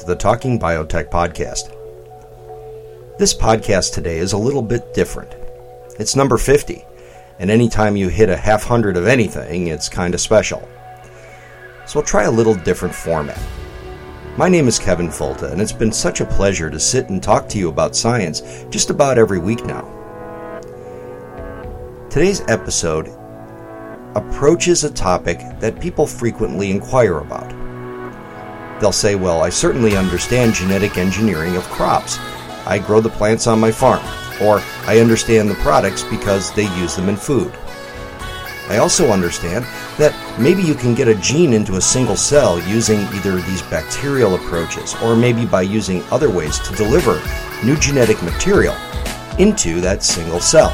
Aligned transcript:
to 0.00 0.06
the 0.06 0.16
Talking 0.16 0.58
Biotech 0.58 1.10
podcast. 1.10 1.76
This 3.18 3.34
podcast 3.34 3.92
today 3.92 4.16
is 4.16 4.32
a 4.32 4.38
little 4.38 4.62
bit 4.62 4.94
different. 4.94 5.34
It's 5.98 6.16
number 6.16 6.38
50, 6.38 6.82
and 7.38 7.50
anytime 7.50 7.96
you 7.96 8.08
hit 8.08 8.30
a 8.30 8.36
half 8.36 8.64
hundred 8.64 8.96
of 8.96 9.06
anything, 9.06 9.66
it's 9.66 9.90
kind 9.90 10.14
of 10.14 10.20
special. 10.22 10.66
So 11.84 11.98
we'll 11.98 12.06
try 12.06 12.22
a 12.22 12.30
little 12.30 12.54
different 12.54 12.94
format. 12.94 13.38
My 14.38 14.48
name 14.48 14.68
is 14.68 14.78
Kevin 14.78 15.08
Folta, 15.08 15.52
and 15.52 15.60
it's 15.60 15.70
been 15.70 15.92
such 15.92 16.22
a 16.22 16.26
pleasure 16.26 16.70
to 16.70 16.80
sit 16.80 17.10
and 17.10 17.22
talk 17.22 17.46
to 17.50 17.58
you 17.58 17.68
about 17.68 17.94
science 17.94 18.64
just 18.70 18.88
about 18.88 19.18
every 19.18 19.38
week 19.38 19.66
now. 19.66 19.82
Today's 22.08 22.40
episode 22.48 23.08
approaches 24.14 24.82
a 24.82 24.90
topic 24.90 25.40
that 25.60 25.78
people 25.78 26.06
frequently 26.06 26.70
inquire 26.70 27.18
about. 27.18 27.59
They'll 28.80 28.92
say, 28.92 29.14
Well, 29.14 29.42
I 29.42 29.50
certainly 29.50 29.96
understand 29.96 30.54
genetic 30.54 30.96
engineering 30.96 31.56
of 31.56 31.64
crops. 31.64 32.18
I 32.66 32.78
grow 32.78 33.00
the 33.00 33.10
plants 33.10 33.46
on 33.46 33.60
my 33.60 33.70
farm. 33.70 34.02
Or 34.40 34.62
I 34.86 35.00
understand 35.00 35.50
the 35.50 35.54
products 35.56 36.02
because 36.02 36.52
they 36.54 36.64
use 36.78 36.96
them 36.96 37.10
in 37.10 37.16
food. 37.16 37.52
I 38.70 38.78
also 38.78 39.10
understand 39.10 39.64
that 39.98 40.14
maybe 40.38 40.62
you 40.62 40.74
can 40.74 40.94
get 40.94 41.08
a 41.08 41.14
gene 41.16 41.52
into 41.52 41.74
a 41.74 41.80
single 41.80 42.16
cell 42.16 42.60
using 42.68 43.00
either 43.14 43.36
these 43.42 43.62
bacterial 43.62 44.36
approaches 44.36 44.94
or 45.02 45.16
maybe 45.16 45.44
by 45.44 45.62
using 45.62 46.04
other 46.04 46.30
ways 46.30 46.58
to 46.60 46.74
deliver 46.76 47.20
new 47.64 47.76
genetic 47.76 48.22
material 48.22 48.74
into 49.38 49.80
that 49.80 50.02
single 50.04 50.40
cell. 50.40 50.70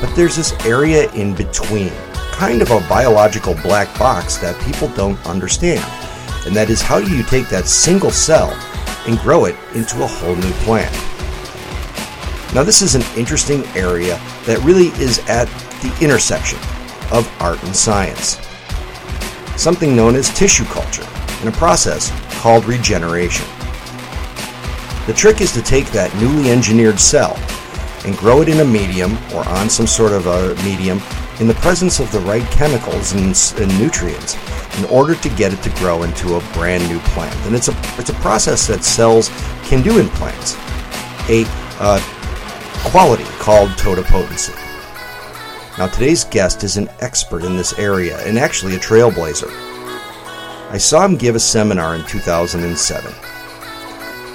But 0.00 0.12
there's 0.16 0.34
this 0.34 0.52
area 0.66 1.10
in 1.12 1.34
between, 1.34 1.92
kind 2.32 2.60
of 2.60 2.70
a 2.72 2.80
biological 2.88 3.54
black 3.62 3.96
box 3.98 4.36
that 4.38 4.60
people 4.62 4.88
don't 4.88 5.24
understand. 5.26 5.99
And 6.46 6.54
that 6.56 6.70
is 6.70 6.80
how 6.80 7.00
do 7.00 7.14
you 7.14 7.22
take 7.22 7.48
that 7.48 7.66
single 7.66 8.10
cell 8.10 8.50
and 9.06 9.18
grow 9.18 9.44
it 9.44 9.56
into 9.74 10.02
a 10.02 10.06
whole 10.06 10.36
new 10.36 10.52
plant? 10.64 10.92
Now, 12.54 12.64
this 12.64 12.82
is 12.82 12.94
an 12.94 13.02
interesting 13.16 13.64
area 13.76 14.18
that 14.44 14.60
really 14.64 14.88
is 15.02 15.18
at 15.28 15.46
the 15.82 15.96
intersection 16.02 16.58
of 17.12 17.30
art 17.40 17.62
and 17.62 17.74
science. 17.74 18.38
Something 19.56 19.94
known 19.94 20.16
as 20.16 20.30
tissue 20.30 20.64
culture, 20.64 21.06
in 21.42 21.48
a 21.48 21.52
process 21.52 22.10
called 22.40 22.64
regeneration. 22.64 23.46
The 25.06 25.14
trick 25.14 25.40
is 25.40 25.52
to 25.52 25.62
take 25.62 25.86
that 25.88 26.14
newly 26.20 26.50
engineered 26.50 27.00
cell 27.00 27.36
and 28.04 28.16
grow 28.16 28.42
it 28.42 28.48
in 28.48 28.60
a 28.60 28.64
medium 28.64 29.18
or 29.34 29.46
on 29.48 29.68
some 29.68 29.86
sort 29.86 30.12
of 30.12 30.26
a 30.26 30.54
medium 30.64 31.00
in 31.40 31.46
the 31.46 31.54
presence 31.54 32.00
of 32.00 32.10
the 32.12 32.20
right 32.20 32.48
chemicals 32.50 33.12
and, 33.12 33.36
and, 33.60 33.80
nutrients 33.80 34.36
in 34.78 34.84
order 34.86 35.14
to 35.14 35.28
get 35.30 35.52
it 35.52 35.62
to 35.62 35.70
grow 35.78 36.02
into 36.02 36.36
a 36.36 36.40
brand 36.52 36.88
new 36.88 36.98
plant. 37.00 37.34
And 37.46 37.54
it's 37.54 37.68
a, 37.68 37.74
it's 37.98 38.10
a 38.10 38.14
process 38.14 38.66
that 38.66 38.84
cells 38.84 39.28
can 39.64 39.82
do 39.82 39.98
in 39.98 40.08
plants. 40.10 40.56
A 41.28 41.44
uh, 41.80 42.00
quality 42.90 43.24
called 43.38 43.70
totipotency. 43.76 44.54
Now, 45.78 45.86
today's 45.86 46.24
guest 46.24 46.64
is 46.64 46.76
an 46.76 46.88
expert 47.00 47.44
in 47.44 47.56
this 47.56 47.78
area 47.78 48.18
and 48.26 48.38
actually 48.38 48.74
a 48.74 48.78
trailblazer. 48.78 49.50
I 50.70 50.78
saw 50.78 51.04
him 51.04 51.16
give 51.16 51.34
a 51.34 51.40
seminar 51.40 51.94
in 51.94 52.04
2007. 52.04 53.12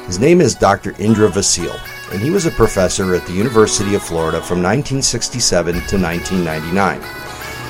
His 0.06 0.20
name 0.20 0.42
is 0.42 0.54
Dr. 0.54 0.94
Indra 1.00 1.30
Vasil, 1.30 1.80
and 2.12 2.22
he 2.22 2.30
was 2.30 2.46
a 2.46 2.52
professor 2.52 3.16
at 3.16 3.26
the 3.26 3.34
University 3.34 3.96
of 3.96 4.04
Florida 4.04 4.38
from 4.42 4.62
1967 4.62 5.74
to 5.74 5.98
1999. 5.98 7.25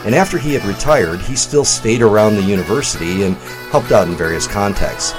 And 0.06 0.14
after 0.14 0.38
he 0.38 0.54
had 0.54 0.64
retired, 0.66 1.20
he 1.20 1.36
still 1.36 1.66
stayed 1.66 2.04
around 2.04 2.36
the 2.36 2.44
university 2.44 3.24
and 3.24 3.36
helped 3.72 3.92
out 3.92 4.08
in 4.08 4.16
various 4.16 4.46
contexts. 4.46 5.16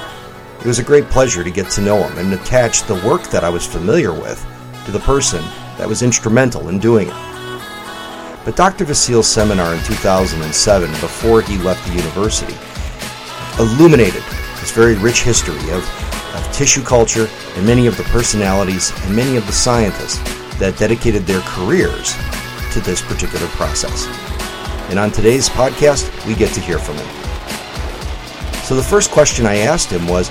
It 0.61 0.65
was 0.65 0.79
a 0.79 0.83
great 0.83 1.09
pleasure 1.09 1.43
to 1.43 1.51
get 1.51 1.69
to 1.71 1.81
know 1.81 2.07
him 2.07 2.17
and 2.17 2.33
attach 2.33 2.83
the 2.83 2.95
work 3.05 3.23
that 3.23 3.43
I 3.43 3.49
was 3.49 3.67
familiar 3.67 4.13
with 4.13 4.45
to 4.85 4.91
the 4.91 4.99
person 4.99 5.43
that 5.77 5.89
was 5.89 6.03
instrumental 6.03 6.69
in 6.69 6.79
doing 6.79 7.09
it. 7.09 7.37
But 8.45 8.55
Dr. 8.55 8.85
Vasil's 8.85 9.27
seminar 9.27 9.75
in 9.75 9.83
2007, 9.83 10.89
before 11.01 11.41
he 11.41 11.57
left 11.57 11.85
the 11.85 11.93
university, 11.93 12.55
illuminated 13.59 14.23
this 14.61 14.71
very 14.71 14.95
rich 14.95 15.21
history 15.23 15.69
of, 15.71 15.83
of 16.33 16.49
tissue 16.53 16.81
culture 16.81 17.27
and 17.55 17.65
many 17.65 17.87
of 17.87 17.97
the 17.97 18.03
personalities 18.03 18.93
and 19.03 19.13
many 19.13 19.35
of 19.35 19.45
the 19.47 19.51
scientists 19.51 20.19
that 20.59 20.77
dedicated 20.77 21.23
their 21.23 21.41
careers 21.41 22.15
to 22.71 22.79
this 22.79 23.01
particular 23.01 23.47
process. 23.47 24.26
And 24.89 24.99
on 24.99 25.11
today's 25.11 25.49
podcast, 25.49 26.25
we 26.25 26.35
get 26.35 26.53
to 26.53 26.59
hear 26.59 26.79
from 26.79 26.95
him. 26.95 27.07
So 28.63 28.75
the 28.75 28.83
first 28.83 29.11
question 29.11 29.45
I 29.45 29.57
asked 29.57 29.91
him 29.91 30.07
was, 30.07 30.29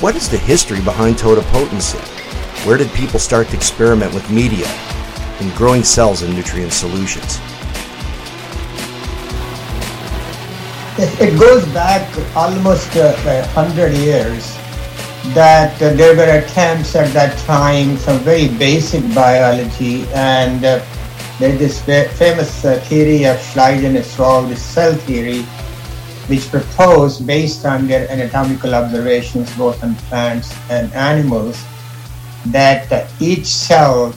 what 0.00 0.16
is 0.16 0.28
the 0.28 0.38
history 0.38 0.80
behind 0.80 1.18
totipotency? 1.18 1.98
Where 2.66 2.78
did 2.78 2.90
people 2.92 3.18
start 3.18 3.48
to 3.48 3.56
experiment 3.56 4.14
with 4.14 4.30
media 4.30 4.66
and 5.40 5.52
growing 5.54 5.82
cells 5.82 6.22
and 6.22 6.34
nutrient 6.34 6.72
solutions. 6.72 7.40
It 10.96 11.38
goes 11.38 11.66
back 11.72 12.08
almost 12.36 12.96
uh, 12.96 13.14
100 13.54 13.94
years 13.94 14.56
that 15.34 15.74
uh, 15.82 15.92
there 15.94 16.14
were 16.14 16.44
attempts 16.44 16.94
at 16.94 17.12
that 17.14 17.36
time, 17.38 17.96
some 17.96 18.18
very 18.20 18.48
basic 18.48 19.02
biology, 19.14 20.06
and 20.14 20.64
uh, 20.64 20.84
there's 21.38 21.58
this 21.58 21.82
famous 22.16 22.64
uh, 22.64 22.78
theory 22.86 23.24
of 23.24 23.36
Schleiden 23.38 23.96
et 23.96 24.18
al., 24.20 24.42
the 24.44 24.56
cell 24.56 24.94
theory, 24.94 25.42
which 26.28 26.48
proposed, 26.50 27.26
based 27.26 27.66
on 27.66 27.86
their 27.86 28.08
anatomical 28.10 28.74
observations 28.74 29.54
both 29.56 29.82
on 29.82 29.94
plants 30.08 30.54
and 30.70 30.92
animals, 30.94 31.62
that 32.46 32.90
uh, 32.92 33.06
each 33.20 33.46
cell 33.46 34.14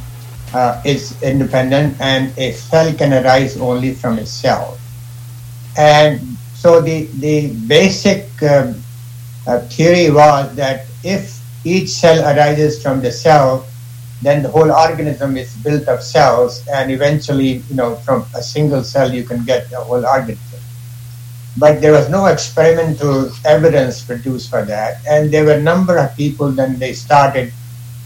uh, 0.53 0.81
is 0.85 1.22
independent 1.23 2.00
and 2.00 2.38
a 2.38 2.51
cell 2.51 2.94
can 2.94 3.13
arise 3.13 3.57
only 3.57 3.94
from 3.94 4.19
a 4.19 4.25
cell. 4.25 4.78
And 5.75 6.22
so 6.53 6.81
the, 6.81 7.05
the 7.17 7.53
basic 7.67 8.29
uh, 8.41 8.73
uh, 9.47 9.59
theory 9.69 10.11
was 10.11 10.55
that 10.55 10.85
if 11.03 11.41
each 11.66 11.89
cell 11.89 12.22
arises 12.22 12.81
from 12.81 13.01
the 13.01 13.11
cell, 13.11 13.66
then 14.22 14.41
the 14.41 14.50
whole 14.50 14.72
organism 14.72 15.38
is 15.38 15.53
built 15.57 15.88
of 15.88 16.01
cells, 16.01 16.66
and 16.67 16.91
eventually, 16.91 17.63
you 17.69 17.75
know, 17.75 17.95
from 17.97 18.25
a 18.35 18.41
single 18.41 18.83
cell 18.83 19.13
you 19.13 19.23
can 19.23 19.45
get 19.45 19.72
a 19.72 19.78
whole 19.78 20.05
organism. 20.05 20.59
But 21.57 21.81
there 21.81 21.91
was 21.91 22.09
no 22.09 22.25
experimental 22.28 23.31
evidence 23.45 24.03
produced 24.03 24.50
for 24.50 24.63
that, 24.66 25.01
and 25.07 25.31
there 25.31 25.45
were 25.45 25.53
a 25.53 25.61
number 25.61 25.97
of 25.97 26.16
people 26.16 26.51
then 26.51 26.78
they 26.79 26.94
started 26.94 27.53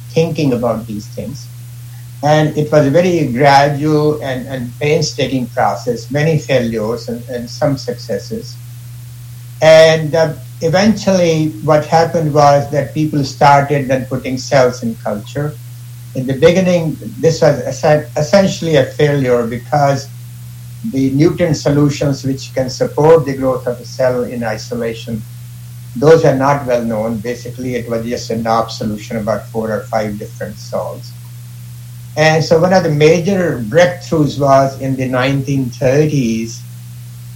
thinking 0.09 0.53
about 0.53 0.87
these 0.87 1.07
things. 1.07 1.47
And 2.23 2.55
it 2.57 2.71
was 2.71 2.85
a 2.85 2.91
very 2.91 3.31
gradual 3.31 4.21
and, 4.21 4.47
and 4.47 4.71
painstaking 4.79 5.47
process, 5.47 6.11
many 6.11 6.37
failures 6.37 7.09
and, 7.09 7.27
and 7.29 7.49
some 7.49 7.77
successes. 7.77 8.55
And 9.61 10.13
uh, 10.13 10.35
eventually, 10.61 11.49
what 11.63 11.85
happened 11.85 12.33
was 12.33 12.69
that 12.71 12.93
people 12.93 13.23
started 13.23 13.87
then 13.87 14.05
putting 14.05 14.37
cells 14.37 14.83
in 14.83 14.95
culture. 14.95 15.55
In 16.15 16.27
the 16.27 16.33
beginning, 16.33 16.97
this 17.19 17.41
was 17.41 17.59
essentially 18.17 18.75
a 18.75 18.85
failure 18.85 19.47
because 19.47 20.09
the 20.91 21.11
nutrient 21.11 21.55
solutions 21.55 22.25
which 22.25 22.53
can 22.53 22.69
support 22.69 23.25
the 23.25 23.37
growth 23.37 23.67
of 23.67 23.79
a 23.79 23.85
cell 23.85 24.23
in 24.23 24.43
isolation, 24.43 25.21
those 25.95 26.25
are 26.25 26.35
not 26.35 26.65
well 26.65 26.83
known. 26.83 27.17
Basically, 27.19 27.75
it 27.75 27.89
was 27.89 28.05
just 28.05 28.29
a 28.29 28.35
Knop 28.35 28.71
solution, 28.71 29.17
about 29.17 29.47
four 29.47 29.71
or 29.71 29.81
five 29.83 30.17
different 30.17 30.55
salts. 30.57 31.11
And 32.17 32.43
so 32.43 32.59
one 32.59 32.73
of 32.73 32.83
the 32.83 32.91
major 32.91 33.63
breakthroughs 33.69 34.39
was 34.39 34.81
in 34.81 34.95
the 34.97 35.07
1930s 35.07 36.59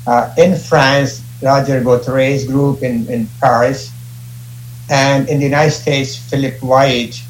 uh, 0.07 0.33
in 0.37 0.57
France, 0.57 1.21
Roger 1.41 1.81
Gautheret's 1.81 2.45
group 2.45 2.83
in, 2.83 3.07
in 3.07 3.27
Paris, 3.39 3.91
and 4.89 5.29
in 5.29 5.39
the 5.39 5.45
United 5.45 5.71
States, 5.71 6.17
Philip 6.17 6.61
White, 6.61 7.21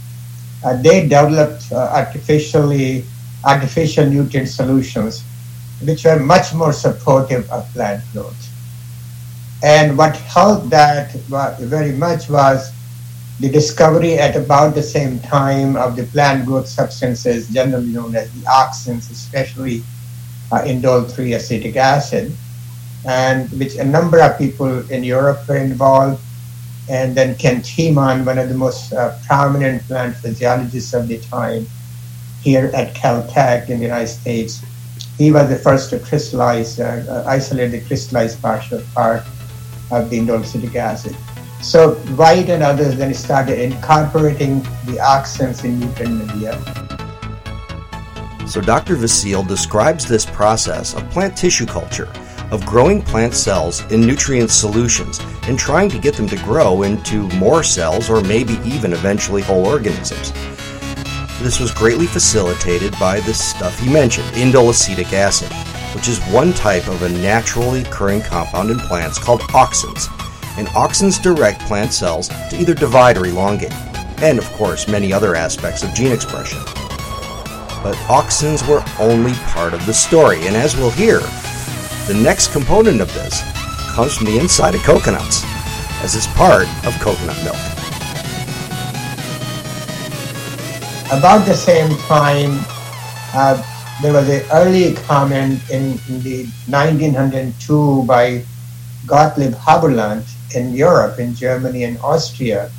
they 0.81 1.01
developed 1.01 1.71
uh, 1.71 1.75
artificially 1.93 3.03
artificial 3.45 4.05
nutrient 4.09 4.49
solutions, 4.49 5.23
which 5.83 6.03
were 6.03 6.19
much 6.19 6.53
more 6.53 6.73
supportive 6.73 7.49
of 7.51 7.71
plant 7.73 8.03
growth. 8.11 8.35
And 9.63 9.97
what 9.97 10.15
helped 10.17 10.69
that 10.71 11.11
very 11.59 11.91
much 11.91 12.29
was 12.29 12.71
the 13.39 13.49
discovery 13.49 14.17
at 14.17 14.35
about 14.35 14.75
the 14.75 14.83
same 14.83 15.19
time 15.19 15.75
of 15.75 15.95
the 15.95 16.03
plant 16.05 16.45
growth 16.45 16.67
substances 16.67 17.49
generally 17.49 17.87
known 17.87 18.15
as 18.15 18.31
the 18.31 18.45
auxins, 18.47 19.11
especially 19.11 19.83
uh, 20.51 20.61
indole 20.61 21.09
3 21.09 21.33
acetic 21.33 21.75
acid, 21.75 22.31
and 23.05 23.49
which 23.59 23.75
a 23.75 23.83
number 23.83 24.21
of 24.21 24.37
people 24.37 24.89
in 24.89 25.03
Europe 25.03 25.47
were 25.47 25.57
involved. 25.57 26.21
And 26.87 27.15
then 27.15 27.35
Ken 27.35 27.61
Thimann, 27.61 28.25
one 28.25 28.37
of 28.37 28.49
the 28.49 28.55
most 28.55 28.93
uh, 28.93 29.17
prominent 29.25 29.83
plant 29.83 30.15
physiologists 30.17 30.93
of 30.93 31.07
the 31.07 31.19
time, 31.19 31.65
here 32.41 32.71
at 32.75 32.93
Caltech 32.93 33.69
in 33.69 33.79
the 33.79 33.85
United 33.85 34.07
States, 34.07 34.63
he 35.17 35.31
was 35.31 35.49
the 35.49 35.55
first 35.55 35.89
to 35.89 35.99
crystallize, 35.99 36.79
uh, 36.79 37.05
uh 37.09 37.29
isolate 37.29 37.71
the 37.71 37.81
crystallized 37.81 38.39
partial 38.41 38.81
part 38.93 39.23
of 39.91 40.09
the 40.09 40.19
indole 40.19 40.75
acid. 40.75 41.15
So 41.61 41.95
White 42.15 42.49
and 42.49 42.61
others 42.61 42.95
then 42.95 43.13
started 43.13 43.59
incorporating 43.59 44.61
the 44.85 44.97
auxins 45.01 45.63
in 45.63 45.79
nutrient 45.79 46.27
media. 46.27 46.53
So 48.47 48.61
Dr. 48.61 48.95
Vasil 48.95 49.47
describes 49.47 50.05
this 50.05 50.25
process 50.25 50.93
of 50.93 51.09
plant 51.09 51.35
tissue 51.35 51.65
culture, 51.65 52.07
of 52.51 52.65
growing 52.65 53.01
plant 53.01 53.33
cells 53.33 53.81
in 53.91 54.01
nutrient 54.01 54.51
solutions 54.51 55.19
and 55.43 55.57
trying 55.57 55.89
to 55.89 55.99
get 55.99 56.15
them 56.15 56.27
to 56.27 56.37
grow 56.37 56.83
into 56.83 57.27
more 57.37 57.63
cells 57.63 58.09
or 58.09 58.21
maybe 58.21 58.59
even 58.63 58.93
eventually 58.93 59.41
whole 59.41 59.65
organisms. 59.65 60.31
This 61.41 61.59
was 61.59 61.71
greatly 61.71 62.07
facilitated 62.07 62.93
by 62.99 63.19
the 63.19 63.33
stuff 63.33 63.77
he 63.79 63.91
mentioned, 63.91 64.27
indole 64.29 64.69
acetic 64.69 65.13
acid, 65.13 65.51
which 65.93 66.07
is 66.07 66.19
one 66.25 66.53
type 66.53 66.87
of 66.87 67.01
a 67.03 67.09
naturally 67.09 67.81
occurring 67.81 68.21
compound 68.21 68.69
in 68.69 68.79
plants 68.79 69.19
called 69.19 69.41
auxins 69.41 70.09
and 70.57 70.67
auxins 70.69 71.21
direct 71.21 71.59
plant 71.61 71.91
cells 71.91 72.29
to 72.49 72.57
either 72.57 72.73
divide 72.73 73.17
or 73.17 73.25
elongate, 73.25 73.73
and 74.21 74.39
of 74.39 74.45
course 74.53 74.87
many 74.87 75.11
other 75.11 75.35
aspects 75.35 75.83
of 75.83 75.93
gene 75.93 76.11
expression. 76.11 76.59
But 77.83 77.95
auxins 78.07 78.67
were 78.67 78.83
only 78.99 79.33
part 79.33 79.73
of 79.73 79.85
the 79.85 79.93
story, 79.93 80.47
and 80.47 80.55
as 80.55 80.75
we'll 80.75 80.91
hear, 80.91 81.19
the 82.07 82.13
next 82.13 82.51
component 82.51 83.01
of 83.01 83.11
this 83.15 83.41
comes 83.95 84.15
from 84.15 84.27
the 84.27 84.37
inside 84.37 84.75
of 84.75 84.83
coconuts, 84.83 85.41
as 86.03 86.15
it's 86.15 86.27
part 86.37 86.67
of 86.85 86.93
coconut 86.99 87.35
milk. 87.43 87.57
About 91.11 91.45
the 91.47 91.55
same 91.55 91.89
time, 92.05 92.59
uh, 93.33 93.57
there 94.03 94.13
was 94.13 94.29
an 94.29 94.45
early 94.51 94.93
comment 95.09 95.59
in, 95.71 95.97
in 96.07 96.21
the 96.21 96.45
1902 96.69 98.03
by 98.03 98.43
Gottlieb 99.07 99.53
Haberlandt 99.53 100.25
in 100.53 100.73
Europe, 100.73 101.17
in 101.17 101.33
Germany 101.33 101.85
and 101.85 101.97
Austria, 101.99 102.69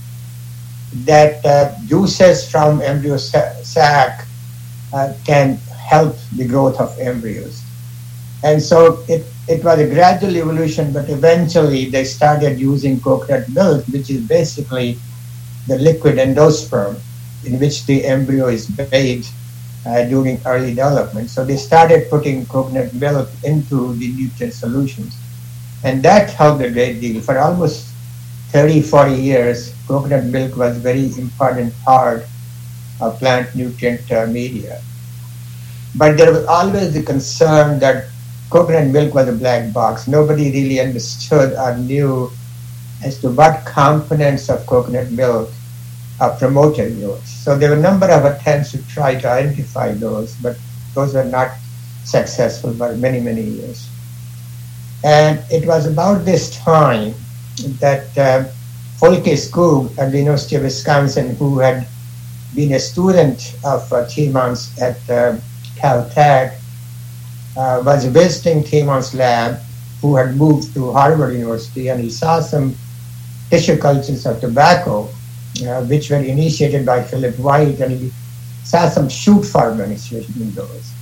that 1.05 1.45
uh, 1.45 1.75
juices 1.87 2.49
from 2.49 2.81
embryo 2.81 3.17
sac 3.17 4.25
uh, 4.93 5.15
can 5.25 5.57
help 5.57 6.15
the 6.37 6.47
growth 6.47 6.79
of 6.79 6.97
embryos. 7.01 7.66
And 8.43 8.63
so 8.63 9.05
it, 9.09 9.27
it 9.49 9.65
was 9.65 9.79
a 9.81 9.89
gradual 9.89 10.37
evolution, 10.37 10.93
but 10.93 11.09
eventually 11.09 11.91
they 11.91 12.05
started 12.05 12.59
using 12.59 13.01
coconut 13.01 13.49
milk, 13.49 13.85
which 13.89 14.11
is 14.11 14.23
basically 14.23 14.99
the 15.67 15.79
liquid 15.79 16.17
endosperm 16.17 17.01
in 17.45 17.59
which 17.59 17.87
the 17.87 18.05
embryo 18.05 18.49
is 18.49 18.67
bathed 18.67 19.29
uh, 19.87 20.05
during 20.05 20.41
early 20.47 20.71
development. 20.71 21.31
So 21.31 21.45
they 21.45 21.57
started 21.57 22.11
putting 22.11 22.47
coconut 22.47 22.93
milk 22.95 23.29
into 23.45 23.95
the 23.95 24.09
nutrient 24.13 24.55
solutions. 24.55 25.17
And 25.85 26.03
that 26.03 26.31
helped 26.31 26.63
a 26.63 26.71
great 26.71 27.01
deal. 27.01 27.21
For 27.23 27.39
almost 27.39 27.87
30, 28.51 28.83
40 28.83 29.15
years, 29.15 29.75
coconut 29.87 30.25
milk 30.25 30.57
was 30.57 30.77
a 30.77 30.81
very 30.81 31.07
important 31.19 31.73
part 31.85 32.25
of 33.01 33.19
plant 33.19 33.55
nutrient 33.55 34.11
uh, 34.11 34.27
media. 34.27 34.81
But 35.95 36.17
there 36.17 36.33
was 36.33 36.45
always 36.47 36.93
the 36.95 37.03
concern 37.03 37.79
that 37.81 38.07
coconut 38.51 38.89
milk 38.89 39.15
was 39.15 39.29
a 39.29 39.33
black 39.33 39.73
box. 39.73 40.07
Nobody 40.07 40.51
really 40.51 40.81
understood 40.81 41.53
or 41.55 41.77
knew 41.77 42.31
as 43.05 43.21
to 43.21 43.31
what 43.31 43.65
components 43.67 44.49
of 44.49 44.67
coconut 44.67 45.11
milk 45.11 45.51
are 46.21 46.37
promoted 46.37 46.99
growth. 46.99 47.27
So 47.27 47.59
there 47.59 47.71
were 47.71 47.77
a 47.77 47.81
number 47.81 48.11
of 48.11 48.25
attempts 48.25 48.73
to 48.73 48.87
try 48.89 49.17
to 49.21 49.29
identify 49.29 49.93
those, 49.93 50.35
but 50.37 50.57
those 50.95 51.15
were 51.15 51.25
not 51.25 51.51
successful 52.05 52.73
for 52.73 52.97
many, 52.97 53.21
many 53.21 53.43
years. 53.43 53.89
And 55.05 55.41
it 55.51 55.67
was 55.67 55.87
about 55.87 56.25
this 56.25 56.57
time 56.57 57.15
that 57.81 58.17
uh, 58.17 58.45
Folke 58.99 59.37
Skoog 59.37 59.97
at 59.99 60.11
the 60.11 60.19
University 60.19 60.57
of 60.57 60.63
Wisconsin, 60.63 61.37
who 61.37 61.59
had 61.59 61.87
been 62.55 62.73
a 62.73 62.81
student 62.81 63.55
of 63.63 63.93
uh, 63.93 64.07
Thimann's 64.07 64.77
at 64.81 64.97
uh, 65.11 65.37
Caltech, 65.77 66.56
uh, 67.57 67.83
was 67.85 68.05
visiting 68.07 68.63
Thimann's 68.63 69.15
lab, 69.15 69.61
who 70.01 70.17
had 70.17 70.37
moved 70.37 70.75
to 70.75 70.93
Harvard 70.93 71.35
University, 71.35 71.89
and 71.89 72.01
he 72.01 72.11
saw 72.11 72.41
some 72.41 72.75
tissue 73.51 73.79
cultures 73.79 74.27
of 74.27 74.41
tobacco, 74.41 75.09
uh, 75.67 75.83
which 75.85 76.11
were 76.11 76.17
initiated 76.17 76.85
by 76.85 77.03
Philip 77.03 77.39
White, 77.39 77.81
and 77.81 77.93
he 77.93 78.13
saw 78.65 78.89
some 78.89 79.09
shoot 79.09 79.43
formation 79.45 80.25
in 80.39 80.53
those. 80.55 80.93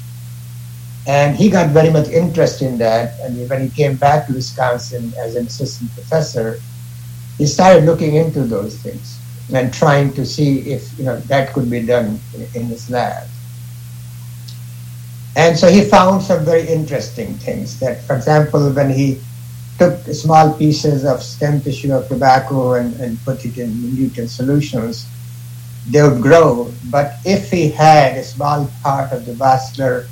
And 1.07 1.37
he 1.37 1.51
got 1.51 1.71
very 1.71 1.91
much 1.91 2.09
interested 2.09 2.67
in 2.67 2.79
that. 2.79 3.19
And 3.21 3.49
when 3.49 3.63
he 3.63 3.71
came 3.71 3.97
back 3.97 4.27
to 4.27 4.33
Wisconsin 4.33 5.13
as 5.19 5.37
an 5.37 5.47
assistant 5.47 5.93
professor, 5.93 6.61
he 7.37 7.47
started 7.47 7.85
looking 7.85 8.15
into 8.15 8.45
those 8.45 8.77
things 8.79 9.19
and 9.53 9.73
trying 9.73 10.13
to 10.15 10.25
see 10.25 10.61
if 10.73 10.99
you 10.99 11.05
know 11.05 11.19
that 11.21 11.53
could 11.53 11.69
be 11.69 11.85
done 11.85 12.19
in 12.55 12.65
his 12.67 12.89
lab. 12.89 13.29
And 15.37 15.59
so 15.59 15.69
he 15.69 15.83
found 15.83 16.23
some 16.23 16.45
very 16.45 16.67
interesting 16.67 17.35
things. 17.35 17.81
That, 17.81 18.03
for 18.03 18.15
example, 18.15 18.71
when 18.71 18.91
he 18.91 19.21
took 19.79 19.99
small 20.15 20.55
pieces 20.55 21.05
of 21.05 21.23
stem 21.23 21.61
tissue 21.61 21.93
of 21.93 22.07
tobacco 22.07 22.75
and, 22.75 22.95
and 23.01 23.19
put 23.25 23.45
it 23.45 23.59
in 23.59 23.95
nutrient 23.95 24.31
solutions, 24.31 25.07
they 25.91 26.03
would 26.03 26.23
grow. 26.23 26.73
But 26.91 27.17
if 27.25 27.51
he 27.51 27.69
had 27.69 28.17
a 28.17 28.23
small 28.23 28.71
part 28.83 29.13
of 29.13 29.27
the 29.27 29.35
vascular 29.35 30.07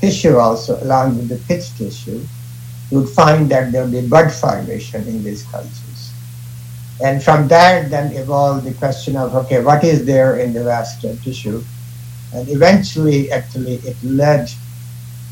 tissue 0.00 0.36
also, 0.36 0.82
along 0.82 1.16
with 1.16 1.28
the 1.28 1.36
pith 1.48 1.74
tissue, 1.76 2.24
you 2.90 3.00
would 3.00 3.08
find 3.08 3.50
that 3.50 3.72
there 3.72 3.82
would 3.82 3.92
be 3.92 4.06
bud 4.06 4.30
formation 4.30 5.06
in 5.06 5.22
these 5.22 5.42
cultures. 5.44 6.12
And 7.02 7.22
from 7.22 7.48
there, 7.48 7.88
then 7.88 8.12
evolved 8.12 8.66
the 8.66 8.74
question 8.74 9.16
of, 9.16 9.34
okay, 9.34 9.62
what 9.62 9.82
is 9.84 10.04
there 10.04 10.36
in 10.36 10.52
the 10.52 10.64
vascular 10.64 11.16
tissue? 11.16 11.62
And 12.34 12.48
eventually, 12.48 13.30
actually, 13.30 13.74
it 13.76 13.96
led 14.02 14.50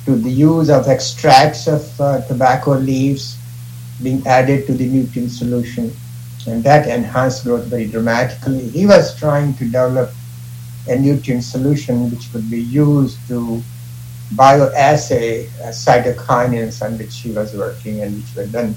to 0.05 0.17
the 0.17 0.31
use 0.31 0.71
of 0.71 0.89
extracts 0.89 1.67
of 1.67 2.01
uh, 2.01 2.23
tobacco 2.27 2.73
leaves 2.79 3.37
being 4.03 4.27
added 4.27 4.67
to 4.67 4.73
the 4.73 4.87
nutrient 4.87 5.31
solution. 5.31 5.93
And 6.47 6.65
that 6.65 6.89
enhanced 6.89 7.45
growth 7.45 7.65
very 7.67 7.87
dramatically. 7.87 8.69
He 8.69 8.87
was 8.87 9.15
trying 9.19 9.55
to 9.55 9.65
develop 9.65 10.11
a 10.89 10.97
nutrient 10.97 11.45
solution 11.45 12.11
which 12.11 12.33
could 12.33 12.51
be 12.51 12.63
used 12.63 13.19
to 13.29 13.63
bioassay 14.35 15.49
uh, 15.61 16.85
on 16.85 16.99
which 16.99 17.17
he 17.17 17.31
was 17.33 17.55
working 17.55 18.03
and 18.03 18.17
which 18.17 18.37
were 18.37 18.47
then 18.47 18.77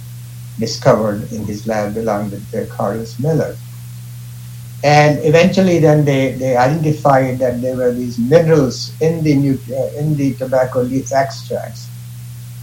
discovered 0.59 1.31
in 1.31 1.45
his 1.45 1.67
lab 1.67 1.97
along 1.97 2.31
with 2.31 2.55
uh, 2.55 2.65
Carlos 2.73 3.19
Miller. 3.19 3.55
And 4.83 5.23
eventually 5.23 5.79
then 5.79 6.05
they, 6.05 6.31
they 6.33 6.57
identified 6.57 7.37
that 7.39 7.61
there 7.61 7.75
were 7.75 7.91
these 7.91 8.17
minerals 8.17 8.93
in 8.99 9.23
the, 9.23 9.59
uh, 9.73 9.99
in 9.99 10.15
the 10.15 10.33
tobacco 10.35 10.81
leaf 10.81 11.11
extracts, 11.11 11.87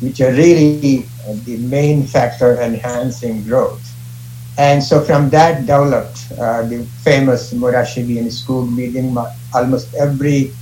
which 0.00 0.20
are 0.20 0.32
really 0.32 1.06
uh, 1.28 1.34
the 1.44 1.58
main 1.58 2.04
factor 2.04 2.60
enhancing 2.60 3.44
growth. 3.44 3.84
And 4.58 4.82
so 4.82 5.00
from 5.00 5.30
that 5.30 5.60
developed 5.60 6.32
uh, 6.32 6.62
the 6.62 6.84
famous 7.04 7.54
Murashige 7.54 8.18
and 8.18 8.26
Skoog 8.26 8.75
medium. 8.75 9.16
Almost 9.54 9.94
every 9.94 10.52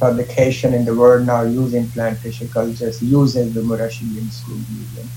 publication 0.00 0.74
in 0.74 0.84
the 0.84 0.94
world 0.94 1.26
now 1.26 1.42
using 1.42 1.88
plant 1.90 2.20
tissue 2.20 2.48
cultures 2.48 3.00
uses 3.00 3.54
the 3.54 3.60
Murashige 3.60 4.18
Skoog 4.34 4.62
medium, 4.74 5.08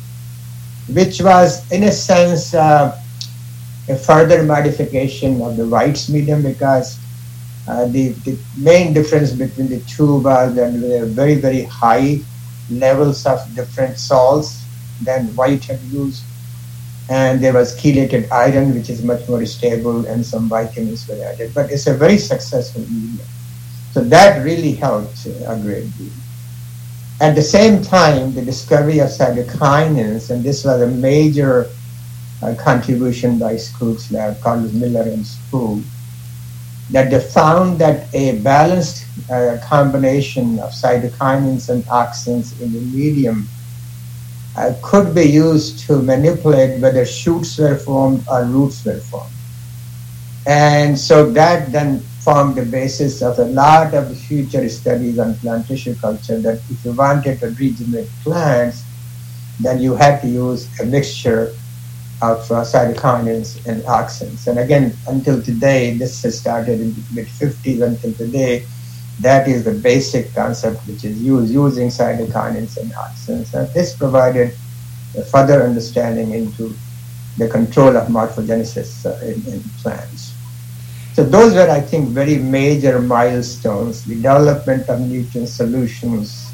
which 0.94 1.22
was, 1.22 1.70
in 1.72 1.84
a 1.84 1.92
sense, 1.92 2.54
uh, 2.54 2.99
a 3.90 3.98
further 3.98 4.44
modification 4.44 5.42
of 5.42 5.58
the 5.58 5.66
White's 5.66 6.10
medium 6.10 6.44
because 6.44 6.98
uh, 7.68 7.86
the, 7.88 8.10
the 8.26 8.38
main 8.58 8.94
difference 8.94 9.32
between 9.32 9.68
the 9.68 9.80
two 9.82 10.18
was 10.20 10.56
that 10.56 10.80
there 10.80 11.02
were 11.02 11.06
very, 11.06 11.36
very 11.36 11.64
high 11.64 12.20
levels 12.70 13.26
of 13.26 13.40
different 13.56 13.98
salts 13.98 14.64
than 15.02 15.28
White 15.36 15.66
had 15.66 15.80
used. 15.84 16.24
And 17.10 17.40
there 17.42 17.54
was 17.54 17.76
chelated 17.80 18.32
iron, 18.32 18.76
which 18.76 18.90
is 18.90 19.04
much 19.04 19.28
more 19.28 19.44
stable, 19.46 20.06
and 20.06 20.24
some 20.24 20.48
vitamins 20.48 21.08
were 21.08 21.22
added. 21.24 21.54
But 21.56 21.72
it's 21.72 21.88
a 21.88 21.94
very 21.94 22.18
successful 22.18 22.82
medium. 22.82 23.28
So 23.94 24.02
that 24.02 24.44
really 24.44 24.74
helped 24.74 25.26
a 25.26 25.60
great 25.64 25.90
deal. 25.98 26.12
At 27.20 27.34
the 27.34 27.42
same 27.42 27.82
time, 27.82 28.34
the 28.34 28.44
discovery 28.44 29.00
of 29.00 29.10
cytokinins, 29.10 30.30
and 30.30 30.44
this 30.44 30.64
was 30.64 30.82
a 30.82 30.88
major 30.88 31.66
uh, 31.66 31.79
contribution 32.56 33.38
by 33.38 33.56
Skoog's 33.56 34.12
lab, 34.12 34.40
Carlos 34.42 34.74
Miller 34.74 35.02
and 35.02 35.24
Skoog, 35.24 35.84
that 36.92 37.12
they 37.12 37.20
found 37.20 37.80
that 37.80 38.14
a 38.14 38.40
balanced 38.40 39.06
uh, 39.30 39.58
combination 39.64 40.60
of 40.60 40.72
cytokinins 40.72 41.70
and 41.70 41.84
auxins 41.86 42.60
in 42.62 42.74
the 42.74 42.80
medium 42.80 43.48
uh, 44.58 44.74
could 44.82 45.14
be 45.14 45.24
used 45.24 45.80
to 45.86 46.02
manipulate 46.02 46.82
whether 46.82 47.06
shoots 47.06 47.58
were 47.58 47.76
formed 47.76 48.24
or 48.30 48.44
roots 48.46 48.84
were 48.86 49.00
formed. 49.00 49.32
And 50.48 50.98
so 50.98 51.30
that 51.32 51.72
then 51.72 52.00
formed 52.22 52.56
the 52.56 52.66
basis 52.66 53.22
of 53.22 53.38
a 53.40 53.46
lot 53.46 53.94
of 53.94 54.18
future 54.18 54.68
studies 54.68 55.20
on 55.20 55.36
plant 55.38 55.68
tissue 55.68 55.96
culture 55.96 56.40
that 56.42 56.60
if 56.70 56.84
you 56.84 56.92
wanted 56.94 57.40
to 57.40 57.48
regenerate 57.52 58.10
plants, 58.24 58.84
then 59.60 59.80
you 59.80 59.96
had 59.96 60.22
to 60.22 60.28
use 60.28 60.68
a 60.80 60.86
mixture 60.86 61.54
of 62.22 62.40
uh, 62.52 62.64
cytokinins 62.64 63.66
and 63.66 63.82
auxins. 63.84 64.48
And 64.48 64.60
again, 64.60 64.94
until 65.08 65.42
today, 65.42 65.98
this 65.98 66.22
has 66.24 66.38
started 66.38 66.82
in 66.82 66.94
the 66.94 67.04
mid 67.14 67.28
50s 67.28 67.82
until 67.82 68.14
today. 68.14 68.66
That 69.22 69.48
is 69.48 69.66
the 69.66 69.74
basic 69.74 70.34
concept 70.34 70.88
which 70.88 71.04
is 71.04 71.22
used 71.22 71.52
using 71.52 71.90
cytokinins 71.90 72.78
and 72.78 72.92
auxins. 72.94 73.54
And 73.54 73.68
this 73.74 73.96
provided 73.96 74.56
a 75.18 75.24
further 75.24 75.64
understanding 75.64 76.32
into 76.32 76.74
the 77.38 77.48
control 77.48 77.96
of 77.96 78.08
morphogenesis 78.08 79.06
uh, 79.06 79.26
in, 79.26 79.54
in 79.54 79.64
plants. 79.82 80.34
So 81.14 81.24
those 81.24 81.54
were, 81.54 81.70
I 81.70 81.82
think, 81.82 82.10
very 82.10 82.38
major 82.38 83.00
milestones, 83.02 84.06
the 84.06 84.16
development 84.16 84.88
of 84.90 85.02
nutrient 85.02 85.50
solutions, 85.50 86.50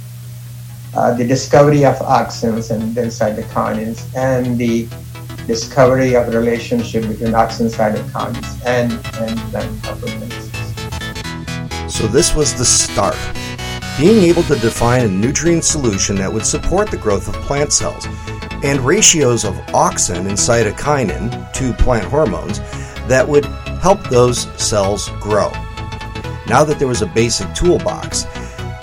uh, 0.95 1.13
the 1.13 1.25
discovery 1.25 1.85
of 1.85 1.95
auxins 1.97 2.71
and 2.71 2.95
then 2.95 3.07
cytokinins, 3.07 4.01
and 4.15 4.57
the 4.57 4.87
discovery 5.47 6.15
of 6.15 6.33
relationship 6.33 7.07
between 7.07 7.33
auxin 7.33 7.69
cytokinins 7.69 8.65
and, 8.65 8.93
and 8.93 9.39
plant 9.51 9.71
morphogenesis. 9.81 11.89
So 11.89 12.07
this 12.07 12.35
was 12.35 12.53
the 12.53 12.65
start. 12.65 13.17
Being 13.97 14.23
able 14.23 14.43
to 14.43 14.55
define 14.55 15.05
a 15.05 15.07
nutrient 15.07 15.63
solution 15.63 16.15
that 16.17 16.31
would 16.31 16.45
support 16.45 16.91
the 16.91 16.97
growth 16.97 17.27
of 17.27 17.33
plant 17.35 17.71
cells 17.71 18.05
and 18.63 18.81
ratios 18.81 19.45
of 19.45 19.53
auxin 19.73 20.27
and 20.27 20.37
cytokinin, 20.37 21.53
two 21.53 21.73
plant 21.73 22.05
hormones, 22.05 22.59
that 23.07 23.27
would 23.27 23.45
help 23.81 24.03
those 24.09 24.51
cells 24.61 25.09
grow. 25.21 25.51
Now 26.47 26.63
that 26.63 26.77
there 26.79 26.87
was 26.87 27.01
a 27.01 27.07
basic 27.07 27.53
toolbox, 27.53 28.25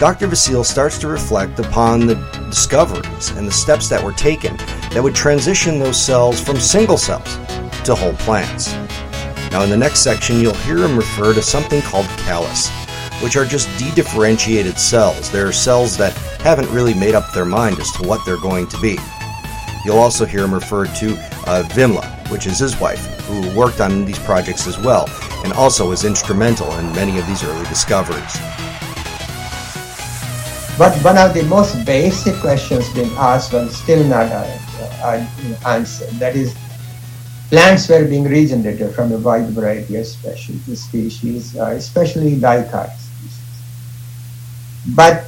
Dr. 0.03 0.27
Vasil 0.27 0.65
starts 0.65 0.99
to 0.99 1.07
reflect 1.07 1.61
upon 1.61 2.09
the 2.09 2.17
discoveries 2.51 3.31
and 3.37 3.47
the 3.47 3.53
steps 3.53 3.89
that 3.89 4.03
were 4.03 4.11
taken 4.11 4.57
that 4.91 5.01
would 5.01 5.15
transition 5.15 5.79
those 5.79 5.97
cells 5.97 6.41
from 6.41 6.57
single 6.57 6.97
cells 6.97 7.37
to 7.85 7.95
whole 7.95 8.15
plants. 8.15 8.73
Now, 9.53 9.63
in 9.63 9.71
the 9.71 9.77
next 9.77 10.01
section, 10.01 10.41
you'll 10.41 10.55
hear 10.55 10.79
him 10.79 10.97
refer 10.97 11.33
to 11.35 11.41
something 11.41 11.83
called 11.83 12.07
callus, 12.19 12.69
which 13.23 13.37
are 13.37 13.45
just 13.45 13.69
dedifferentiated 13.79 14.77
cells. 14.77 15.31
They're 15.31 15.53
cells 15.53 15.97
that 15.99 16.15
haven't 16.43 16.69
really 16.71 16.95
made 16.95 17.15
up 17.15 17.33
their 17.33 17.45
mind 17.45 17.79
as 17.79 17.93
to 17.93 18.03
what 18.03 18.27
they're 18.27 18.41
going 18.41 18.67
to 18.71 18.81
be. 18.81 18.99
You'll 19.85 19.99
also 19.99 20.25
hear 20.25 20.43
him 20.43 20.53
refer 20.53 20.87
to 20.87 21.13
uh, 21.47 21.63
Vimla, 21.75 22.29
which 22.29 22.49
is 22.49 22.59
his 22.59 22.77
wife, 22.81 23.07
who 23.27 23.57
worked 23.57 23.81
on 23.81 24.05
these 24.05 24.19
projects 24.19 24.67
as 24.67 24.81
well, 24.81 25.09
and 25.45 25.53
also 25.53 25.91
was 25.91 26.05
instrumental 26.05 26.73
in 26.79 26.93
many 26.93 27.21
of 27.21 27.27
these 27.29 27.45
early 27.45 27.67
discoveries. 27.67 28.37
But 30.83 30.99
one 31.05 31.17
of 31.17 31.33
the 31.33 31.45
most 31.45 31.87
basic 31.87 32.35
questions 32.41 32.93
being 32.93 33.13
asked 33.15 33.53
was 33.53 33.71
still 33.71 34.03
not 34.03 34.27
uh, 34.27 34.51
uh, 35.01 35.25
answered. 35.65 36.11
That 36.19 36.35
is, 36.35 36.57
plants 37.51 37.89
were 37.89 38.05
being 38.05 38.25
regenerated 38.25 38.93
from 38.93 39.13
a 39.13 39.19
wide 39.19 39.51
variety 39.51 39.95
of 39.95 40.07
species, 40.09 41.57
uh, 41.57 41.67
especially 41.79 42.35
dicot 42.35 42.91
species. 42.99 43.39
But 44.89 45.27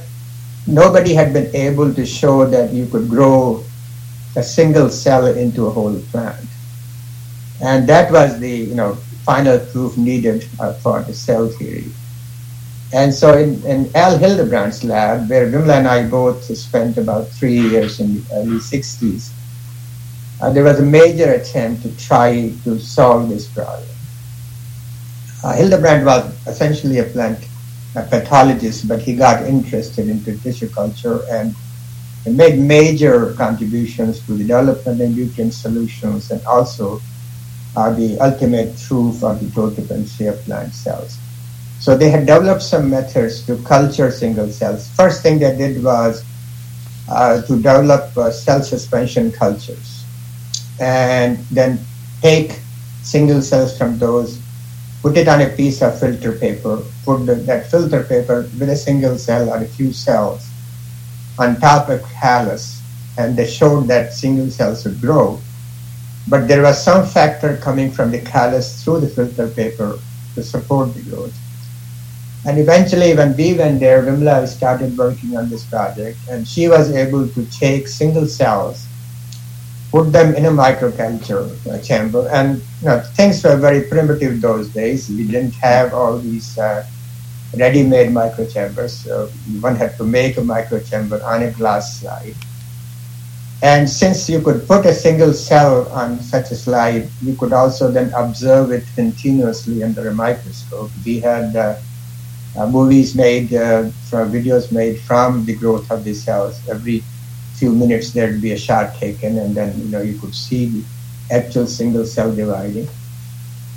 nobody 0.67 1.13
had 1.13 1.31
been 1.31 1.55
able 1.55 1.93
to 1.93 2.05
show 2.05 2.45
that 2.47 2.73
you 2.73 2.87
could 2.87 3.07
grow 3.07 3.63
a 4.35 4.43
single 4.43 4.89
cell 4.89 5.25
into 5.25 5.67
a 5.67 5.69
whole 5.69 5.97
plant. 6.11 6.49
And 7.63 7.87
that 7.87 8.11
was 8.11 8.41
the 8.41 8.51
you 8.51 8.75
know 8.75 8.95
final 9.23 9.57
proof 9.57 9.95
needed 9.95 10.43
for 10.83 11.01
the 11.03 11.13
cell 11.13 11.47
theory. 11.47 11.93
And 12.93 13.13
so 13.13 13.37
in, 13.37 13.63
in 13.65 13.89
Al 13.95 14.17
Hildebrandt's 14.17 14.83
lab, 14.83 15.29
where 15.29 15.47
Vimla 15.47 15.79
and 15.79 15.87
I 15.87 16.07
both 16.07 16.43
spent 16.43 16.97
about 16.97 17.27
three 17.29 17.59
years 17.59 17.99
in 17.99 18.15
the 18.15 18.23
early 18.33 18.57
60s, 18.57 19.31
uh, 20.41 20.49
there 20.51 20.63
was 20.63 20.79
a 20.79 20.83
major 20.83 21.31
attempt 21.31 21.83
to 21.83 21.97
try 21.97 22.51
to 22.63 22.79
solve 22.79 23.29
this 23.29 23.47
problem. 23.47 23.87
Uh, 25.43 25.53
Hildebrandt 25.53 26.05
was 26.05 26.47
essentially 26.47 26.99
a 26.99 27.03
plant 27.03 27.39
a 27.95 28.03
pathologist, 28.03 28.87
but 28.87 29.01
he 29.01 29.15
got 29.15 29.43
interested 29.43 30.09
into 30.09 30.37
tissue 30.39 30.67
culture 30.69 31.21
and 31.29 31.55
made 32.25 32.59
major 32.59 33.33
contributions 33.33 34.19
to 34.25 34.33
the 34.33 34.39
development 34.39 34.99
of 34.99 35.15
nutrient 35.15 35.53
solutions 35.53 36.31
and 36.31 36.45
also 36.45 37.01
are 37.75 37.93
the 37.93 38.17
ultimate 38.19 38.77
truth 38.77 39.23
of 39.23 39.39
the 39.39 40.27
of 40.27 40.45
plant 40.45 40.73
cells. 40.73 41.17
So 41.79 41.95
they 41.95 42.09
had 42.09 42.25
developed 42.25 42.63
some 42.63 42.89
methods 42.89 43.45
to 43.45 43.57
culture 43.63 44.11
single 44.11 44.49
cells. 44.49 44.87
First 44.89 45.21
thing 45.21 45.39
they 45.39 45.55
did 45.55 45.83
was 45.83 46.23
uh, 47.09 47.41
to 47.43 47.55
develop 47.55 48.15
uh, 48.17 48.31
cell 48.31 48.63
suspension 48.63 49.31
cultures 49.31 50.03
and 50.79 51.37
then 51.51 51.79
take 52.21 52.59
single 53.03 53.41
cells 53.41 53.77
from 53.77 53.99
those, 53.99 54.39
put 55.01 55.17
it 55.17 55.27
on 55.27 55.41
a 55.41 55.49
piece 55.49 55.81
of 55.81 55.99
filter 55.99 56.31
paper, 56.31 56.81
put 57.03 57.25
the, 57.25 57.35
that 57.35 57.69
filter 57.69 58.03
paper 58.03 58.49
with 58.59 58.69
a 58.69 58.75
single 58.75 59.17
cell 59.17 59.49
or 59.49 59.57
a 59.57 59.67
few 59.67 59.93
cells, 59.93 60.47
on 61.37 61.59
top 61.59 61.89
of 61.89 62.01
callus 62.03 62.81
and 63.17 63.37
they 63.37 63.47
showed 63.47 63.87
that 63.87 64.13
single 64.13 64.49
cells 64.49 64.83
would 64.85 64.99
grow. 64.99 65.39
But 66.27 66.47
there 66.47 66.63
was 66.63 66.83
some 66.83 67.05
factor 67.05 67.57
coming 67.57 67.91
from 67.91 68.11
the 68.11 68.21
callus 68.21 68.83
through 68.83 69.01
the 69.01 69.07
filter 69.07 69.47
paper 69.47 69.99
to 70.33 70.43
support 70.43 70.93
the 70.93 71.03
growth. 71.03 71.33
And 72.45 72.59
eventually, 72.59 73.15
when 73.15 73.35
we 73.35 73.55
went 73.55 73.79
there, 73.79 74.03
Vimla 74.03 74.47
started 74.47 74.95
working 74.97 75.35
on 75.35 75.49
this 75.49 75.65
project, 75.65 76.17
and 76.29 76.47
she 76.47 76.67
was 76.67 76.91
able 76.91 77.27
to 77.27 77.45
take 77.47 77.87
single 77.87 78.27
cells, 78.27 78.85
put 79.89 80.11
them 80.11 80.35
in 80.35 80.45
a 80.45 80.51
microculture 80.51 81.49
chamber, 81.83 82.29
and 82.31 82.61
you 82.81 82.87
know, 82.87 82.99
things 83.15 83.43
were 83.43 83.57
very 83.57 83.81
primitive 83.81 84.41
those 84.41 84.69
days. 84.69 85.09
We 85.09 85.25
didn't 85.25 85.55
have 85.55 85.93
all 85.93 86.19
these 86.19 86.57
uh, 86.59 86.85
ready-made 87.57 88.09
microchambers. 88.09 88.91
So 88.91 89.27
one 89.59 89.75
had 89.75 89.97
to 89.97 90.03
make 90.03 90.37
a 90.37 90.41
microchamber 90.41 91.23
on 91.23 91.43
a 91.43 91.51
glass 91.51 91.99
slide. 91.99 92.35
And 93.63 93.89
since 93.89 94.29
you 94.29 94.41
could 94.41 94.67
put 94.67 94.85
a 94.85 94.93
single 94.93 95.33
cell 95.33 95.87
on 95.89 96.19
such 96.19 96.51
a 96.51 96.55
slide, 96.55 97.09
you 97.21 97.35
could 97.35 97.53
also 97.53 97.89
then 97.89 98.13
observe 98.13 98.71
it 98.71 98.83
continuously 98.93 99.81
under 99.81 100.09
a 100.09 100.13
microscope. 100.13 100.91
We 101.05 101.19
had 101.21 101.55
uh, 101.55 101.61
uh, 101.61 101.79
movies 102.63 103.15
made, 103.15 103.53
uh, 103.53 103.89
from 104.07 104.31
videos 104.31 104.71
made 104.71 104.99
from 105.01 105.43
the 105.45 105.55
growth 105.55 105.91
of 105.91 106.03
these 106.03 106.23
cells. 106.23 106.55
Every 106.69 107.03
few 107.55 107.71
minutes 107.71 108.11
there'd 108.11 108.41
be 108.41 108.51
a 108.51 108.57
shot 108.57 108.95
taken, 108.95 109.37
and 109.37 109.55
then 109.55 109.77
you 109.79 109.91
know 109.91 110.01
you 110.01 110.17
could 110.19 110.33
see 110.33 110.65
the 110.67 110.83
actual 111.31 111.67
single 111.67 112.05
cell 112.05 112.33
dividing. 112.33 112.87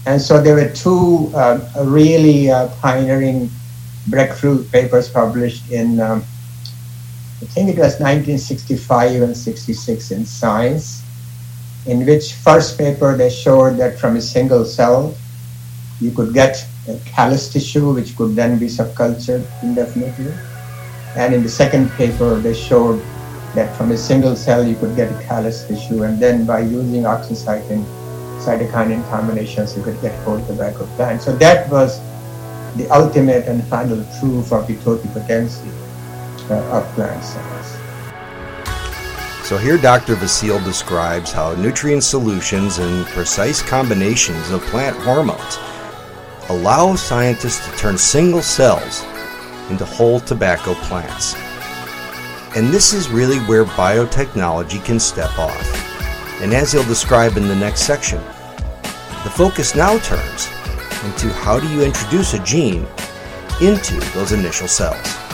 And 0.06 0.20
so 0.22 0.40
there 0.40 0.54
were 0.54 0.70
two 0.70 1.30
uh, 1.34 1.58
really 1.84 2.50
uh, 2.50 2.68
pioneering 2.80 3.50
breakthrough 4.06 4.64
papers 4.70 5.08
published 5.08 5.70
in, 5.70 6.00
um, 6.00 6.24
I 7.42 7.46
think 7.46 7.68
it 7.68 7.76
was 7.76 8.00
1965 8.00 9.22
and 9.22 9.36
66 9.36 10.10
in 10.10 10.24
Science, 10.24 11.02
in 11.86 12.06
which 12.06 12.34
first 12.34 12.78
paper 12.78 13.16
they 13.16 13.30
showed 13.30 13.76
that 13.78 13.98
from 13.98 14.16
a 14.16 14.22
single 14.22 14.64
cell 14.64 15.14
you 16.00 16.10
could 16.10 16.32
get 16.32 16.64
callus 17.04 17.52
tissue 17.52 17.92
which 17.92 18.16
could 18.16 18.34
then 18.34 18.58
be 18.58 18.66
subcultured 18.66 19.44
indefinitely. 19.62 20.32
And 21.16 21.34
in 21.34 21.42
the 21.42 21.48
second 21.48 21.90
paper 21.92 22.36
they 22.36 22.54
showed 22.54 23.02
that 23.54 23.76
from 23.76 23.92
a 23.92 23.96
single 23.96 24.36
cell 24.36 24.66
you 24.66 24.76
could 24.76 24.94
get 24.96 25.10
a 25.12 25.24
callus 25.24 25.66
tissue 25.66 26.04
and 26.04 26.20
then 26.20 26.46
by 26.46 26.60
using 26.60 27.02
oxycytin 27.02 27.84
cytokinin 28.40 29.02
combinations 29.10 29.76
you 29.76 29.82
could 29.82 30.00
get 30.00 30.14
whole 30.24 30.40
tobacco 30.46 30.86
plant. 30.96 31.22
So 31.22 31.34
that 31.36 31.68
was 31.70 32.00
the 32.76 32.88
ultimate 32.90 33.46
and 33.48 33.64
final 33.64 34.04
proof 34.20 34.52
of 34.52 34.66
the 34.66 34.76
totipotency 34.76 35.68
uh, 36.50 36.78
of 36.78 36.84
plant 36.94 37.22
cells. 37.24 37.78
So 39.48 39.56
here 39.56 39.78
Dr. 39.78 40.14
Vasil 40.14 40.62
describes 40.62 41.32
how 41.32 41.54
nutrient 41.54 42.04
solutions 42.04 42.78
and 42.78 43.06
precise 43.06 43.62
combinations 43.62 44.50
of 44.50 44.60
plant 44.66 44.96
hormones 44.98 45.58
allow 46.48 46.94
scientists 46.94 47.68
to 47.68 47.76
turn 47.76 47.98
single 47.98 48.42
cells 48.42 49.04
into 49.70 49.84
whole 49.84 50.20
tobacco 50.20 50.74
plants. 50.74 51.34
And 52.56 52.68
this 52.68 52.92
is 52.92 53.10
really 53.10 53.38
where 53.40 53.64
biotechnology 53.64 54.82
can 54.84 54.98
step 54.98 55.38
off. 55.38 56.40
And 56.40 56.54
as 56.54 56.72
he'll 56.72 56.84
describe 56.84 57.36
in 57.36 57.48
the 57.48 57.54
next 57.54 57.82
section, 57.82 58.22
the 59.24 59.30
focus 59.34 59.74
now 59.74 59.98
turns 59.98 60.46
into 61.04 61.28
how 61.32 61.60
do 61.60 61.68
you 61.68 61.84
introduce 61.84 62.32
a 62.34 62.38
gene 62.44 62.86
into 63.60 63.96
those 64.14 64.32
initial 64.32 64.68
cells. 64.68 65.27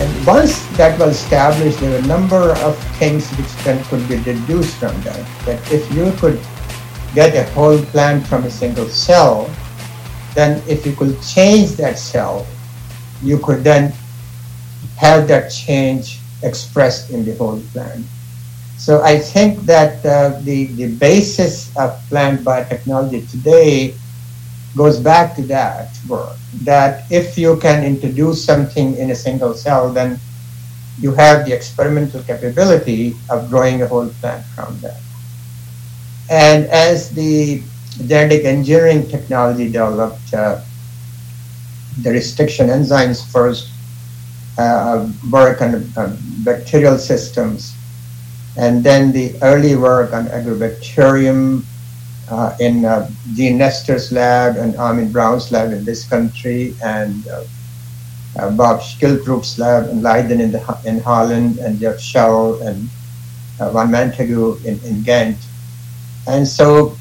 And 0.00 0.26
once 0.26 0.64
that 0.76 0.98
was 0.98 1.18
established, 1.18 1.80
there 1.80 1.90
were 1.90 1.98
a 1.98 2.06
number 2.06 2.54
of 2.62 2.78
things 3.02 3.28
which 3.34 3.50
then 3.64 3.82
could 3.90 4.06
be 4.08 4.22
deduced 4.22 4.76
from 4.76 4.94
that. 5.02 5.26
That 5.44 5.58
if 5.72 5.90
you 5.92 6.12
could 6.22 6.38
get 7.14 7.34
a 7.34 7.50
whole 7.52 7.78
plant 7.90 8.26
from 8.26 8.44
a 8.44 8.50
single 8.50 8.86
cell, 8.86 9.50
then 10.34 10.62
if 10.68 10.86
you 10.86 10.94
could 10.94 11.20
change 11.22 11.74
that 11.82 11.98
cell, 11.98 12.46
you 13.22 13.38
could 13.38 13.64
then 13.64 13.92
have 14.96 15.26
that 15.26 15.50
change 15.50 16.20
expressed 16.44 17.10
in 17.10 17.24
the 17.24 17.34
whole 17.34 17.60
plant. 17.72 18.06
So 18.78 19.02
I 19.02 19.18
think 19.18 19.66
that 19.66 20.06
uh, 20.06 20.38
the, 20.46 20.66
the 20.78 20.94
basis 20.94 21.74
of 21.76 21.98
plant 22.08 22.42
biotechnology 22.42 23.28
today 23.28 23.94
goes 24.78 25.02
back 25.02 25.34
to 25.34 25.42
that 25.50 25.90
work. 26.06 26.38
That 26.62 27.10
if 27.10 27.36
you 27.36 27.58
can 27.58 27.84
introduce 27.84 28.38
something 28.38 28.96
in 28.96 29.10
a 29.10 29.18
single 29.18 29.52
cell, 29.52 29.92
then 29.92 30.18
you 31.02 31.12
have 31.12 31.44
the 31.44 31.52
experimental 31.52 32.22
capability 32.22 33.18
of 33.28 33.50
growing 33.50 33.82
a 33.82 33.86
whole 33.86 34.08
plant 34.22 34.46
from 34.54 34.78
that. 34.80 35.02
And 36.30 36.66
as 36.70 37.10
the 37.10 37.62
genetic 38.06 38.44
engineering 38.44 39.08
technology 39.08 39.66
developed, 39.66 40.32
uh, 40.32 40.62
the 42.02 42.10
restriction 42.10 42.68
enzymes 42.68 43.26
first 43.26 43.70
uh, 44.58 45.10
work 45.30 45.60
on 45.62 45.82
uh, 45.96 46.14
bacterial 46.46 46.98
systems, 46.98 47.74
and 48.56 48.82
then 48.82 49.10
the 49.10 49.34
early 49.42 49.74
work 49.74 50.12
on 50.12 50.26
agrobacterium 50.30 51.64
uh, 52.30 52.56
in 52.60 52.84
uh, 52.84 53.10
Gene 53.34 53.58
Nester's 53.58 54.12
lab 54.12 54.56
and 54.56 54.76
Armin 54.76 55.10
Braun's 55.10 55.50
lab 55.50 55.72
in 55.72 55.84
this 55.84 56.08
country, 56.08 56.74
and 56.82 57.26
uh, 57.28 57.44
uh, 58.38 58.50
Bob 58.50 58.80
Schilperoort's 58.80 59.58
lab 59.58 59.88
in 59.90 60.02
Leiden 60.02 60.40
in, 60.40 60.52
the, 60.52 60.80
in 60.84 61.00
Holland, 61.00 61.58
and 61.58 61.78
Jeff 61.80 62.00
Schell 62.00 62.60
and 62.62 62.88
uh, 63.60 63.70
Van 63.72 63.88
Montagu 63.88 64.62
in, 64.64 64.78
in 64.84 65.02
Ghent. 65.02 65.38
And 66.26 66.46
so 66.46 66.96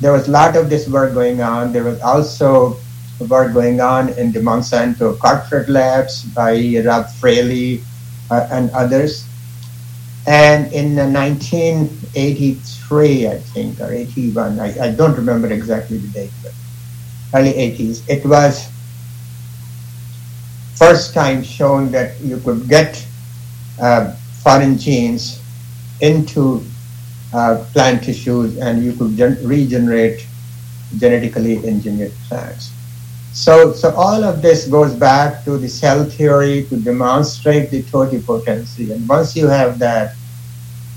there 0.00 0.12
was 0.12 0.28
a 0.28 0.30
lot 0.30 0.56
of 0.56 0.68
this 0.68 0.88
work 0.88 1.14
going 1.14 1.40
on. 1.40 1.72
There 1.72 1.84
was 1.84 2.00
also 2.00 2.76
work 3.28 3.54
going 3.54 3.80
on 3.80 4.10
in 4.18 4.32
the 4.32 4.40
Monsanto 4.40 5.18
corporate 5.18 5.68
labs 5.68 6.24
by 6.24 6.82
Rob 6.84 7.08
Fraley 7.20 7.82
uh, 8.30 8.48
and 8.50 8.70
others. 8.70 9.24
And 10.26 10.72
in 10.72 10.96
1983, 10.96 12.75
I 12.90 13.38
think, 13.38 13.80
or 13.80 13.92
81, 13.92 14.60
I, 14.60 14.88
I 14.88 14.90
don't 14.92 15.16
remember 15.16 15.52
exactly 15.52 15.98
the 15.98 16.08
date, 16.08 16.30
but 16.42 16.52
early 17.34 17.52
80s, 17.52 18.08
it 18.08 18.24
was 18.24 18.68
first 20.76 21.14
time 21.14 21.42
shown 21.42 21.90
that 21.90 22.20
you 22.20 22.38
could 22.38 22.68
get 22.68 23.04
uh, 23.80 24.12
foreign 24.42 24.78
genes 24.78 25.40
into 26.00 26.62
uh, 27.32 27.64
plant 27.72 28.04
tissues 28.04 28.58
and 28.58 28.84
you 28.84 28.92
could 28.92 29.16
gen- 29.16 29.38
regenerate 29.42 30.26
genetically 30.98 31.56
engineered 31.66 32.12
plants. 32.28 32.70
So, 33.32 33.72
so 33.72 33.94
all 33.94 34.24
of 34.24 34.40
this 34.40 34.66
goes 34.66 34.94
back 34.94 35.44
to 35.44 35.58
the 35.58 35.68
cell 35.68 36.04
theory 36.04 36.64
to 36.70 36.76
demonstrate 36.76 37.70
the 37.70 37.82
totipotency. 37.82 38.92
And 38.92 39.06
once 39.06 39.36
you 39.36 39.46
have 39.46 39.78
that, 39.80 40.14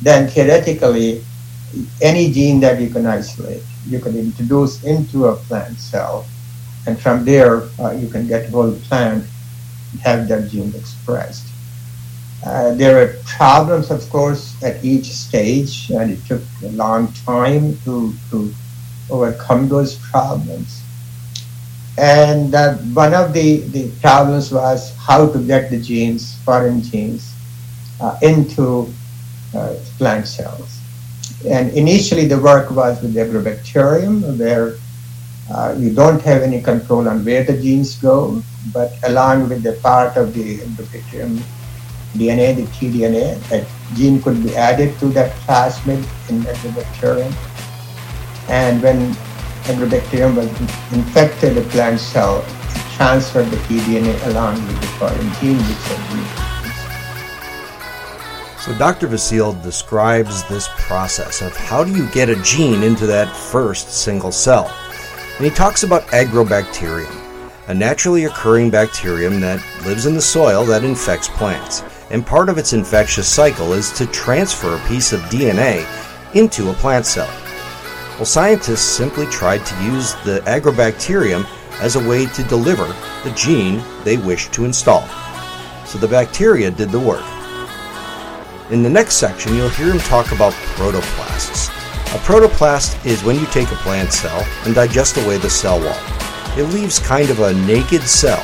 then 0.01 0.29
theoretically, 0.29 1.23
any 2.01 2.31
gene 2.31 2.59
that 2.61 2.79
you 2.81 2.89
can 2.89 3.05
isolate, 3.05 3.63
you 3.87 3.99
can 3.99 4.17
introduce 4.17 4.83
into 4.83 5.27
a 5.27 5.35
plant 5.35 5.77
cell, 5.77 6.25
and 6.87 6.99
from 6.99 7.25
there 7.25 7.63
uh, 7.79 7.91
you 7.91 8.07
can 8.07 8.27
get 8.27 8.49
whole 8.49 8.73
plant 8.87 9.25
have 10.03 10.27
that 10.27 10.49
gene 10.49 10.73
expressed. 10.75 11.45
Uh, 12.45 12.73
there 12.75 13.01
are 13.03 13.13
problems, 13.25 13.91
of 13.91 14.07
course, 14.09 14.55
at 14.63 14.83
each 14.83 15.05
stage, 15.11 15.89
and 15.91 16.11
it 16.11 16.23
took 16.25 16.41
a 16.63 16.69
long 16.69 17.11
time 17.25 17.77
to, 17.83 18.13
to 18.29 18.53
overcome 19.09 19.67
those 19.67 19.95
problems. 19.95 20.81
And 21.97 22.55
uh, 22.55 22.75
one 22.95 23.13
of 23.13 23.33
the, 23.33 23.57
the 23.57 23.91
problems 23.99 24.53
was 24.53 24.95
how 24.95 25.27
to 25.27 25.39
get 25.39 25.69
the 25.69 25.81
genes, 25.81 26.37
foreign 26.45 26.81
genes, 26.81 27.33
uh, 27.99 28.17
into 28.21 28.87
uh, 29.53 29.75
plant 29.97 30.25
cells. 30.25 30.78
And 31.47 31.71
initially, 31.71 32.25
the 32.27 32.39
work 32.39 32.71
was 32.71 33.01
with 33.01 33.15
agrobacterium, 33.15 34.37
where 34.37 34.75
uh, 35.49 35.75
you 35.77 35.93
don't 35.93 36.21
have 36.21 36.41
any 36.41 36.61
control 36.61 37.07
on 37.07 37.23
where 37.23 37.43
the 37.43 37.53
genes 37.53 37.95
go, 37.95 38.43
but 38.73 38.91
along 39.03 39.49
with 39.49 39.63
the 39.63 39.73
part 39.81 40.17
of 40.17 40.33
the 40.33 40.57
agrobacterium 40.59 41.41
DNA, 42.13 42.55
the 42.55 42.65
tDNA, 42.73 43.39
that 43.49 43.65
gene 43.95 44.21
could 44.21 44.43
be 44.43 44.55
added 44.55 44.97
to 44.99 45.07
that 45.09 45.31
plasmid 45.47 46.03
in 46.29 46.41
agrobacterium. 46.41 47.33
And 48.49 48.81
when 48.81 49.13
agrobacterium 49.69 50.35
was 50.35 50.49
infected 50.91 51.57
a 51.57 51.61
plant 51.69 51.99
cell, 51.99 52.39
it 52.39 52.83
transferred 52.95 53.49
the 53.49 53.57
tDNA 53.57 54.27
along 54.27 54.55
with 54.67 54.81
the 54.81 54.87
foreign 54.97 55.33
gene 55.39 55.57
which 55.57 55.77
had 55.87 56.09
been 56.09 56.38
so 58.69 58.77
Dr. 58.77 59.07
Vasil 59.07 59.59
describes 59.63 60.47
this 60.47 60.69
process 60.73 61.41
of 61.41 61.57
how 61.57 61.83
do 61.83 61.91
you 61.91 62.07
get 62.11 62.29
a 62.29 62.39
gene 62.43 62.83
into 62.83 63.07
that 63.07 63.35
first 63.35 63.89
single 63.89 64.31
cell. 64.31 64.71
And 65.37 65.45
he 65.45 65.49
talks 65.49 65.81
about 65.81 66.05
agrobacterium, 66.09 67.11
a 67.67 67.73
naturally 67.73 68.25
occurring 68.25 68.69
bacterium 68.69 69.39
that 69.39 69.65
lives 69.87 70.05
in 70.05 70.13
the 70.13 70.21
soil 70.21 70.65
that 70.65 70.83
infects 70.83 71.29
plants. 71.29 71.81
And 72.11 72.23
part 72.23 72.47
of 72.47 72.59
its 72.59 72.73
infectious 72.73 73.27
cycle 73.27 73.73
is 73.73 73.91
to 73.93 74.05
transfer 74.05 74.75
a 74.75 74.87
piece 74.87 75.13
of 75.13 75.21
DNA 75.21 75.83
into 76.35 76.69
a 76.69 76.73
plant 76.75 77.07
cell. 77.07 77.33
Well, 78.17 78.25
scientists 78.25 78.81
simply 78.81 79.25
tried 79.25 79.65
to 79.65 79.83
use 79.83 80.13
the 80.25 80.43
agrobacterium 80.45 81.43
as 81.81 81.95
a 81.95 82.07
way 82.07 82.27
to 82.27 82.43
deliver 82.43 82.85
the 83.23 83.33
gene 83.35 83.81
they 84.03 84.17
wished 84.17 84.53
to 84.53 84.65
install. 84.65 85.07
So 85.87 85.97
the 85.97 86.07
bacteria 86.07 86.69
did 86.69 86.91
the 86.91 86.99
work. 86.99 87.25
In 88.71 88.83
the 88.83 88.89
next 88.89 89.15
section, 89.15 89.55
you'll 89.55 89.69
hear 89.69 89.91
him 89.91 89.97
talk 89.97 90.31
about 90.31 90.53
protoplasts. 90.77 91.69
A 92.13 92.19
protoplast 92.19 93.03
is 93.03 93.23
when 93.23 93.35
you 93.35 93.47
take 93.47 93.71
a 93.71 93.75
plant 93.77 94.13
cell 94.13 94.45
and 94.63 94.75
digest 94.75 95.17
away 95.17 95.39
the 95.39 95.49
cell 95.49 95.79
wall. 95.79 95.97
It 96.55 96.71
leaves 96.71 96.99
kind 96.99 97.31
of 97.31 97.39
a 97.39 97.55
naked 97.65 98.03
cell 98.03 98.43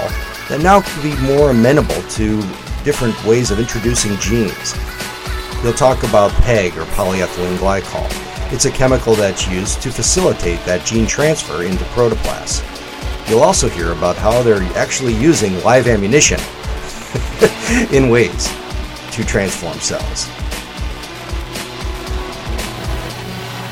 that 0.49 0.63
now 0.63 0.81
can 0.81 1.03
be 1.03 1.15
more 1.27 1.51
amenable 1.51 2.01
to 2.01 2.41
different 2.83 3.23
ways 3.23 3.51
of 3.51 3.59
introducing 3.59 4.17
genes. 4.17 4.73
He'll 5.61 5.73
talk 5.73 6.01
about 6.01 6.31
PEG 6.41 6.75
or 6.75 6.85
polyethylene 6.85 7.57
glycol. 7.57 8.07
It's 8.51 8.65
a 8.65 8.71
chemical 8.71 9.13
that's 9.13 9.47
used 9.47 9.79
to 9.83 9.91
facilitate 9.91 10.59
that 10.65 10.87
gene 10.87 11.05
transfer 11.05 11.61
into 11.61 11.83
protoplasts. 11.93 12.63
You'll 13.29 13.43
also 13.43 13.69
hear 13.69 13.91
about 13.91 14.15
how 14.15 14.41
they're 14.41 14.63
actually 14.73 15.13
using 15.13 15.63
live 15.63 15.85
ammunition 15.85 16.39
in 17.95 18.09
ways 18.09 18.49
to 19.15 19.23
transform 19.23 19.79
cells. 19.79 20.27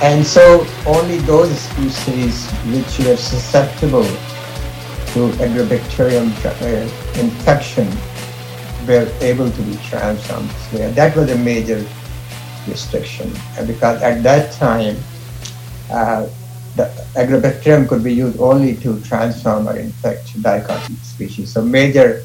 And 0.02 0.26
so 0.26 0.66
only 0.86 1.20
those 1.20 1.52
species 1.60 2.50
which 2.72 3.00
are 3.08 3.16
susceptible 3.16 4.04
to 5.14 5.32
agrobacterium 5.40 6.32
uh, 6.44 7.20
infection 7.20 7.88
were 8.88 9.08
able 9.22 9.50
to 9.50 9.62
be 9.62 9.76
transformed. 9.78 10.50
So 10.72 10.92
that 10.92 11.16
was 11.16 11.32
a 11.32 11.38
major 11.38 11.86
restriction 12.68 13.32
because 13.68 14.02
at 14.02 14.24
that 14.24 14.52
time 14.54 14.98
uh, 15.92 16.28
the 16.76 16.86
agrobacterium 17.16 17.88
could 17.88 18.04
be 18.04 18.14
used 18.14 18.40
only 18.40 18.76
to 18.78 19.00
transform 19.02 19.68
or 19.68 19.78
infect 19.78 20.34
dichotic 20.42 20.98
species. 21.04 21.54
So 21.54 21.62
major 21.62 22.24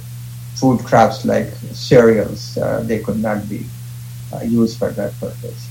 food 0.60 0.84
crops 0.84 1.24
like 1.24 1.48
cereals, 1.72 2.58
uh, 2.58 2.82
they 2.84 2.98
could 2.98 3.18
not 3.18 3.48
be 3.48 3.64
uh, 4.32 4.42
used 4.42 4.78
for 4.78 4.90
that 4.90 5.12
purpose. 5.20 5.68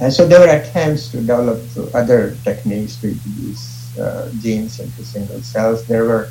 And 0.00 0.12
so 0.12 0.26
there 0.26 0.40
were 0.40 0.52
attempts 0.52 1.08
to 1.12 1.18
develop 1.18 1.60
other 1.94 2.36
techniques 2.42 2.96
to 3.00 3.12
introduce 3.12 3.98
uh, 3.98 4.32
genes 4.40 4.80
into 4.80 5.04
single 5.04 5.40
cells. 5.42 5.86
There 5.86 6.04
were 6.04 6.30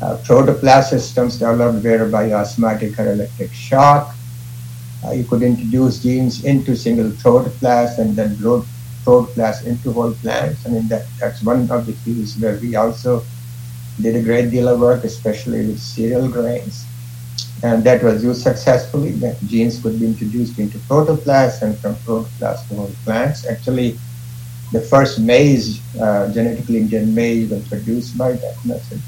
uh, 0.00 0.18
protoplast 0.24 0.90
systems 0.90 1.38
developed 1.38 1.84
whereby 1.84 2.32
osmotic 2.32 2.98
or 2.98 3.12
electric 3.12 3.52
shock. 3.52 4.14
Uh, 5.04 5.10
you 5.10 5.24
could 5.24 5.42
introduce 5.42 6.02
genes 6.02 6.44
into 6.44 6.76
single 6.76 7.10
protoplast 7.10 7.98
and 7.98 8.14
then 8.14 8.40
load 8.40 8.64
protoplast 9.04 9.66
into 9.66 9.92
whole 9.92 10.14
plants. 10.14 10.64
I 10.64 10.70
mean, 10.70 10.86
that, 10.88 11.06
that's 11.18 11.42
one 11.42 11.68
of 11.70 11.86
the 11.86 11.92
fields 11.92 12.38
where 12.38 12.56
we 12.58 12.76
also 12.76 13.24
did 14.00 14.14
a 14.14 14.22
great 14.22 14.50
deal 14.50 14.68
of 14.68 14.78
work, 14.78 15.02
especially 15.02 15.66
with 15.66 15.80
cereal 15.80 16.28
grains. 16.28 16.84
And 17.62 17.84
that 17.84 18.02
was 18.02 18.24
used 18.24 18.42
successfully. 18.42 19.12
That 19.12 19.40
genes 19.46 19.80
could 19.80 19.98
be 20.00 20.06
introduced 20.06 20.58
into 20.58 20.78
protoplasts 20.80 21.62
and 21.62 21.78
from 21.78 21.94
protoplasts 21.96 22.68
to 22.68 22.74
whole 22.74 22.96
plants. 23.04 23.46
Actually, 23.46 23.98
the 24.72 24.80
first 24.80 25.18
maize, 25.20 25.80
uh, 26.00 26.32
genetically 26.32 26.78
engineered 26.78 27.08
maize, 27.14 27.50
was 27.50 27.66
produced 27.68 28.16
by 28.18 28.32
that 28.32 28.56
method. 28.64 29.00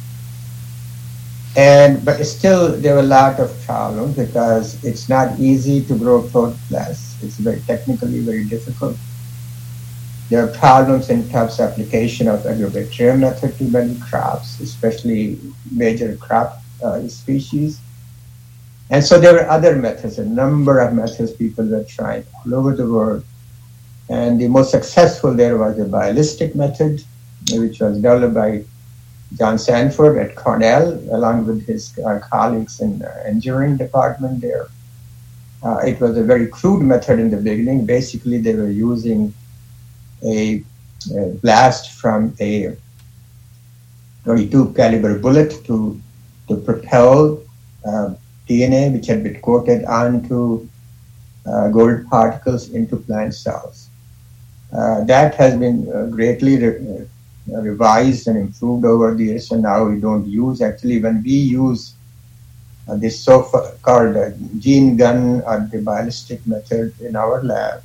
And 1.57 2.05
but 2.05 2.25
still, 2.27 2.77
there 2.81 2.95
were 2.95 3.01
a 3.01 3.13
lot 3.21 3.39
of 3.41 3.51
problems 3.65 4.17
because 4.17 4.83
it's 4.85 5.09
not 5.09 5.39
easy 5.39 5.85
to 5.87 5.97
grow 5.99 6.23
protoplasts. 6.23 7.23
It's 7.23 7.39
very 7.39 7.61
technically 7.61 8.21
very 8.21 8.45
difficult. 8.45 8.97
There 10.31 10.43
are 10.45 10.49
problems 10.49 11.11
in 11.11 11.29
terms 11.29 11.61
of 11.61 11.71
application 11.71 12.29
of 12.29 12.41
agrobacterium 12.45 13.21
method 13.21 13.57
to 13.59 13.65
many 13.65 13.99
crops, 14.01 14.61
especially 14.61 15.39
major 15.71 16.17
crop 16.17 16.63
uh, 16.83 17.07
species. 17.09 17.81
And 18.95 19.03
so 19.03 19.19
there 19.19 19.33
were 19.33 19.51
other 19.51 19.75
methods, 19.75 20.21
a 20.21 20.25
number 20.25 20.79
of 20.79 20.95
methods 20.95 21.33
people 21.33 21.67
were 21.67 21.83
trying 21.83 22.25
all 22.33 22.55
over 22.55 22.77
the 22.77 22.87
world. 22.87 23.25
And 24.09 24.41
the 24.41 24.47
most 24.47 24.71
successful 24.71 25.35
there 25.35 25.59
was 25.59 25.79
the 25.79 25.85
ballistic 25.85 26.55
method, 26.55 27.03
which 27.51 27.81
was 27.81 27.97
developed 27.97 28.35
by 28.35 28.63
John 29.37 29.59
Sanford 29.59 30.17
at 30.19 30.37
Cornell, 30.37 30.93
along 31.11 31.45
with 31.45 31.67
his 31.67 31.99
uh, 31.99 32.21
colleagues 32.31 32.81
in 32.81 33.01
the 33.01 33.27
engineering 33.27 33.77
department 33.77 34.41
there. 34.41 34.69
Uh, 35.65 35.79
it 35.79 35.99
was 35.99 36.17
a 36.17 36.23
very 36.23 36.47
crude 36.47 36.83
method 36.83 37.19
in 37.19 37.31
the 37.31 37.39
beginning. 37.39 37.85
Basically, 37.85 38.39
they 38.39 38.55
were 38.55 38.71
using 38.71 39.35
a, 40.23 40.63
a 41.19 41.31
blast 41.43 41.91
from 42.01 42.33
a 42.39 42.77
22 44.23 44.73
caliber 44.75 45.19
bullet 45.19 45.65
to 45.65 46.01
to 46.47 46.59
propel 46.59 47.43
uh, 47.85 48.15
DNA, 48.49 48.93
which 48.93 49.07
had 49.07 49.23
been 49.23 49.41
coated 49.41 49.85
onto 49.85 50.69
uh, 51.47 51.69
gold 51.69 52.07
particles 52.09 52.71
into 52.71 52.97
plant 52.97 53.35
cells. 53.35 53.89
Uh, 54.73 55.05
that 55.05 55.35
has 55.35 55.57
been 55.57 55.89
uh, 55.95 56.07
greatly 56.07 56.59
re- 56.59 57.07
uh, 57.53 57.61
revised 57.61 58.27
and 58.29 58.37
improved 58.39 58.85
over 58.85 59.15
the 59.15 59.25
years, 59.25 59.51
and 59.51 59.63
now 59.63 59.85
we 59.85 60.01
don't 60.01 60.27
use. 60.27 60.61
Actually, 60.61 61.01
when 61.01 61.23
we 61.23 61.31
use 61.33 61.95
uh, 62.89 62.97
this 62.97 63.21
so-called 63.21 64.17
gene 64.59 64.97
gun 64.97 65.43
or 65.47 65.69
the 65.71 65.79
biolistic 65.79 66.45
method 66.47 66.93
in 67.01 67.15
our 67.17 67.43
lab, 67.43 67.83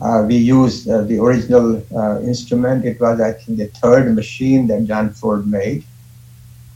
uh, 0.00 0.24
we 0.26 0.36
use 0.36 0.88
uh, 0.88 1.02
the 1.02 1.18
original 1.18 1.82
uh, 1.96 2.20
instrument. 2.22 2.84
It 2.84 3.00
was, 3.00 3.20
I 3.20 3.32
think, 3.32 3.58
the 3.58 3.66
third 3.66 4.14
machine 4.14 4.66
that 4.68 4.86
John 4.86 5.10
Ford 5.10 5.46
made, 5.46 5.84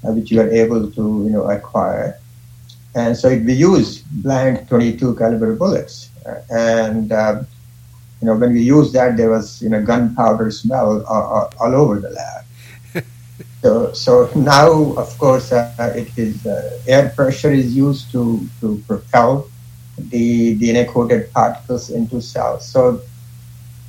which 0.03 0.31
you 0.31 0.41
are 0.41 0.51
able 0.51 0.91
to, 0.91 1.03
you 1.25 1.31
know, 1.31 1.51
acquire. 1.51 2.19
And 2.95 3.17
so 3.17 3.29
it, 3.29 3.45
we 3.45 3.53
use 3.53 4.03
blank 4.03 4.69
22 4.69 5.17
caliber 5.17 5.55
bullets. 5.55 6.11
and, 6.51 7.13
um, 7.13 7.47
you 8.21 8.27
know, 8.27 8.37
when 8.37 8.53
we 8.53 8.63
used 8.63 8.93
that, 8.95 9.17
there 9.17 9.31
was, 9.31 9.63
you 9.63 9.69
know, 9.69 9.83
gunpowder 9.83 10.51
smell 10.51 11.05
all, 11.07 11.51
all 11.61 11.75
over 11.75 12.01
the 12.01 12.11
lab. 12.11 13.05
so, 13.63 13.93
so 13.93 14.31
now, 14.35 14.71
of 14.95 15.17
course, 15.19 15.53
uh, 15.53 15.93
it 15.95 16.11
is 16.19 16.45
uh, 16.45 16.81
air 16.87 17.11
pressure 17.15 17.53
is 17.53 17.77
used 17.77 18.11
to, 18.13 18.47
to 18.61 18.83
propel 18.89 19.49
the 19.99 20.59
DNA 20.59 20.89
coated 20.89 21.33
particles 21.33 21.91
into 21.91 22.21
cells. 22.21 22.67
So 22.67 23.03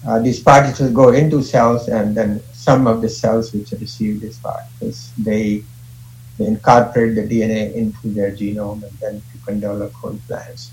uh, 0.07 0.19
these 0.19 0.39
particles 0.39 0.91
go 0.91 1.09
into 1.09 1.41
cells, 1.41 1.87
and 1.89 2.15
then 2.15 2.41
some 2.53 2.87
of 2.87 3.01
the 3.01 3.09
cells 3.09 3.53
which 3.53 3.71
receive 3.71 4.21
these 4.21 4.39
particles, 4.39 5.11
they 5.17 5.63
they 6.39 6.45
incorporate 6.45 7.15
the 7.15 7.27
DNA 7.27 7.75
into 7.75 8.07
their 8.07 8.31
genome 8.31 8.81
and 8.81 8.91
then 8.99 9.15
you 9.33 9.39
can 9.45 9.59
develop 9.59 9.91
whole 9.93 10.17
plants. 10.25 10.71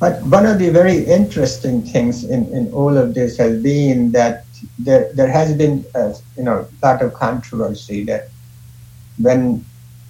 But 0.00 0.20
one 0.22 0.46
of 0.46 0.58
the 0.58 0.70
very 0.70 1.04
interesting 1.04 1.82
things 1.82 2.24
in, 2.24 2.52
in 2.52 2.72
all 2.72 2.96
of 2.96 3.14
this 3.14 3.36
has 3.38 3.62
been 3.62 4.12
that 4.12 4.44
there, 4.78 5.12
there 5.14 5.30
has 5.30 5.54
been 5.54 5.84
a 5.94 6.14
you 6.36 6.42
know, 6.42 6.66
lot 6.82 7.02
of 7.02 7.14
controversy 7.14 8.04
that 8.04 8.28
when 9.18 9.64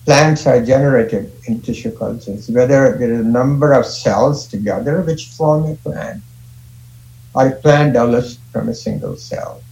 plants 0.04 0.46
are 0.46 0.64
generated 0.64 1.30
in 1.46 1.60
tissue 1.60 1.94
cultures, 1.96 2.48
whether 2.48 2.96
there 2.96 3.12
is 3.12 3.20
a 3.20 3.28
number 3.28 3.74
of 3.74 3.84
cells 3.84 4.46
together 4.48 5.02
which 5.02 5.26
form 5.26 5.70
a 5.70 5.74
plant, 5.76 6.22
or 7.34 7.48
a 7.48 7.52
plant 7.52 7.92
develops 7.92 8.38
from 8.50 8.70
a 8.70 8.74
single 8.74 9.16
cell. 9.16 9.62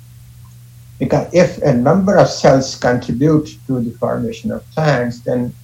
Because 0.99 1.33
if 1.35 1.59
a 1.63 1.75
number 1.75 2.17
of 2.17 2.29
cells 2.29 2.75
contribute 2.77 3.59
to 3.67 3.81
the 3.81 3.91
formation 3.99 4.51
of 4.51 4.69
plants, 4.71 5.21
then 5.21 5.55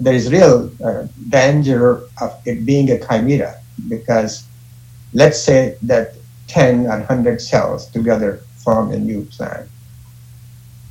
there 0.00 0.14
is 0.14 0.30
real 0.32 0.70
uh, 0.84 1.06
danger 1.28 2.02
of 2.20 2.40
it 2.44 2.64
being 2.66 2.90
a 2.90 2.98
chimera. 2.98 3.60
Because 3.88 4.44
let's 5.12 5.40
say 5.40 5.76
that 5.82 6.14
10 6.48 6.86
or 6.86 6.98
100 6.98 7.40
cells 7.40 7.86
together 7.90 8.40
form 8.56 8.90
a 8.90 8.98
new 8.98 9.24
plant. 9.26 9.68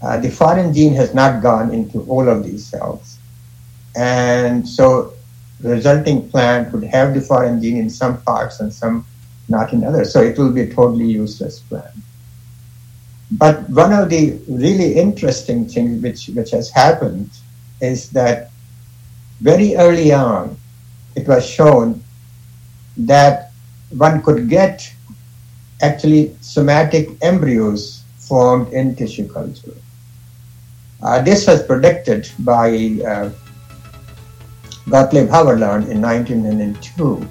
Uh, 0.02 0.18
the 0.18 0.30
foreign 0.30 0.74
gene 0.74 0.94
has 0.94 1.14
not 1.14 1.42
gone 1.42 1.74
into 1.74 2.02
all 2.04 2.30
of 2.30 2.44
these 2.44 2.66
cells. 2.66 3.18
And 3.96 4.68
so 4.68 5.14
the 5.60 5.70
resulting 5.70 6.30
plant 6.30 6.72
would 6.72 6.84
have 6.84 7.14
the 7.16 7.22
foreign 7.22 7.62
gene 7.62 7.78
in 7.78 7.90
some 7.90 8.22
parts 8.22 8.60
and 8.60 8.72
some 8.72 9.06
not 9.50 9.74
in 9.74 9.84
others. 9.84 10.14
So 10.14 10.22
it 10.22 10.38
will 10.38 10.52
be 10.52 10.62
a 10.62 10.74
totally 10.74 11.06
useless 11.06 11.60
plant. 11.60 11.96
But 13.32 13.70
one 13.70 13.92
of 13.92 14.10
the 14.10 14.40
really 14.48 14.96
interesting 14.96 15.68
things 15.68 16.02
which, 16.02 16.28
which 16.28 16.52
has 16.52 16.70
happened 16.70 17.30
is 17.82 18.10
that 18.12 18.52
very 19.42 19.76
early 19.76 20.13
on, 20.13 20.58
it 21.16 21.28
was 21.28 21.46
shown 21.46 22.04
that 22.98 23.52
one 23.90 24.22
could 24.22 24.50
get 24.50 24.90
actually 25.82 26.36
somatic 26.42 27.10
embryos 27.22 28.04
formed 28.18 28.74
in 28.74 28.96
tissue 28.96 29.32
culture. 29.32 29.76
Uh, 31.04 31.22
this 31.22 31.46
was 31.46 31.62
predicted 31.63 32.30
by 32.40 32.98
uh, 33.06 33.30
Gottlieb 34.90 35.28
Haberlandt 35.28 35.90
in 35.90 36.02
1902. 36.02 37.28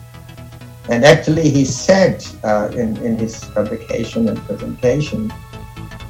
And 0.88 1.04
actually, 1.04 1.50
he 1.50 1.64
said 1.64 2.24
uh, 2.44 2.68
in, 2.72 2.96
in 2.98 3.16
his 3.16 3.42
publication 3.44 4.28
and 4.28 4.38
presentation 4.44 5.32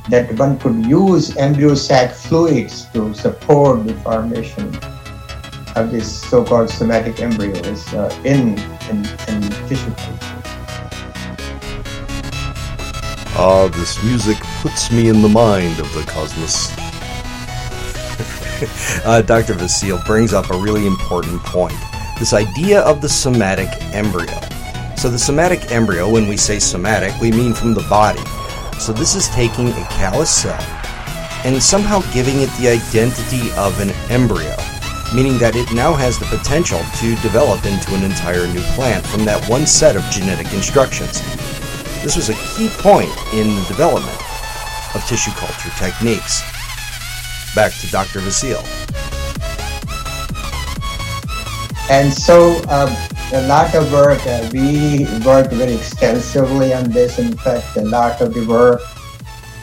that 0.08 0.32
one 0.38 0.58
could 0.58 0.84
use 0.86 1.36
embryo 1.36 1.74
sac 1.74 2.12
fluids 2.12 2.86
to 2.92 3.12
support 3.14 3.86
the 3.86 3.94
formation 3.94 4.74
of 5.76 5.90
these 5.92 6.10
so-called 6.28 6.70
somatic 6.70 7.20
embryos 7.20 7.92
uh, 7.94 8.08
in, 8.24 8.58
in, 8.88 9.04
in 9.28 9.42
tissue 9.68 9.92
culture. 9.94 10.42
Ah, 13.38 13.68
this 13.68 14.02
music 14.02 14.38
puts 14.62 14.90
me 14.90 15.08
in 15.08 15.20
the 15.20 15.28
mind 15.28 15.78
of 15.78 15.92
the 15.92 16.02
cosmos. 16.08 16.72
uh, 19.04 19.20
Dr. 19.20 19.54
Vasil 19.54 20.04
brings 20.06 20.32
up 20.32 20.50
a 20.50 20.56
really 20.56 20.86
important 20.86 21.42
point 21.42 21.76
this 22.18 22.32
idea 22.32 22.80
of 22.80 23.02
the 23.02 23.08
somatic 23.08 23.68
embryo. 23.92 24.32
So, 24.96 25.10
the 25.10 25.18
somatic 25.18 25.70
embryo, 25.70 26.08
when 26.08 26.26
we 26.26 26.38
say 26.38 26.58
somatic, 26.58 27.12
we 27.20 27.30
mean 27.30 27.52
from 27.52 27.74
the 27.74 27.82
body. 27.90 28.22
So 28.78 28.92
this 28.92 29.14
is 29.14 29.28
taking 29.28 29.68
a 29.68 29.84
callus 29.90 30.30
cell 30.30 30.60
and 31.44 31.62
somehow 31.62 32.00
giving 32.12 32.40
it 32.40 32.50
the 32.58 32.68
identity 32.68 33.52
of 33.56 33.78
an 33.80 33.90
embryo, 34.10 34.54
meaning 35.14 35.38
that 35.38 35.54
it 35.54 35.72
now 35.72 35.94
has 35.94 36.18
the 36.18 36.26
potential 36.26 36.80
to 36.98 37.14
develop 37.22 37.64
into 37.64 37.94
an 37.94 38.02
entire 38.02 38.46
new 38.48 38.62
plant 38.74 39.06
from 39.06 39.24
that 39.24 39.48
one 39.48 39.66
set 39.66 39.96
of 39.96 40.02
genetic 40.10 40.52
instructions. 40.52 41.22
This 42.02 42.16
was 42.16 42.28
a 42.28 42.34
key 42.34 42.68
point 42.78 43.10
in 43.32 43.48
the 43.54 43.64
development 43.68 44.18
of 44.94 45.04
tissue 45.06 45.30
culture 45.32 45.70
techniques. 45.78 46.42
Back 47.54 47.72
to 47.80 47.90
Dr. 47.90 48.20
Vasil. 48.20 48.62
And 51.88 52.12
so, 52.12 52.62
um, 52.68 52.90
a 53.32 53.42
lot 53.48 53.74
of 53.74 53.90
work. 53.92 54.24
Uh, 54.24 54.48
we 54.52 55.04
worked 55.26 55.52
very 55.52 55.74
extensively 55.74 56.72
on 56.72 56.90
this. 56.90 57.18
In 57.18 57.36
fact, 57.36 57.76
a 57.76 57.82
lot 57.82 58.20
of 58.20 58.32
the 58.32 58.46
work 58.46 58.80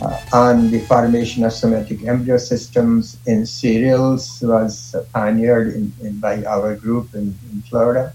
uh, 0.01 0.19
on 0.33 0.69
the 0.69 0.81
formation 0.81 1.45
of 1.45 1.53
somatic 1.53 2.03
embryo 2.03 2.37
systems 2.37 3.17
in 3.25 3.45
cereals 3.45 4.41
was 4.41 4.95
pioneered 5.13 5.75
in, 5.75 5.93
in, 6.01 6.19
by 6.19 6.43
our 6.43 6.75
group 6.75 7.15
in, 7.15 7.33
in, 7.53 7.61
Florida. 7.69 8.13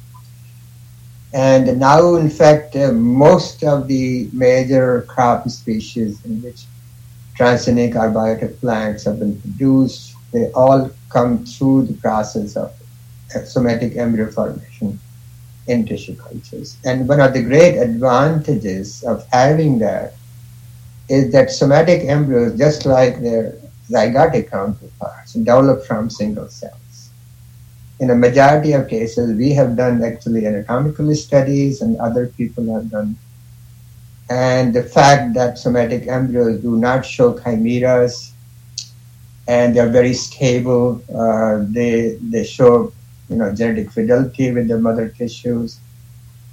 And 1.32 1.80
now, 1.80 2.16
in 2.16 2.28
fact, 2.28 2.76
uh, 2.76 2.92
most 2.92 3.64
of 3.64 3.88
the 3.88 4.28
major 4.34 5.06
crop 5.08 5.48
species 5.48 6.22
in 6.26 6.42
which 6.42 6.66
transgenic 7.38 7.94
or 7.94 8.12
biotic 8.12 8.60
plants 8.60 9.04
have 9.04 9.18
been 9.18 9.40
produced, 9.40 10.14
they 10.30 10.52
all 10.52 10.90
come 11.08 11.46
through 11.46 11.86
the 11.86 11.94
process 11.94 12.54
of 12.54 12.70
somatic 13.46 13.96
embryo 13.96 14.30
formation 14.30 15.00
in 15.68 15.86
tissue 15.86 16.16
cultures. 16.16 16.76
And 16.84 17.08
one 17.08 17.20
of 17.20 17.32
the 17.34 17.42
great 17.42 17.76
advantages 17.78 19.04
of 19.04 19.26
having 19.28 19.78
that 19.80 20.14
is 21.08 21.32
that 21.32 21.50
somatic 21.50 22.04
embryos, 22.04 22.58
just 22.58 22.86
like 22.86 23.20
their 23.20 23.54
zygotic 23.88 24.50
counterparts, 24.50 25.34
develop 25.34 25.84
from 25.86 26.10
single 26.10 26.48
cells. 26.48 27.10
in 28.00 28.10
a 28.10 28.14
majority 28.14 28.72
of 28.72 28.88
cases, 28.88 29.36
we 29.36 29.52
have 29.52 29.76
done 29.76 30.02
actually 30.04 30.46
anatomical 30.46 31.12
studies 31.14 31.82
and 31.82 31.96
other 31.98 32.28
people 32.28 32.72
have 32.72 32.90
done. 32.90 33.16
And 34.30 34.72
the 34.74 34.84
fact 34.84 35.34
that 35.34 35.58
somatic 35.58 36.06
embryos 36.06 36.60
do 36.60 36.76
not 36.76 37.04
show 37.04 37.38
chimeras 37.38 38.32
and 39.48 39.74
they're 39.74 39.88
very 39.88 40.14
stable, 40.14 41.02
uh, 41.14 41.64
they, 41.68 42.18
they 42.22 42.44
show 42.44 42.92
you 43.28 43.36
know, 43.36 43.54
genetic 43.54 43.90
fidelity 43.90 44.50
with 44.50 44.68
the 44.68 44.78
mother 44.78 45.08
tissues, 45.08 45.80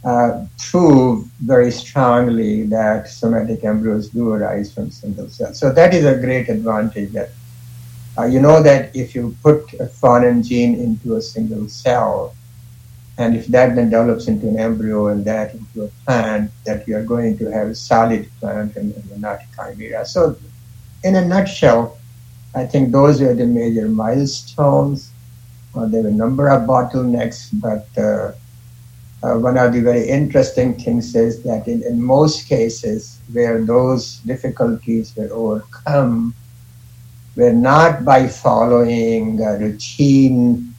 uh, 0.03 0.45
prove 0.59 1.25
very 1.39 1.71
strongly 1.71 2.63
that 2.63 3.07
somatic 3.07 3.63
embryos 3.63 4.09
do 4.09 4.31
arise 4.31 4.73
from 4.73 4.91
single 4.91 5.29
cells. 5.29 5.57
So 5.57 5.71
that 5.71 5.93
is 5.93 6.05
a 6.05 6.15
great 6.19 6.47
advantage 6.49 7.11
that 7.13 7.29
uh, 8.17 8.25
you 8.25 8.39
know 8.39 8.63
that 8.63 8.95
if 8.95 9.13
you 9.13 9.35
put 9.43 9.73
a 9.73 9.87
foreign 9.87 10.41
gene 10.41 10.75
into 10.75 11.15
a 11.15 11.21
single 11.21 11.67
cell, 11.67 12.33
and 13.17 13.35
if 13.35 13.47
that 13.47 13.75
then 13.75 13.89
develops 13.89 14.27
into 14.27 14.47
an 14.47 14.59
embryo 14.59 15.07
and 15.07 15.25
that 15.25 15.53
into 15.53 15.83
a 15.83 15.87
plant, 16.05 16.51
that 16.65 16.87
you 16.87 16.95
are 16.97 17.03
going 17.03 17.37
to 17.37 17.45
have 17.51 17.67
a 17.67 17.75
solid 17.75 18.29
plant 18.39 18.75
and, 18.75 18.93
and 18.93 19.21
not 19.21 19.39
a 19.39 19.47
chimera. 19.55 20.05
So, 20.05 20.37
in 21.03 21.15
a 21.15 21.25
nutshell, 21.25 21.97
I 22.53 22.65
think 22.65 22.91
those 22.91 23.21
are 23.21 23.33
the 23.33 23.45
major 23.45 23.87
milestones. 23.87 25.11
Uh, 25.75 25.85
there 25.85 26.03
were 26.03 26.09
a 26.09 26.11
number 26.11 26.47
of 26.49 26.67
bottlenecks, 26.67 27.49
but 27.53 27.87
uh, 27.97 28.31
uh, 29.23 29.37
one 29.39 29.57
of 29.57 29.73
the 29.73 29.81
very 29.81 30.07
interesting 30.07 30.73
things 30.75 31.15
is 31.15 31.41
that 31.43 31.67
in, 31.67 31.83
in 31.83 32.01
most 32.01 32.47
cases 32.47 33.19
where 33.31 33.63
those 33.63 34.19
difficulties 34.19 35.15
were 35.15 35.29
overcome, 35.31 36.33
were 37.35 37.53
not 37.53 38.05
by 38.05 38.27
following 38.27 39.41
uh, 39.41 39.57
routine 39.59 40.73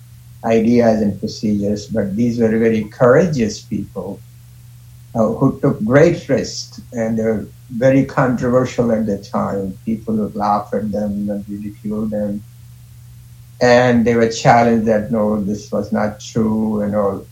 ideas 0.45 1.03
and 1.03 1.19
procedures, 1.19 1.87
but 1.87 2.15
these 2.17 2.39
were 2.39 2.57
very 2.57 2.85
courageous 2.85 3.61
people 3.61 4.21
uh, 5.15 5.27
who 5.27 5.59
took 5.61 5.83
great 5.85 6.29
risks 6.29 6.81
and 6.93 7.19
they 7.19 7.25
were 7.25 7.47
very 7.71 8.05
controversial 8.05 8.93
at 8.93 9.07
the 9.07 9.19
time. 9.19 9.77
People 9.85 10.17
would 10.17 10.37
laugh 10.37 10.73
at 10.73 10.93
them 10.93 11.29
and 11.31 11.49
ridicule 11.49 12.07
them. 12.07 12.43
And 13.61 14.07
they 14.07 14.15
were 14.15 14.29
challenged 14.29 14.87
that 14.87 15.11
no, 15.11 15.41
this 15.41 15.73
was 15.73 15.93
not 15.93 16.21
true 16.21 16.83
and 16.83 16.95
all. 16.95 17.27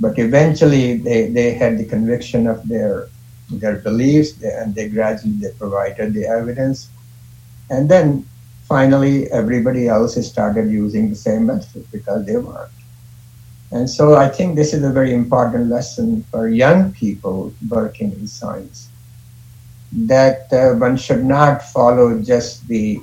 But 0.00 0.18
eventually 0.18 0.96
they, 0.96 1.28
they 1.28 1.52
had 1.52 1.78
the 1.78 1.84
conviction 1.84 2.46
of 2.46 2.66
their 2.68 3.08
their 3.50 3.76
beliefs 3.78 4.40
and 4.42 4.74
they 4.74 4.88
gradually 4.88 5.34
they 5.34 5.50
provided 5.58 6.14
the 6.14 6.26
evidence. 6.26 6.88
And 7.68 7.88
then 7.88 8.24
finally 8.64 9.30
everybody 9.32 9.88
else 9.88 10.14
started 10.26 10.70
using 10.70 11.10
the 11.10 11.16
same 11.16 11.46
method 11.46 11.84
because 11.90 12.24
they 12.26 12.36
worked. 12.36 12.72
And 13.72 13.88
so 13.88 14.16
I 14.16 14.28
think 14.28 14.56
this 14.56 14.72
is 14.72 14.82
a 14.82 14.90
very 14.90 15.14
important 15.14 15.68
lesson 15.68 16.24
for 16.30 16.48
young 16.48 16.92
people 16.92 17.52
working 17.68 18.12
in 18.12 18.26
science 18.26 18.88
that 19.92 20.52
uh, 20.52 20.74
one 20.74 20.96
should 20.96 21.24
not 21.24 21.62
follow 21.62 22.20
just 22.20 22.66
the 22.68 23.00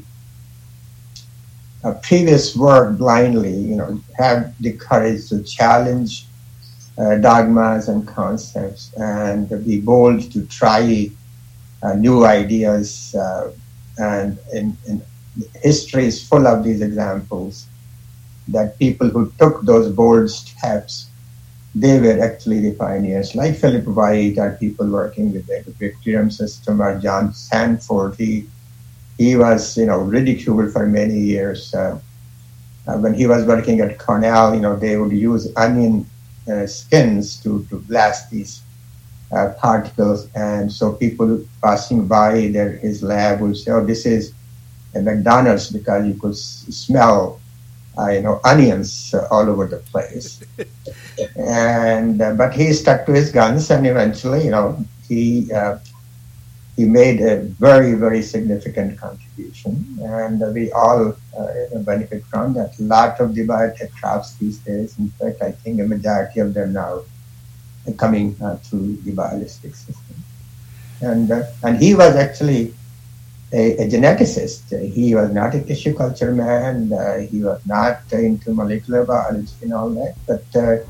uh, 1.83 1.93
previous 2.03 2.55
work 2.55 2.97
blindly, 2.97 3.55
you 3.55 3.75
know, 3.75 4.01
have 4.17 4.53
the 4.61 4.73
courage 4.73 5.29
to 5.29 5.43
challenge 5.43 6.25
uh, 6.97 7.15
dogmas 7.17 7.87
and 7.87 8.07
concepts 8.07 8.93
and 8.95 9.49
be 9.65 9.79
bold 9.79 10.31
to 10.31 10.45
try 10.47 11.09
uh, 11.83 11.93
new 11.93 12.25
ideas 12.25 13.13
uh, 13.15 13.51
and 13.99 14.39
in, 14.53 14.75
in 14.87 15.01
history 15.61 16.05
is 16.05 16.27
full 16.27 16.47
of 16.47 16.63
these 16.63 16.81
examples 16.81 17.67
that 18.47 18.77
people 18.79 19.09
who 19.09 19.31
took 19.39 19.61
those 19.63 19.91
bold 19.91 20.29
steps, 20.29 21.07
they 21.75 21.99
were 21.99 22.19
actually 22.23 22.59
the 22.61 22.73
pioneers, 22.75 23.35
like 23.35 23.55
Philip 23.55 23.85
White 23.85 24.37
or 24.37 24.57
people 24.59 24.87
working 24.89 25.33
with 25.33 25.45
the 25.47 25.71
bacterium 25.79 26.31
system 26.31 26.81
or 26.81 26.99
John 26.99 27.33
Sanford. 27.33 28.15
He, 28.15 28.47
he 29.17 29.35
was, 29.35 29.77
you 29.77 29.85
know, 29.85 29.99
ridiculed 29.99 30.71
for 30.71 30.85
many 30.87 31.19
years. 31.19 31.73
Uh, 31.73 31.99
when 32.99 33.13
he 33.13 33.27
was 33.27 33.45
working 33.45 33.79
at 33.81 33.97
Cornell, 33.99 34.53
you 34.55 34.61
know, 34.61 34.75
they 34.75 34.97
would 34.97 35.11
use 35.11 35.51
onion 35.57 36.05
uh, 36.51 36.65
skins 36.65 37.41
to, 37.43 37.65
to 37.69 37.79
blast 37.79 38.31
these 38.31 38.61
uh, 39.31 39.53
particles. 39.59 40.29
And 40.35 40.71
so 40.71 40.93
people 40.93 41.41
passing 41.63 42.07
by 42.07 42.47
their, 42.49 42.71
his 42.77 43.03
lab 43.03 43.41
would 43.41 43.57
say, 43.57 43.71
oh, 43.71 43.85
this 43.85 44.05
is 44.05 44.33
a 44.95 45.01
McDonald's 45.01 45.69
because 45.69 46.07
you 46.07 46.15
could 46.15 46.31
s- 46.31 46.65
smell, 46.69 47.39
uh, 47.97 48.09
you 48.09 48.21
know, 48.21 48.39
onions 48.43 49.13
uh, 49.13 49.27
all 49.31 49.49
over 49.49 49.67
the 49.67 49.77
place. 49.91 50.41
and 51.35 52.21
uh, 52.21 52.33
but 52.33 52.53
he 52.53 52.73
stuck 52.73 53.05
to 53.05 53.13
his 53.13 53.31
guns, 53.31 53.69
and 53.71 53.85
eventually, 53.87 54.45
you 54.45 54.51
know, 54.51 54.83
he 55.07 55.51
uh, 55.51 55.77
he 56.77 56.85
made 56.85 57.19
a 57.21 57.37
very 57.67 57.93
very 57.95 58.21
significant 58.21 58.99
contribution, 58.99 59.73
and 60.01 60.39
we 60.53 60.71
all 60.71 61.15
uh, 61.37 61.79
benefit 61.79 62.23
from 62.25 62.53
that. 62.53 62.79
A 62.79 62.83
lot 62.83 63.19
of 63.19 63.33
the 63.35 63.45
biotech 63.45 63.91
crops 63.99 64.35
these 64.35 64.59
days, 64.59 64.97
in 64.99 65.09
fact, 65.19 65.41
I 65.41 65.51
think 65.51 65.81
a 65.81 65.87
majority 65.95 66.39
of 66.39 66.53
them 66.53 66.73
now 66.73 67.01
are 67.87 67.93
coming 67.93 68.35
uh, 68.41 68.57
through 68.57 68.97
the 68.97 69.11
biolistic 69.11 69.75
system. 69.75 70.17
And 71.01 71.31
and 71.63 71.81
he 71.81 71.95
was 71.95 72.15
actually 72.15 72.73
a, 73.51 73.77
a, 73.83 73.87
geneticist. 73.87 74.63
He 74.93 75.15
was 75.15 75.31
not 75.31 75.55
a 75.55 75.61
tissue 75.61 75.95
culture 75.95 76.33
man. 76.33 76.91
Uh, 76.91 77.19
he 77.19 77.41
was 77.41 77.61
not 77.65 78.01
into 78.11 78.53
molecular 78.53 79.05
biology 79.05 79.53
and 79.61 79.73
all 79.73 79.89
that. 79.91 80.15
But 80.27 80.45
uh, 80.55 80.83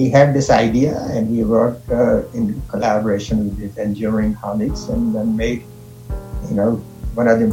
he 0.00 0.08
had 0.08 0.32
this 0.32 0.48
idea 0.48 0.96
and 1.10 1.28
he 1.28 1.44
worked 1.44 1.90
uh, 1.90 2.26
in 2.32 2.60
collaboration 2.68 3.44
with 3.44 3.58
his 3.58 3.76
engineering 3.76 4.34
colleagues 4.34 4.88
and 4.88 5.14
then 5.14 5.36
made, 5.36 5.62
you 6.48 6.54
know, 6.56 6.76
one 7.14 7.28
of 7.28 7.38
the 7.38 7.48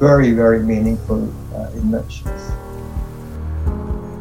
very, 0.00 0.32
very 0.32 0.58
meaningful 0.58 1.22
uh, 1.54 1.70
inventions. 1.74 2.42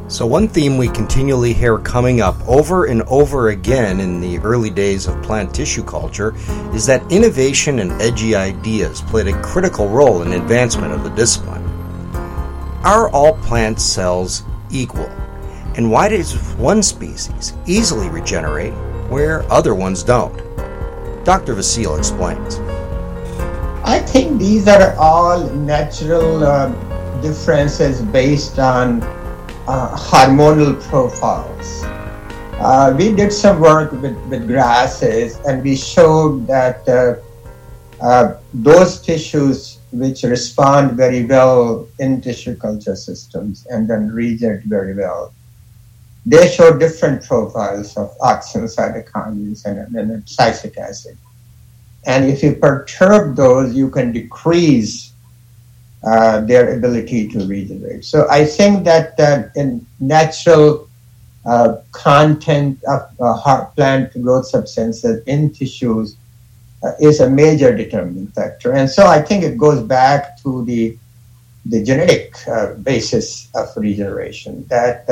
So, 0.07 0.27
one 0.27 0.47
theme 0.47 0.77
we 0.77 0.89
continually 0.89 1.53
hear 1.53 1.79
coming 1.79 2.21
up 2.21 2.39
over 2.47 2.85
and 2.85 3.01
over 3.03 3.49
again 3.49 3.99
in 3.99 4.21
the 4.21 4.37
early 4.39 4.69
days 4.69 5.07
of 5.07 5.19
plant 5.23 5.55
tissue 5.55 5.83
culture 5.83 6.35
is 6.75 6.85
that 6.85 7.01
innovation 7.11 7.79
and 7.79 7.91
edgy 7.99 8.35
ideas 8.35 9.01
played 9.01 9.27
a 9.27 9.41
critical 9.41 9.89
role 9.89 10.21
in 10.21 10.33
advancement 10.33 10.93
of 10.93 11.03
the 11.03 11.09
discipline. 11.11 11.63
Are 12.83 13.09
all 13.09 13.33
plant 13.37 13.81
cells 13.81 14.43
equal? 14.69 15.09
And 15.75 15.89
why 15.89 16.09
does 16.09 16.33
one 16.55 16.83
species 16.83 17.53
easily 17.65 18.07
regenerate 18.09 18.73
where 19.09 19.43
other 19.51 19.73
ones 19.73 20.03
don't? 20.03 20.35
Dr. 21.23 21.55
Vasil 21.55 21.97
explains. 21.97 22.59
I 23.83 23.99
think 23.99 24.39
these 24.39 24.67
are 24.67 24.95
all 24.97 25.49
natural 25.51 26.43
uh, 26.43 26.69
differences 27.21 28.01
based 28.01 28.59
on 28.59 29.01
uh, 29.67 29.97
hormonal 29.97 30.81
profiles. 30.89 31.83
Uh, 32.59 32.95
we 32.97 33.13
did 33.13 33.33
some 33.33 33.59
work 33.59 33.91
with, 33.93 34.17
with 34.27 34.47
grasses 34.47 35.37
and 35.47 35.63
we 35.63 35.75
showed 35.75 36.45
that 36.47 36.87
uh, 36.87 37.15
uh, 38.03 38.37
those 38.53 39.01
tissues 39.01 39.79
which 39.91 40.23
respond 40.23 40.97
very 40.97 41.25
well 41.25 41.87
in 41.99 42.19
tissue 42.19 42.55
culture 42.55 42.95
systems 42.95 43.65
and 43.69 43.89
then 43.89 44.09
regenerate 44.11 44.63
very 44.65 44.93
well, 44.93 45.33
they 46.25 46.49
show 46.49 46.77
different 46.77 47.23
profiles 47.23 47.97
of 47.97 48.17
auxin 48.19 48.63
cytokines 48.63 49.65
and, 49.65 49.95
and 49.95 50.23
abscisic 50.23 50.77
acid. 50.77 51.17
And 52.05 52.25
if 52.25 52.43
you 52.43 52.55
perturb 52.55 53.35
those, 53.35 53.73
you 53.73 53.89
can 53.89 54.11
decrease 54.11 55.13
uh, 56.03 56.41
their 56.41 56.77
ability 56.77 57.29
to 57.29 57.45
regenerate. 57.47 58.05
So 58.05 58.27
I 58.29 58.45
think 58.45 58.83
that 58.85 59.19
uh, 59.19 59.43
in 59.55 59.85
natural 59.99 60.89
uh, 61.45 61.77
content 61.91 62.81
of 62.85 63.01
uh, 63.19 63.65
plant 63.75 64.13
growth 64.21 64.47
substances 64.47 65.23
in 65.25 65.51
tissues 65.51 66.15
uh, 66.83 66.91
is 66.99 67.19
a 67.19 67.29
major 67.29 67.75
determining 67.75 68.27
factor. 68.27 68.73
And 68.73 68.89
so 68.89 69.07
I 69.07 69.21
think 69.21 69.43
it 69.43 69.57
goes 69.57 69.81
back 69.81 70.41
to 70.43 70.63
the 70.65 70.97
the 71.65 71.81
genetic 71.81 72.35
uh, 72.45 72.73
basis 72.73 73.47
of 73.55 73.69
regeneration 73.77 74.65
that 74.67 75.07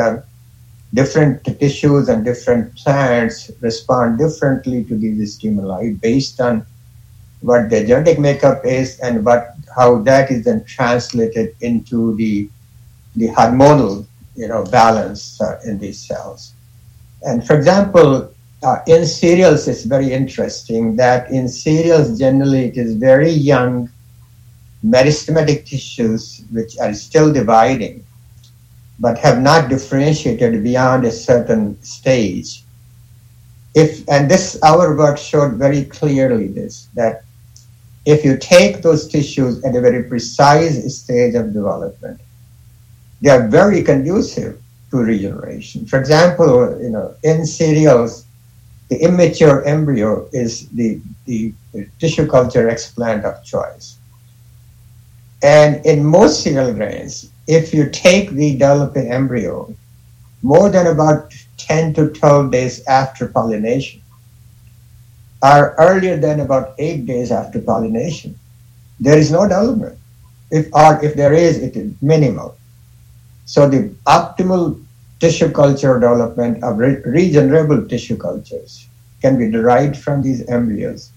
different 0.94 1.44
tissues 1.60 2.10
and 2.10 2.26
different 2.26 2.76
plants 2.76 3.52
respond 3.62 4.18
differently 4.18 4.84
to 4.84 4.96
these 4.98 5.36
stimuli 5.36 5.94
based 5.94 6.40
on 6.42 6.66
what 7.42 7.70
their 7.70 7.86
genetic 7.86 8.20
makeup 8.20 8.66
is 8.66 9.00
and 9.00 9.26
what 9.26 9.56
how 9.76 10.00
that 10.00 10.30
is 10.30 10.44
then 10.46 10.64
translated 10.66 11.56
into 11.62 12.16
the 12.18 12.50
the 13.16 13.28
hormonal 13.30 14.06
you 14.36 14.48
know 14.48 14.64
balance 14.66 15.40
uh, 15.42 15.60
in 15.66 15.80
these 15.80 16.00
cells. 16.00 16.54
And 17.24 17.46
for 17.46 17.56
example, 17.56 18.34
uh, 18.64 18.78
in 18.88 19.06
cereals, 19.06 19.68
it's 19.68 19.84
very 19.84 20.12
interesting 20.12 20.96
that 20.96 21.32
in 21.32 21.48
cereals 21.48 22.18
generally 22.18 22.66
it 22.66 22.78
is 22.78 22.96
very 22.96 23.30
young 23.30 23.90
meristematic 24.86 25.66
tissues 25.66 26.44
which 26.52 26.78
are 26.80 26.94
still 26.94 27.32
dividing. 27.32 28.06
But 29.02 29.18
have 29.18 29.42
not 29.42 29.68
differentiated 29.68 30.64
beyond 30.64 31.04
a 31.04 31.12
certain 31.12 31.82
stage. 31.82 32.64
If 33.74 34.08
and 34.08 34.30
this 34.30 34.60
our 34.62 34.96
work 34.96 35.18
showed 35.18 35.54
very 35.56 35.86
clearly 35.86 36.48
this 36.48 36.88
that 36.94 37.24
if 38.06 38.24
you 38.24 38.38
take 38.38 38.82
those 38.82 39.08
tissues 39.08 39.64
at 39.64 39.76
a 39.76 39.82
very 39.82 40.04
precise 40.04 40.76
stage 40.96 41.36
of 41.36 41.54
development, 41.54 42.22
they 43.22 43.30
are 43.30 43.48
very 43.48 43.82
conducive 43.84 44.62
to 44.92 44.98
regeneration. 44.98 45.86
For 45.86 46.00
example, 46.00 46.80
you 46.82 46.90
know, 46.90 47.16
in 47.24 47.46
cereals, 47.46 48.26
the 48.90 48.98
immature 49.02 49.64
embryo 49.64 50.28
is 50.34 50.68
the, 50.70 51.00
the, 51.26 51.54
the 51.74 51.88
tissue 52.00 52.28
culture 52.28 52.68
explant 52.68 53.24
of 53.24 53.44
choice. 53.44 53.98
And 55.42 55.84
in 55.86 56.04
most 56.04 56.44
cereal 56.44 56.74
grains, 56.74 57.31
if 57.48 57.74
you 57.74 57.90
take 57.90 58.32
the 58.32 58.52
developing 58.54 59.12
embryo 59.12 59.74
more 60.42 60.70
than 60.70 60.88
about 60.88 61.34
10 61.58 61.94
to 61.96 62.10
12 62.10 62.52
days 62.52 62.86
after 62.88 63.28
pollination, 63.28 64.02
or 65.44 65.76
earlier 65.78 66.18
than 66.18 66.40
about 66.40 66.76
8 66.78 67.06
days 67.06 67.32
after 67.32 67.60
pollination, 67.60 68.38
there 69.00 69.18
is 69.18 69.32
no 69.32 69.44
development. 69.44 69.98
If, 70.52 70.68
or 70.74 71.04
if 71.04 71.16
there 71.16 71.34
is, 71.34 71.58
it 71.58 71.76
is 71.76 71.94
minimal. 72.02 72.58
So 73.46 73.68
the 73.68 73.90
optimal 74.06 74.84
tissue 75.20 75.52
culture 75.52 76.00
development 76.00 76.64
of 76.64 76.78
re- 76.78 77.02
regenerable 77.06 77.88
tissue 77.88 78.18
cultures 78.18 78.88
can 79.22 79.38
be 79.38 79.50
derived 79.50 79.98
from 79.98 80.22
these 80.22 80.48
embryos 80.48 81.12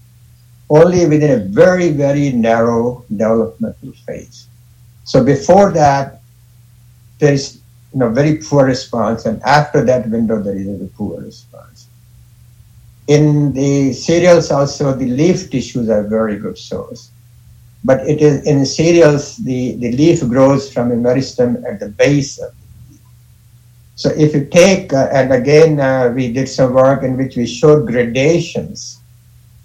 only 0.69 1.05
within 1.05 1.31
a 1.31 1.43
very, 1.43 1.89
very 1.89 2.31
narrow 2.31 3.05
developmental 3.09 3.93
phase. 4.05 4.47
So 5.05 5.23
before 5.23 5.71
that, 5.71 6.21
there 7.19 7.33
is 7.33 7.61
you 7.93 7.99
know, 7.99 8.09
very 8.09 8.37
poor 8.37 8.65
response, 8.65 9.25
and 9.25 9.41
after 9.43 9.85
that 9.85 10.09
window, 10.09 10.41
there 10.41 10.57
is 10.57 10.67
a 10.67 10.85
poor 10.97 11.21
response. 11.21 11.87
In 13.07 13.53
the 13.53 13.93
cereals, 13.93 14.51
also, 14.51 14.93
the 14.93 15.05
leaf 15.05 15.49
tissues 15.51 15.89
are 15.89 16.03
very 16.03 16.37
good 16.37 16.57
source. 16.57 17.11
But 17.83 17.99
it 18.09 18.19
is 18.19 18.43
in 18.47 18.65
cereals, 18.65 19.37
the, 19.37 19.75
the 19.75 19.91
leaf 19.91 20.21
grows 20.21 20.73
from 20.73 20.91
a 20.91 20.95
meristem 20.95 21.63
at 21.69 21.79
the 21.79 21.89
base 21.89 22.39
of 22.39 22.51
the 22.51 22.93
leaf. 22.93 23.01
so 23.93 24.09
if 24.09 24.33
you 24.33 24.45
take, 24.45 24.91
uh, 24.91 25.07
and 25.13 25.31
again, 25.31 25.79
uh, 25.79 26.11
we 26.15 26.33
did 26.33 26.49
some 26.49 26.73
work 26.73 27.03
in 27.03 27.15
which 27.15 27.37
we 27.37 27.45
showed 27.45 27.85
gradations 27.85 28.99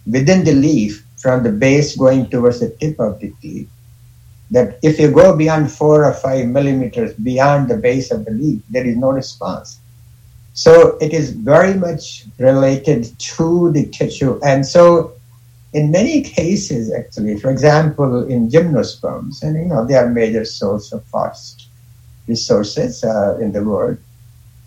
within 0.07 0.45
the 0.45 0.53
leaf 0.53 1.03
from 1.17 1.43
the 1.43 1.51
base 1.51 1.97
going 1.97 2.29
towards 2.29 2.61
the 2.61 2.69
tip 2.79 3.01
of 3.01 3.19
the 3.21 3.33
leaf. 3.43 3.69
That 4.51 4.79
if 4.83 4.99
you 4.99 5.11
go 5.11 5.37
beyond 5.37 5.71
four 5.71 6.05
or 6.05 6.13
five 6.13 6.47
millimeters 6.47 7.15
beyond 7.15 7.69
the 7.69 7.77
base 7.77 8.11
of 8.11 8.25
the 8.25 8.33
leaf, 8.33 8.61
there 8.69 8.87
is 8.87 8.97
no 8.97 9.11
response. 9.11 9.79
So 10.55 10.99
it 11.01 11.13
is 11.13 11.31
very 11.31 11.75
much 11.75 12.25
related 12.39 13.17
to 13.19 13.71
the 13.71 13.87
tissue. 13.87 14.41
And 14.43 14.67
so 14.67 15.13
in 15.73 15.93
many 15.93 16.23
cases, 16.23 16.93
actually, 16.93 17.39
for 17.39 17.51
example, 17.51 18.27
in 18.27 18.51
gymnosperms, 18.51 19.43
and 19.43 19.55
you 19.57 19.67
know, 19.67 19.87
they 19.87 19.95
are 19.95 20.09
major 20.09 20.45
source 20.45 20.93
of 20.93 21.05
phosphate 21.05 21.67
resources 22.27 23.05
uh, 23.05 23.39
in 23.41 23.53
the 23.53 23.63
world 23.63 23.99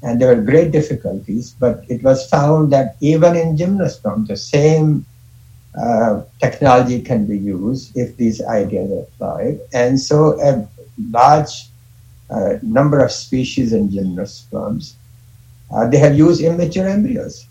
and 0.03 0.19
there 0.19 0.35
were 0.35 0.41
great 0.41 0.71
difficulties, 0.71 1.55
but 1.57 1.85
it 1.87 2.03
was 2.03 2.27
found 2.27 2.73
that 2.73 2.97
even 2.99 3.37
in 3.37 3.55
gymnosperms, 3.55 4.27
the 4.27 4.35
same 4.35 5.05
uh, 5.79 6.23
technology 6.39 7.01
can 7.01 7.25
be 7.25 7.37
used 7.37 7.97
if 7.97 8.15
these 8.17 8.41
ideas 8.41 8.91
are 8.91 9.01
applied. 9.01 9.59
And 9.73 9.99
so 9.99 10.39
a 10.39 10.67
large 11.09 11.67
uh, 12.29 12.57
number 12.61 13.03
of 13.03 13.11
species 13.11 13.73
in 13.73 13.89
gymnosperms, 13.89 14.93
uh, 15.73 15.87
they 15.87 15.97
have 15.97 16.17
used 16.17 16.41
immature 16.41 16.87
embryos. 16.87 17.47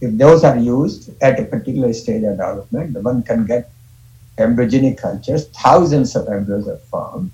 If 0.00 0.16
those 0.16 0.44
are 0.44 0.56
used 0.56 1.10
at 1.22 1.38
a 1.38 1.44
particular 1.44 1.92
stage 1.92 2.24
of 2.24 2.32
development, 2.32 2.96
one 3.02 3.22
can 3.22 3.46
get 3.46 3.70
embryogenic 4.38 4.98
cultures, 4.98 5.48
thousands 5.48 6.16
of 6.16 6.26
embryos 6.28 6.66
are 6.66 6.78
formed, 6.90 7.30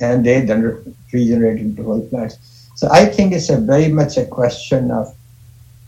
and 0.00 0.24
they 0.24 0.40
then 0.40 0.96
regenerate 1.12 1.60
into 1.60 1.82
whole 1.82 2.06
plants. 2.08 2.38
So 2.74 2.88
I 2.90 3.04
think 3.06 3.32
it's 3.32 3.50
a 3.50 3.58
very 3.58 3.88
much 3.88 4.16
a 4.16 4.24
question 4.24 4.90
of 4.90 5.14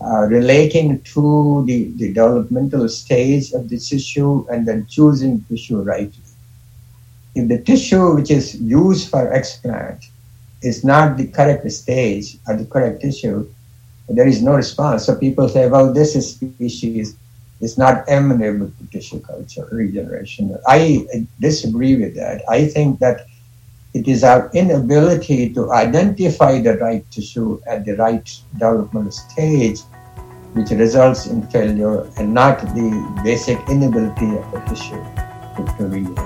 uh, 0.03 0.25
relating 0.27 0.99
to 1.01 1.63
the, 1.67 1.91
the 1.97 2.07
developmental 2.07 2.89
stage 2.89 3.51
of 3.51 3.69
the 3.69 3.77
tissue 3.77 4.45
and 4.49 4.67
then 4.67 4.87
choosing 4.87 5.43
tissue 5.43 5.81
rightly. 5.81 6.23
If 7.35 7.47
the 7.47 7.61
tissue 7.61 8.15
which 8.15 8.31
is 8.31 8.59
used 8.59 9.09
for 9.09 9.31
explant 9.31 10.07
is 10.61 10.83
not 10.83 11.17
the 11.17 11.27
correct 11.27 11.69
stage 11.71 12.37
or 12.47 12.57
the 12.57 12.65
correct 12.65 13.01
tissue, 13.01 13.47
there 14.09 14.27
is 14.27 14.41
no 14.41 14.55
response. 14.55 15.05
So 15.05 15.15
people 15.15 15.47
say, 15.47 15.69
well, 15.69 15.93
this 15.93 16.15
is 16.15 16.31
species 16.31 17.15
is 17.61 17.77
not 17.77 18.03
amenable 18.09 18.71
to 18.71 18.87
tissue 18.91 19.19
culture 19.21 19.67
regeneration. 19.71 20.57
I 20.67 21.05
disagree 21.39 21.95
with 21.95 22.15
that. 22.15 22.41
I 22.49 22.65
think 22.65 22.99
that 22.99 23.27
it 23.93 24.07
is 24.07 24.23
our 24.23 24.49
inability 24.53 25.53
to 25.53 25.71
identify 25.71 26.59
the 26.59 26.77
right 26.77 27.09
tissue 27.11 27.61
at 27.67 27.85
the 27.85 27.95
right 27.97 28.25
developmental 28.53 29.11
stage 29.11 29.81
which 30.53 30.69
results 30.71 31.27
in 31.27 31.41
failure 31.47 32.09
and 32.17 32.33
not 32.33 32.59
the 32.59 33.21
basic 33.23 33.57
inability 33.69 34.37
of 34.37 34.65
tissue 34.67 35.03
to, 35.55 35.87
regenerate. 35.87 36.17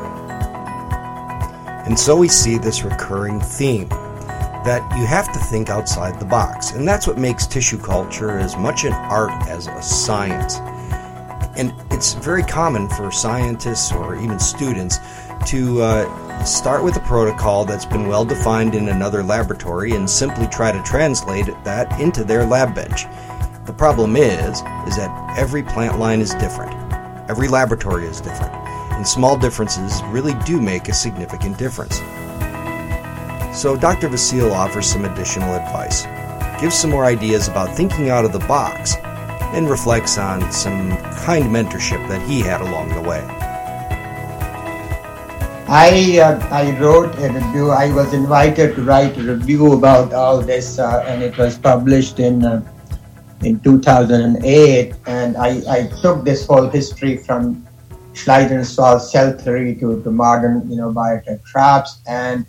And 1.86 2.00
so 2.00 2.16
we 2.16 2.28
see 2.28 2.58
this 2.58 2.84
recurring 2.84 3.40
theme 3.40 3.90
that 3.90 4.82
you 4.98 5.06
have 5.06 5.32
to 5.32 5.40
think 5.40 5.70
outside 5.70 6.20
the 6.20 6.26
box. 6.26 6.72
And 6.72 6.88
that's 6.88 7.06
what 7.06 7.20
makes 7.20 7.46
tissue 7.46 7.78
culture 7.78 8.32
as 8.32 8.58
much 8.58 8.84
an 8.84 8.94
art 8.94 9.32
as 9.48 9.68
a 9.68 9.82
science. 9.84 10.58
And 11.56 11.72
it's 11.92 12.14
very 12.16 12.42
common 12.42 12.90
for 12.90 13.12
scientists 13.12 13.92
or 13.92 14.16
even 14.16 14.40
students 14.40 14.98
to 15.48 15.82
uh, 15.84 16.44
start 16.44 16.84
with 16.84 16.96
a 16.98 17.00
protocol 17.02 17.66
that's 17.66 17.86
been 17.86 18.08
well 18.08 18.26
defined 18.26 18.74
in 18.74 18.90
another 18.90 19.22
laboratory 19.22 19.92
and 19.92 20.10
simply 20.10 20.48
try 20.48 20.72
to 20.72 20.82
translate 20.82 21.46
that 21.64 22.00
into 22.02 22.24
their 22.24 22.44
lab 22.46 22.74
bench. 22.74 23.06
The 23.66 23.74
problem 23.74 24.16
is, 24.16 24.62
is 24.88 24.96
that 24.98 25.36
every 25.38 25.64
plant 25.64 25.98
line 25.98 26.22
is 26.22 26.36
different. 26.36 26.72
Every 27.28 27.48
laboratory 27.48 28.06
is 28.06 28.22
different. 28.22 28.54
And 28.94 29.08
small 29.08 29.36
differences 29.38 30.04
really 30.10 30.36
do 30.46 30.62
make 30.62 30.88
a 30.88 30.94
significant 30.94 31.58
difference. 31.58 31.98
So 33.60 33.76
Dr. 33.76 34.08
Vasil 34.08 34.52
offers 34.52 34.86
some 34.86 35.06
additional 35.06 35.56
advice, 35.56 36.04
gives 36.62 36.76
some 36.76 36.92
more 36.92 37.06
ideas 37.06 37.48
about 37.48 37.76
thinking 37.76 38.10
out 38.10 38.24
of 38.24 38.34
the 38.34 38.46
box, 38.48 38.96
and 39.56 39.68
reflects 39.68 40.20
on 40.20 40.52
some 40.52 40.96
kind 41.26 41.46
mentorship 41.46 42.08
that 42.08 42.22
he 42.30 42.42
had 42.42 42.62
along 42.62 42.90
the 42.90 43.02
way. 43.02 43.24
I 45.68 46.20
uh, 46.20 46.38
I 46.52 46.78
wrote 46.80 47.16
a 47.18 47.34
review. 47.34 47.72
I 47.72 47.92
was 47.92 48.14
invited 48.14 48.76
to 48.76 48.84
write 48.84 49.18
a 49.18 49.24
review 49.24 49.74
about 49.74 50.14
all 50.14 50.40
this, 50.40 50.78
uh, 50.78 51.04
and 51.08 51.24
it 51.24 51.36
was 51.40 51.58
published 51.58 52.20
in 52.20 52.46
uh, 52.46 52.62
in 53.42 53.60
2008. 53.60 54.94
And 55.06 55.38
I, 55.38 55.62
I 55.70 55.88
took 56.02 56.24
this 56.24 56.46
whole 56.46 56.70
history 56.70 57.18
from 57.18 57.66
Schleiden-Schwann 58.14 59.00
cell 59.00 59.34
theory 59.34 59.76
to, 59.76 60.02
to 60.04 60.12
modern, 60.12 60.70
you 60.70 60.78
know, 60.78 60.92
biotech 60.92 61.44
crops. 61.44 62.00
And 62.08 62.46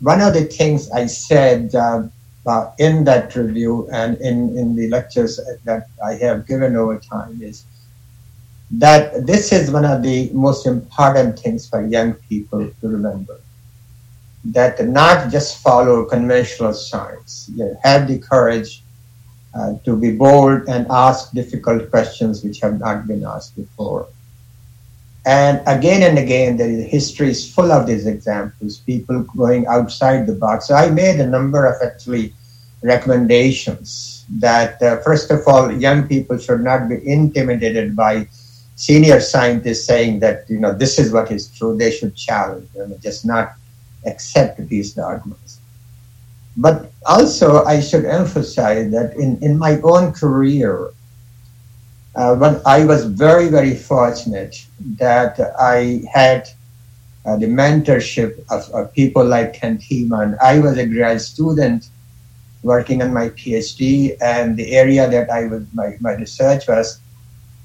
one 0.00 0.20
of 0.20 0.34
the 0.34 0.44
things 0.44 0.90
I 0.90 1.06
said 1.06 1.74
uh, 1.74 2.04
uh, 2.46 2.70
in 2.78 3.04
that 3.04 3.34
review 3.34 3.88
and 3.90 4.16
in, 4.18 4.56
in 4.56 4.76
the 4.76 4.88
lectures 4.88 5.40
that 5.64 5.88
I 6.04 6.14
have 6.14 6.46
given 6.46 6.76
over 6.76 6.98
time 6.98 7.40
is 7.42 7.64
that 8.70 9.26
this 9.26 9.52
is 9.52 9.70
one 9.70 9.84
of 9.84 10.02
the 10.02 10.30
most 10.32 10.66
important 10.66 11.38
things 11.38 11.68
for 11.68 11.86
young 11.86 12.14
people 12.14 12.70
to 12.80 12.88
remember. 12.88 13.40
That 14.44 14.86
not 14.86 15.32
just 15.32 15.62
follow 15.62 16.04
conventional 16.04 16.74
science, 16.74 17.50
you 17.54 17.76
have 17.82 18.06
the 18.06 18.18
courage 18.18 18.83
uh, 19.54 19.74
to 19.84 19.96
be 19.96 20.12
bold 20.12 20.68
and 20.68 20.86
ask 20.90 21.32
difficult 21.32 21.90
questions 21.90 22.42
which 22.42 22.60
have 22.60 22.80
not 22.80 23.06
been 23.06 23.24
asked 23.24 23.56
before. 23.56 24.08
And 25.26 25.62
again 25.66 26.02
and 26.02 26.18
again, 26.18 26.56
the 26.56 26.82
history 26.82 27.30
is 27.30 27.50
full 27.50 27.72
of 27.72 27.86
these 27.86 28.06
examples, 28.06 28.78
people 28.78 29.22
going 29.36 29.66
outside 29.66 30.26
the 30.26 30.34
box. 30.34 30.68
So 30.68 30.74
I 30.74 30.90
made 30.90 31.18
a 31.20 31.26
number 31.26 31.64
of 31.66 31.80
actually 31.82 32.34
recommendations 32.82 34.26
that, 34.38 34.82
uh, 34.82 34.98
first 35.00 35.30
of 35.30 35.46
all, 35.48 35.72
young 35.72 36.06
people 36.06 36.36
should 36.36 36.60
not 36.60 36.88
be 36.88 36.96
intimidated 37.08 37.96
by 37.96 38.28
senior 38.76 39.20
scientists 39.20 39.84
saying 39.84 40.18
that 40.20 40.44
you 40.48 40.58
know 40.58 40.72
this 40.72 40.98
is 40.98 41.12
what 41.12 41.30
is 41.30 41.48
true 41.56 41.76
they 41.76 41.90
should 41.90 42.14
challenge 42.16 42.68
them 42.72 42.92
just 43.00 43.24
not 43.24 43.54
accept 44.04 44.58
these 44.68 44.94
dogmas 44.94 45.60
but 46.56 46.92
also 47.06 47.64
i 47.64 47.80
should 47.80 48.04
emphasize 48.04 48.90
that 48.90 49.14
in, 49.16 49.38
in 49.42 49.58
my 49.58 49.80
own 49.82 50.12
career 50.12 50.90
uh, 52.16 52.34
when 52.36 52.60
i 52.66 52.84
was 52.84 53.04
very 53.04 53.48
very 53.48 53.74
fortunate 53.74 54.64
that 54.98 55.38
i 55.58 56.02
had 56.12 56.48
uh, 57.24 57.36
the 57.36 57.46
mentorship 57.46 58.44
of, 58.50 58.68
of, 58.74 58.92
people 58.92 59.24
like 59.24 59.54
Ken 59.54 59.78
Thimann. 59.78 60.36
I 60.42 60.58
was 60.58 60.76
a 60.76 60.86
grad 60.86 61.20
student 61.20 61.88
working 62.62 63.02
on 63.02 63.12
my 63.12 63.30
PhD, 63.30 64.16
and 64.20 64.56
the 64.56 64.72
area 64.72 65.08
that 65.08 65.30
I 65.30 65.46
was 65.46 65.64
my, 65.72 65.96
my 66.00 66.12
research 66.12 66.68
was 66.68 67.00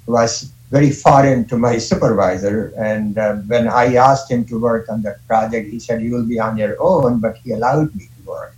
was 0.06 0.52
very 0.72 0.92
foreign 0.92 1.46
to 1.48 1.58
my 1.58 1.78
supervisor. 1.90 2.74
And 2.78 3.18
uh, 3.18 3.36
when 3.48 3.68
I 3.68 3.96
asked 3.96 4.32
him 4.32 4.46
to 4.46 4.60
work 4.60 4.90
on 4.90 5.02
that 5.04 5.26
project, 5.28 5.70
he 5.70 5.80
said, 5.80 6.02
"You 6.02 6.12
will 6.14 6.26
be 6.26 6.40
on 6.40 6.58
your 6.58 6.76
own," 6.80 7.20
but 7.20 7.38
he 7.38 7.52
allowed 7.52 7.94
me 7.96 8.08
to 8.08 8.30
work. 8.30 8.56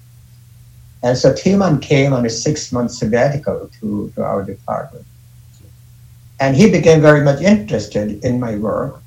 And 1.04 1.18
so 1.18 1.34
Thimann 1.34 1.82
came 1.82 2.14
on 2.14 2.26
a 2.26 2.30
six-month 2.30 2.92
sabbatical 2.92 3.70
to, 3.80 4.12
to 4.16 4.24
our 4.24 4.44
department, 4.44 5.06
and 6.40 6.56
he 6.56 6.70
became 6.70 7.02
very 7.02 7.24
much 7.24 7.42
interested 7.42 8.24
in 8.24 8.40
my 8.40 8.56
work. 8.56 9.02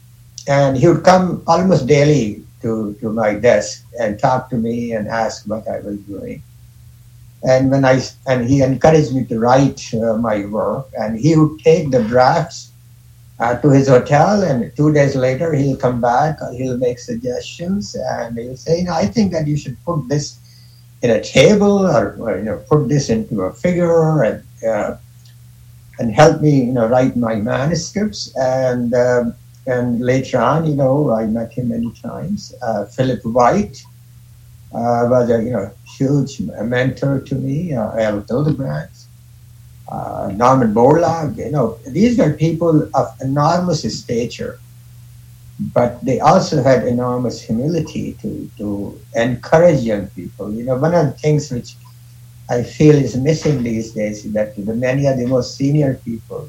And 0.46 0.76
he 0.76 0.88
would 0.88 1.04
come 1.04 1.42
almost 1.46 1.86
daily 1.86 2.44
to, 2.62 2.94
to 3.00 3.12
my 3.12 3.34
desk 3.34 3.84
and 3.98 4.18
talk 4.18 4.50
to 4.50 4.56
me 4.56 4.92
and 4.92 5.06
ask 5.08 5.46
what 5.46 5.68
I 5.68 5.80
was 5.80 5.98
doing. 6.00 6.42
And 7.42 7.70
when 7.70 7.84
I 7.84 8.00
and 8.26 8.48
he 8.48 8.62
encouraged 8.62 9.14
me 9.14 9.24
to 9.26 9.38
write 9.38 9.92
uh, 9.94 10.16
my 10.16 10.46
work, 10.46 10.86
and 10.98 11.18
he 11.18 11.36
would 11.36 11.60
take 11.60 11.90
the 11.90 12.02
drafts 12.02 12.72
uh, 13.38 13.58
to 13.60 13.68
his 13.68 13.88
hotel, 13.88 14.42
and 14.42 14.74
two 14.76 14.92
days 14.94 15.14
later 15.14 15.52
he'll 15.52 15.76
come 15.76 16.00
back. 16.00 16.38
He'll 16.56 16.78
make 16.78 16.98
suggestions, 16.98 17.94
and 17.94 18.38
he'll 18.38 18.56
say, 18.56 18.78
"You 18.78 18.84
know, 18.84 18.94
I 18.94 19.06
think 19.06 19.32
that 19.32 19.46
you 19.46 19.58
should 19.58 19.76
put 19.84 20.08
this 20.08 20.38
in 21.04 21.10
a 21.10 21.22
table, 21.22 21.86
or, 21.86 22.16
or 22.18 22.38
you 22.38 22.44
know, 22.44 22.58
put 22.70 22.88
this 22.88 23.10
into 23.10 23.42
a 23.42 23.52
figure, 23.52 24.22
and 24.24 24.42
uh, 24.66 24.96
and 25.98 26.12
help 26.12 26.40
me, 26.40 26.64
you 26.64 26.72
know, 26.72 26.86
write 26.88 27.14
my 27.14 27.34
manuscripts." 27.36 28.34
And 28.36 28.94
um, 28.94 29.34
and 29.66 30.00
later 30.00 30.38
on, 30.40 30.66
you 30.66 30.74
know, 30.74 31.12
I 31.12 31.26
met 31.26 31.52
him 31.52 31.68
many 31.68 31.92
times. 31.92 32.54
Uh, 32.62 32.86
Philip 32.86 33.22
White 33.24 33.84
uh, 34.72 35.06
was 35.12 35.28
a 35.28 35.42
you 35.42 35.50
know 35.50 35.70
huge 35.96 36.40
mentor 36.40 37.20
to 37.20 37.34
me. 37.34 37.74
Uh, 37.74 37.98
Al 38.06 38.22
Hildebrandt, 38.22 38.96
uh, 39.88 40.32
Norman 40.34 40.72
Borlaug. 40.72 41.36
You 41.36 41.50
know, 41.50 41.78
these 41.86 42.16
were 42.16 42.32
people 42.32 42.88
of 42.94 43.06
enormous 43.20 43.82
stature, 44.00 44.58
but 45.58 46.04
they 46.04 46.20
also 46.20 46.62
had 46.62 46.86
enormous 46.86 47.40
humility 47.40 48.16
to 48.22 48.50
to 48.58 49.00
encourage 49.14 49.80
young 49.80 50.06
people. 50.08 50.52
You 50.52 50.64
know, 50.64 50.76
one 50.76 50.94
of 50.94 51.06
the 51.06 51.12
things 51.12 51.50
which 51.50 51.76
I 52.50 52.62
feel 52.62 52.96
is 52.96 53.16
missing 53.16 53.62
these 53.62 53.92
days 53.92 54.24
is 54.24 54.32
that 54.32 54.56
the 54.56 54.74
many 54.74 55.06
of 55.06 55.18
the 55.18 55.26
most 55.26 55.56
senior 55.56 55.94
people 56.04 56.48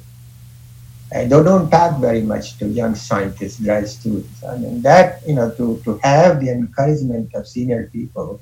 and 1.11 1.31
they 1.31 1.43
don't 1.43 1.69
talk 1.69 1.99
very 1.99 2.21
much 2.21 2.57
to 2.57 2.67
young 2.67 2.95
scientists, 2.95 3.59
grad 3.59 3.87
students. 3.87 4.43
I 4.43 4.57
mean, 4.57 4.81
that, 4.81 5.21
you 5.27 5.35
know, 5.35 5.51
to, 5.51 5.81
to 5.85 5.97
have 6.03 6.41
the 6.41 6.49
encouragement 6.49 7.33
of 7.35 7.47
senior 7.47 7.89
people 7.93 8.41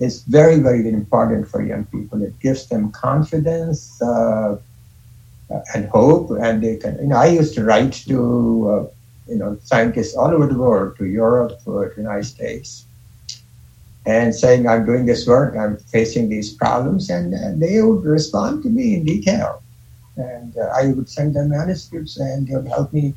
is 0.00 0.22
very, 0.22 0.58
very 0.58 0.88
important 0.88 1.46
for 1.48 1.62
young 1.62 1.84
people. 1.84 2.22
It 2.22 2.38
gives 2.40 2.66
them 2.66 2.90
confidence 2.90 4.00
uh, 4.02 4.56
and 5.74 5.88
hope, 5.90 6.30
and 6.30 6.62
they 6.62 6.76
can, 6.76 6.98
you 7.00 7.08
know, 7.08 7.16
I 7.16 7.26
used 7.26 7.54
to 7.54 7.64
write 7.64 7.92
to, 8.08 8.68
uh, 8.68 8.99
you 9.30 9.36
know, 9.36 9.58
scientists 9.62 10.14
all 10.16 10.30
over 10.30 10.46
the 10.46 10.58
world, 10.58 10.96
to 10.98 11.06
Europe, 11.06 11.52
to 11.64 11.70
the 11.70 11.94
United 11.96 12.24
States, 12.24 12.84
and 14.04 14.34
saying, 14.34 14.68
I'm 14.68 14.84
doing 14.84 15.06
this 15.06 15.26
work, 15.26 15.56
I'm 15.56 15.76
facing 15.78 16.28
these 16.28 16.52
problems, 16.52 17.08
and, 17.10 17.32
they 17.62 17.80
would 17.80 18.04
respond 18.04 18.62
to 18.64 18.68
me 18.68 18.94
in 18.94 19.04
detail 19.04 19.62
and 20.20 20.56
uh, 20.56 20.72
I 20.74 20.88
would 20.88 21.08
send 21.08 21.34
them 21.34 21.50
manuscripts, 21.50 22.18
and 22.18 22.46
they 22.46 22.54
would 22.54 22.68
help 22.68 22.92
me, 22.92 23.14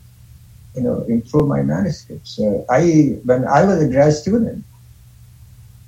you 0.75 0.81
know, 0.81 1.03
improve 1.03 1.47
my 1.47 1.61
manuscripts. 1.61 2.39
Uh, 2.39 2.63
I 2.69 3.19
when 3.25 3.45
I 3.45 3.63
was 3.65 3.81
a 3.81 3.87
grad 3.87 4.13
student, 4.13 4.63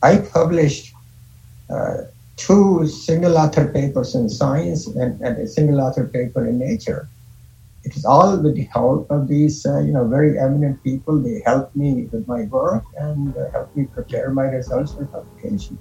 I 0.04 0.18
published 0.18 0.94
uh, 1.70 2.04
two 2.38 2.88
single 2.88 3.38
author 3.38 3.68
papers 3.68 4.14
in 4.16 4.30
Science 4.30 4.88
and, 4.88 5.20
and, 5.22 5.38
a 5.38 5.48
single 5.48 5.82
author 5.82 6.06
paper 6.06 6.46
in 6.46 6.60
Nature. 6.60 7.08
It 7.86 7.96
is 7.96 8.04
all 8.04 8.36
with 8.42 8.56
the 8.56 8.64
help 8.64 9.12
of 9.12 9.28
these, 9.28 9.64
uh, 9.64 9.78
you 9.78 9.94
know, 9.94 10.08
very 10.08 10.40
eminent 10.40 10.84
people. 10.84 11.22
They 11.22 11.44
helped 11.46 11.76
me 11.76 12.10
with 12.12 12.28
my 12.28 12.46
work 12.46 12.84
and 12.98 13.38
uh, 13.38 13.52
helped 13.52 13.78
me 13.78 13.86
prepare 13.86 14.32
my 14.32 14.46
results 14.46 14.94
for 14.94 15.06
publication. 15.06 15.78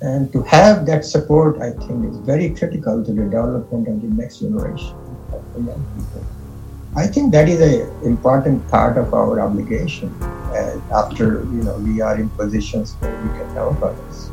And 0.00 0.32
to 0.32 0.42
have 0.42 0.84
that 0.86 1.04
support, 1.04 1.62
I 1.62 1.70
think, 1.70 2.10
is 2.10 2.18
very 2.18 2.50
critical 2.50 3.04
to 3.04 3.12
the 3.12 3.22
development 3.22 3.86
of 3.86 4.02
the 4.02 4.08
next 4.08 4.40
generation 4.40 4.96
of 5.32 5.42
young 5.64 5.86
people. 5.96 6.24
I 6.96 7.06
think 7.06 7.30
that 7.32 7.48
is 7.48 7.60
an 7.60 7.88
important 8.04 8.66
part 8.68 8.98
of 8.98 9.14
our 9.14 9.40
obligation 9.40 10.12
uh, 10.22 10.80
after 10.92 11.44
you 11.54 11.62
know 11.62 11.78
we 11.78 12.00
are 12.00 12.16
in 12.16 12.28
positions 12.30 12.94
where 12.94 13.14
we 13.22 13.28
can 13.38 13.48
help 13.54 13.80
others. 13.80 14.30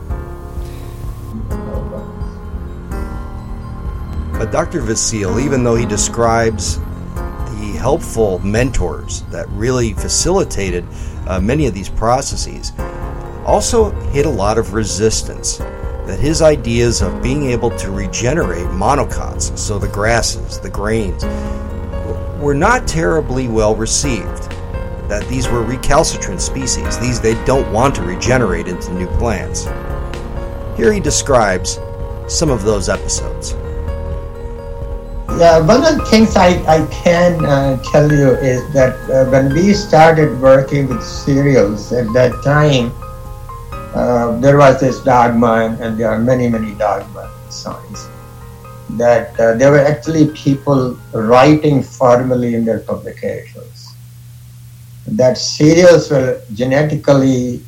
But 4.41 4.51
Dr. 4.51 4.81
Vasil, 4.81 5.39
even 5.39 5.63
though 5.63 5.75
he 5.75 5.85
describes 5.85 6.79
the 6.79 7.75
helpful 7.77 8.39
mentors 8.39 9.21
that 9.29 9.47
really 9.49 9.93
facilitated 9.93 10.83
uh, 11.27 11.39
many 11.39 11.67
of 11.67 11.75
these 11.75 11.89
processes, 11.89 12.73
also 13.45 13.91
hit 14.09 14.25
a 14.25 14.29
lot 14.31 14.57
of 14.57 14.73
resistance. 14.73 15.57
That 16.07 16.17
his 16.19 16.41
ideas 16.41 17.03
of 17.03 17.21
being 17.21 17.51
able 17.51 17.69
to 17.77 17.91
regenerate 17.91 18.65
monocots, 18.65 19.55
so 19.55 19.77
the 19.77 19.89
grasses, 19.89 20.59
the 20.59 20.71
grains, 20.71 21.23
were 22.41 22.55
not 22.55 22.87
terribly 22.87 23.47
well 23.47 23.75
received. 23.75 24.49
That 25.07 25.23
these 25.29 25.47
were 25.49 25.61
recalcitrant 25.61 26.41
species, 26.41 26.97
these 26.97 27.21
they 27.21 27.35
don't 27.45 27.71
want 27.71 27.93
to 27.93 28.01
regenerate 28.01 28.67
into 28.67 28.91
new 28.91 29.07
plants. 29.19 29.65
Here 30.75 30.91
he 30.91 30.99
describes 30.99 31.77
some 32.27 32.49
of 32.49 32.63
those 32.63 32.89
episodes. 32.89 33.55
Yeah, 35.41 35.57
one 35.57 35.83
of 35.83 35.97
the 35.97 36.05
things 36.05 36.35
I, 36.35 36.61
I 36.69 36.85
can 36.91 37.43
uh, 37.43 37.81
tell 37.81 38.11
you 38.11 38.29
is 38.45 38.61
that 38.73 38.93
uh, 39.09 39.27
when 39.31 39.51
we 39.51 39.73
started 39.73 40.39
working 40.39 40.87
with 40.87 41.01
cereals 41.01 41.91
at 41.91 42.05
that 42.13 42.43
time, 42.43 42.93
uh, 43.95 44.37
there 44.39 44.59
was 44.59 44.79
this 44.79 44.99
dogma, 44.99 45.75
and 45.81 45.97
there 45.97 46.11
are 46.11 46.19
many, 46.19 46.47
many 46.47 46.75
dogma 46.75 47.33
in 47.43 47.51
science, 47.51 48.07
that 48.91 49.33
uh, 49.39 49.55
there 49.55 49.71
were 49.71 49.79
actually 49.79 50.29
people 50.29 50.95
writing 51.11 51.81
formally 51.81 52.53
in 52.53 52.63
their 52.63 52.81
publications 52.81 53.95
that 55.07 55.39
cereals 55.39 56.11
were 56.11 56.39
genetically, 56.53 57.65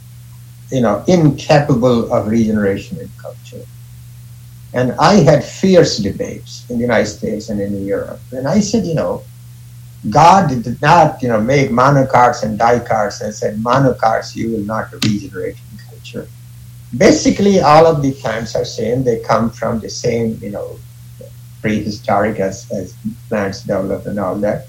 you 0.71 0.82
know, 0.82 1.03
incapable 1.07 2.13
of 2.13 2.28
regeneration 2.28 2.99
in 2.99 3.09
culture. 3.17 3.65
And 4.74 4.93
I 4.93 5.15
had 5.15 5.43
fierce 5.43 5.97
debates 5.97 6.65
in 6.69 6.78
the 6.78 6.82
United 6.82 7.07
States 7.07 7.49
and 7.49 7.61
in 7.61 7.86
Europe. 7.86 8.19
And 8.32 8.47
I 8.47 8.59
said, 8.59 8.86
you 8.86 8.95
know, 8.95 9.24
God 10.09 10.49
did 10.49 10.82
not, 10.82 11.21
you 11.21 11.30
know, 11.30 11.39
make 11.39 11.69
monocots 11.69 12.43
and 12.43 12.57
dicots 12.57 13.21
and 13.21 13.34
said, 13.34 13.57
monocots 13.57 14.36
you 14.36 14.51
will 14.51 14.65
not 14.65 14.91
regenerate 14.91 15.55
in 15.71 15.78
culture. 15.89 16.28
basically 16.97 17.59
all 17.59 17.88
of 17.88 18.01
the 18.01 18.13
plants 18.13 18.55
are 18.55 18.65
same. 18.65 19.03
They 19.03 19.19
come 19.19 19.49
from 19.49 19.80
the 19.80 19.89
same, 19.89 20.38
you 20.41 20.51
know, 20.51 20.80
prehistoric 21.61 22.39
as, 22.39 22.69
as 22.71 22.95
plants 23.30 23.61
develop 23.61 24.05
and 24.05 24.19
all 24.19 24.36
that. 24.38 24.67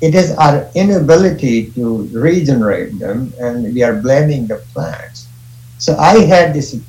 It 0.00 0.14
is 0.14 0.30
our 0.38 0.70
inability 0.74 1.72
to 1.72 2.08
regenerate 2.12 2.98
them, 2.98 3.32
and 3.40 3.74
we 3.74 3.82
are 3.82 4.00
blaming 4.00 4.46
the 4.46 4.62
plants. 4.72 5.26
So 5.78 5.96
I 5.96 6.20
had 6.20 6.54
this 6.54 6.80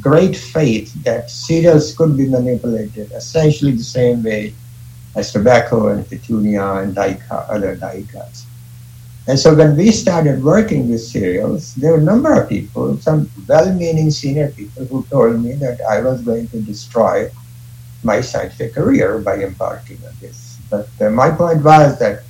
great 0.00 0.36
faith 0.36 0.92
that 1.04 1.30
cereals 1.30 1.94
could 1.96 2.16
be 2.16 2.28
manipulated 2.28 3.10
essentially 3.12 3.72
the 3.72 3.82
same 3.82 4.22
way 4.22 4.54
as 5.14 5.32
tobacco 5.32 5.88
and 5.88 6.08
petunia 6.08 6.74
and 6.76 6.96
other 6.98 7.76
dicots. 7.76 8.46
And 9.28 9.38
so 9.38 9.54
when 9.54 9.76
we 9.76 9.92
started 9.92 10.42
working 10.42 10.90
with 10.90 11.00
cereals, 11.00 11.74
there 11.76 11.92
were 11.92 11.98
a 11.98 12.02
number 12.02 12.32
of 12.34 12.48
people, 12.48 12.98
some 12.98 13.30
well-meaning 13.46 14.10
senior 14.10 14.50
people 14.50 14.84
who 14.86 15.04
told 15.04 15.40
me 15.40 15.52
that 15.54 15.80
I 15.82 16.00
was 16.00 16.22
going 16.22 16.48
to 16.48 16.60
destroy 16.60 17.30
my 18.02 18.20
scientific 18.20 18.74
career 18.74 19.18
by 19.18 19.36
embarking 19.36 19.98
on 20.04 20.12
this. 20.20 20.58
But 20.68 20.88
uh, 21.00 21.10
my 21.10 21.30
point 21.30 21.62
was 21.62 21.98
that 22.00 22.24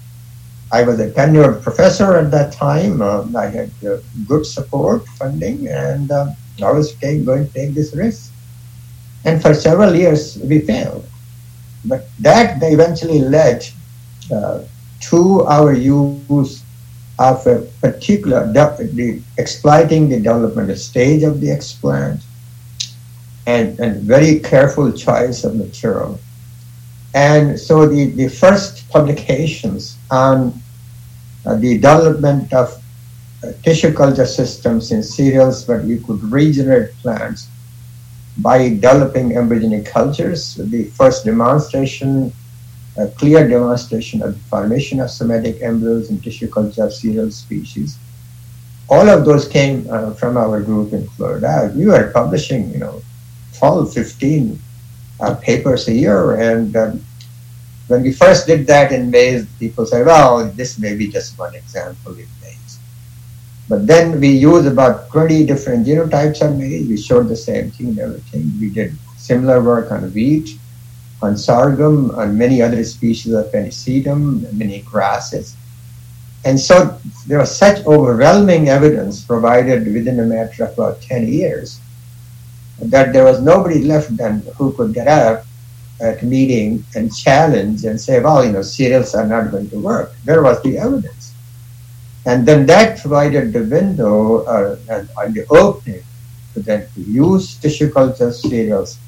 I 0.70 0.82
was 0.82 1.00
a 1.00 1.10
tenured 1.10 1.62
professor 1.62 2.16
at 2.16 2.30
that 2.30 2.52
time. 2.52 3.00
Uh, 3.00 3.24
I 3.36 3.46
had 3.46 3.70
uh, 3.86 3.98
good 4.28 4.44
support, 4.44 5.06
funding, 5.06 5.68
and 5.68 6.10
uh, 6.10 6.32
I 6.60 6.70
was 6.72 6.94
take, 6.96 7.24
going 7.24 7.46
to 7.46 7.52
take 7.52 7.74
this 7.74 7.94
risk. 7.94 8.32
And 9.24 9.40
for 9.40 9.54
several 9.54 9.94
years, 9.94 10.38
we 10.38 10.60
failed. 10.60 11.06
But 11.84 12.08
that 12.20 12.62
eventually 12.62 13.20
led 13.20 13.64
uh, 14.30 14.62
to 15.10 15.42
our 15.42 15.72
use 15.72 16.62
of 17.18 17.46
a 17.46 17.60
particular 17.80 18.46
the, 18.52 19.22
exploiting 19.38 20.08
the 20.08 20.16
developmental 20.16 20.76
stage 20.76 21.22
of 21.22 21.40
the 21.40 21.48
explant 21.48 22.22
and, 23.46 23.78
and 23.80 24.02
very 24.02 24.38
careful 24.40 24.92
choice 24.92 25.44
of 25.44 25.56
material. 25.56 26.18
And 27.14 27.58
so 27.58 27.86
the, 27.86 28.06
the 28.06 28.28
first 28.28 28.88
publications 28.88 29.96
on 30.10 30.60
uh, 31.44 31.56
the 31.56 31.74
development 31.74 32.52
of 32.52 32.81
tissue 33.62 33.92
culture 33.92 34.26
systems 34.26 34.92
in 34.92 35.02
cereals 35.02 35.66
where 35.66 35.82
you 35.82 36.00
could 36.00 36.22
regenerate 36.30 36.92
plants 37.02 37.48
by 38.38 38.68
developing 38.68 39.30
embryogenic 39.30 39.86
cultures, 39.86 40.54
the 40.54 40.84
first 40.84 41.24
demonstration, 41.24 42.32
a 42.96 43.08
clear 43.08 43.48
demonstration 43.48 44.22
of 44.22 44.34
the 44.34 44.40
formation 44.48 45.00
of 45.00 45.10
somatic 45.10 45.60
embryos 45.62 46.10
in 46.10 46.20
tissue 46.20 46.48
culture 46.48 46.84
of 46.84 46.92
cereal 46.92 47.30
species. 47.30 47.98
All 48.88 49.08
of 49.08 49.24
those 49.24 49.48
came 49.48 49.86
uh, 49.90 50.12
from 50.14 50.36
our 50.36 50.60
group 50.60 50.92
in 50.92 51.08
Florida. 51.10 51.72
We 51.74 51.86
were 51.86 52.10
publishing, 52.12 52.70
you 52.72 52.78
know, 52.78 53.02
12, 53.58 53.92
15 53.94 54.58
uh, 55.20 55.34
papers 55.36 55.88
a 55.88 55.92
year. 55.92 56.34
And 56.34 56.76
um, 56.76 57.04
when 57.88 58.02
we 58.02 58.12
first 58.12 58.46
did 58.46 58.66
that 58.66 58.92
in 58.92 59.10
maize, 59.10 59.46
people 59.58 59.86
said, 59.86 60.06
well, 60.06 60.44
this 60.50 60.78
may 60.78 60.94
be 60.94 61.08
just 61.08 61.38
one 61.38 61.54
example 61.54 62.12
maize. 62.14 62.41
But 63.72 63.86
then 63.86 64.20
we 64.20 64.28
used 64.28 64.66
about 64.66 65.08
20 65.08 65.46
different 65.46 65.86
genotypes 65.86 66.42
of 66.46 66.58
maize. 66.58 66.86
We 66.86 66.98
showed 66.98 67.28
the 67.28 67.36
same 67.36 67.70
thing 67.70 67.86
and 67.88 67.98
everything. 68.00 68.52
We 68.60 68.68
did 68.68 68.92
similar 69.16 69.62
work 69.62 69.90
on 69.90 70.12
wheat, 70.12 70.58
on 71.22 71.38
sorghum, 71.38 72.10
on 72.10 72.36
many 72.36 72.60
other 72.60 72.84
species 72.84 73.32
of 73.32 73.50
Pennisetum, 73.50 74.52
many 74.52 74.82
grasses. 74.82 75.56
And 76.44 76.60
so 76.60 77.00
there 77.26 77.38
was 77.38 77.56
such 77.56 77.86
overwhelming 77.86 78.68
evidence 78.68 79.24
provided 79.24 79.86
within 79.86 80.20
a 80.20 80.26
matter 80.26 80.64
of 80.64 80.74
about 80.74 81.00
10 81.00 81.28
years 81.28 81.80
that 82.78 83.14
there 83.14 83.24
was 83.24 83.40
nobody 83.40 83.84
left 83.84 84.14
then 84.18 84.42
who 84.58 84.74
could 84.74 84.92
get 84.92 85.08
up 85.08 85.46
at 85.98 86.22
meeting 86.22 86.84
and 86.94 87.16
challenge 87.16 87.86
and 87.86 87.98
say, 87.98 88.20
well, 88.20 88.44
you 88.44 88.52
know, 88.52 88.60
cereals 88.60 89.14
are 89.14 89.26
not 89.26 89.50
going 89.50 89.70
to 89.70 89.78
work. 89.78 90.12
There 90.26 90.42
was 90.42 90.62
the 90.62 90.76
evidence. 90.76 91.21
And 92.24 92.46
then 92.46 92.66
that 92.66 93.00
provided 93.00 93.52
the 93.52 93.64
window 93.64 94.44
uh, 94.44 94.76
and, 94.88 95.08
and 95.16 95.34
the 95.34 95.46
opening 95.50 96.04
to 96.54 96.60
then 96.60 96.86
use 96.96 97.56
tissue 97.56 97.90
culture 97.90 98.32
cereals 98.32 98.98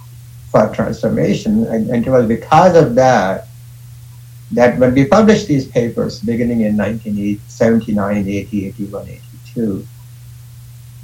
for 0.50 0.72
transformation. 0.74 1.66
And, 1.66 1.90
and 1.90 2.06
it 2.06 2.10
was 2.10 2.26
because 2.26 2.76
of 2.76 2.94
that 2.96 3.46
that 4.52 4.78
when 4.78 4.94
we 4.94 5.04
published 5.06 5.48
these 5.48 5.66
papers 5.66 6.20
beginning 6.20 6.60
in 6.60 6.76
1979, 6.76 8.28
80, 8.28 8.66
81, 8.66 9.08
82, 9.08 9.86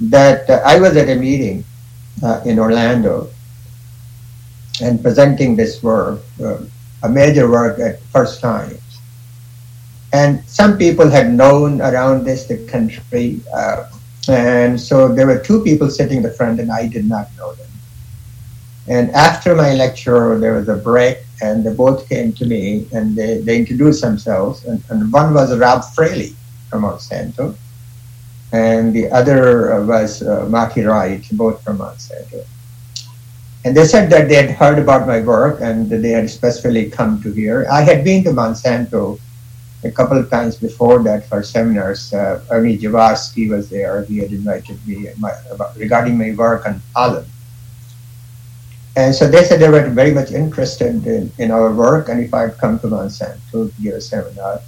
that 0.01 0.49
uh, 0.49 0.61
I 0.65 0.79
was 0.79 0.95
at 0.95 1.09
a 1.09 1.15
meeting 1.15 1.63
uh, 2.23 2.41
in 2.45 2.59
Orlando 2.59 3.29
and 4.81 5.01
presenting 5.01 5.55
this 5.55 5.83
work, 5.83 6.21
uh, 6.41 6.59
a 7.03 7.09
major 7.09 7.49
work 7.49 7.79
at 7.79 8.01
first 8.03 8.39
time. 8.41 8.77
And 10.13 10.43
some 10.45 10.77
people 10.77 11.09
had 11.09 11.33
known 11.33 11.81
around 11.81 12.25
this 12.25 12.45
the 12.45 12.57
country, 12.67 13.39
uh, 13.55 13.89
and 14.27 14.79
so 14.79 15.07
there 15.07 15.25
were 15.25 15.39
two 15.39 15.63
people 15.63 15.89
sitting 15.89 16.17
in 16.17 16.23
the 16.23 16.31
front, 16.31 16.59
and 16.59 16.71
I 16.71 16.87
did 16.87 17.07
not 17.07 17.29
know 17.37 17.53
them. 17.53 17.69
And 18.87 19.11
after 19.11 19.55
my 19.55 19.73
lecture, 19.73 20.37
there 20.37 20.53
was 20.53 20.67
a 20.67 20.75
break, 20.75 21.19
and 21.41 21.63
they 21.63 21.73
both 21.73 22.07
came 22.09 22.33
to 22.33 22.45
me 22.45 22.87
and 22.91 23.15
they, 23.15 23.39
they 23.39 23.57
introduced 23.57 24.01
themselves. 24.01 24.65
And, 24.65 24.83
and 24.89 25.11
one 25.11 25.33
was 25.33 25.57
Rob 25.57 25.83
Fraley 25.95 26.35
from 26.69 26.83
Monsanto, 26.83 27.55
and 28.51 28.93
the 28.93 29.09
other 29.11 29.83
was 29.85 30.21
uh, 30.21 30.45
Maki 30.45 30.87
Wright, 30.87 31.25
both 31.33 31.63
from 31.63 31.79
Monsanto. 31.79 32.45
And 33.63 33.77
they 33.77 33.85
said 33.85 34.09
that 34.09 34.27
they 34.27 34.35
had 34.35 34.51
heard 34.51 34.79
about 34.79 35.05
my 35.07 35.21
work 35.21 35.61
and 35.61 35.87
they 35.87 36.09
had 36.09 36.27
specifically 36.29 36.89
come 36.89 37.21
to 37.21 37.31
here. 37.31 37.67
I 37.71 37.81
had 37.81 38.03
been 38.03 38.23
to 38.23 38.31
Monsanto 38.31 39.19
a 39.83 39.91
couple 39.91 40.17
of 40.17 40.29
times 40.29 40.55
before 40.55 41.01
that 41.03 41.27
for 41.27 41.41
seminars. 41.43 42.13
Uh, 42.13 42.43
Ernie 42.49 42.77
Jaworski 42.77 43.49
was 43.49 43.69
there. 43.69 44.03
He 44.05 44.17
had 44.19 44.31
invited 44.31 44.77
me 44.85 45.07
my, 45.17 45.31
about, 45.49 45.75
regarding 45.75 46.17
my 46.17 46.33
work 46.33 46.67
on 46.67 46.81
pollen. 46.93 47.25
And 48.95 49.15
so 49.15 49.27
they 49.27 49.43
said 49.43 49.59
they 49.59 49.69
were 49.69 49.89
very 49.89 50.11
much 50.11 50.31
interested 50.31 51.07
in, 51.07 51.31
in 51.37 51.49
our 51.51 51.71
work 51.71 52.09
and 52.09 52.19
if 52.21 52.33
I'd 52.33 52.57
come 52.57 52.77
to 52.79 52.87
Monsanto 52.87 53.73
to 53.73 53.81
give 53.81 53.95
a 53.95 54.01
seminar. 54.01 54.61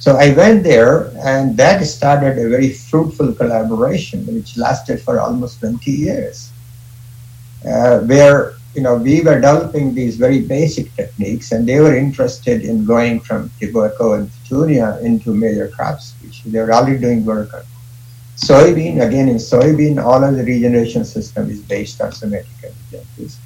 So 0.00 0.16
I 0.16 0.34
went 0.34 0.64
there 0.64 1.12
and 1.22 1.56
that 1.56 1.84
started 1.84 2.38
a 2.38 2.48
very 2.48 2.72
fruitful 2.72 3.32
collaboration 3.34 4.26
which 4.26 4.56
lasted 4.56 5.00
for 5.02 5.20
almost 5.20 5.60
20 5.60 5.90
years. 5.90 6.50
Uh, 7.64 8.00
where 8.00 8.54
you 8.74 8.82
know 8.82 8.94
we 8.94 9.20
were 9.20 9.34
developing 9.34 9.94
these 9.94 10.16
very 10.16 10.40
basic 10.40 10.94
techniques 10.94 11.52
and 11.52 11.66
they 11.68 11.80
were 11.80 11.96
interested 11.96 12.62
in 12.62 12.84
going 12.84 13.20
from 13.20 13.50
tobacco 13.58 14.14
and 14.14 14.30
petunia 14.32 14.98
into 15.02 15.34
major 15.34 15.68
crops, 15.68 16.14
species. 16.14 16.52
They 16.52 16.60
were 16.60 16.72
already 16.72 16.98
doing 16.98 17.24
work 17.24 17.52
on 17.54 17.62
soybean. 18.36 19.06
Again, 19.06 19.28
in 19.28 19.36
soybean, 19.36 20.02
all 20.02 20.22
of 20.22 20.36
the 20.36 20.44
regeneration 20.44 21.04
system 21.04 21.50
is 21.50 21.60
based 21.60 22.00
on 22.00 22.12
somatic 22.12 22.48
embryogenesis. 22.62 23.36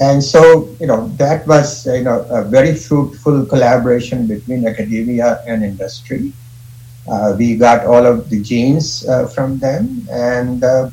And 0.00 0.22
so, 0.22 0.68
you 0.78 0.86
know, 0.86 1.08
that 1.16 1.46
was, 1.46 1.86
you 1.86 2.02
know, 2.02 2.22
a 2.30 2.44
very 2.44 2.74
fruitful 2.74 3.46
collaboration 3.46 4.26
between 4.28 4.66
academia 4.66 5.42
and 5.46 5.64
industry. 5.64 6.32
Uh, 7.10 7.34
we 7.36 7.56
got 7.56 7.84
all 7.86 8.06
of 8.06 8.30
the 8.30 8.40
genes 8.40 9.06
uh, 9.08 9.26
from 9.26 9.58
them. 9.58 10.06
And 10.10 10.62
uh, 10.62 10.90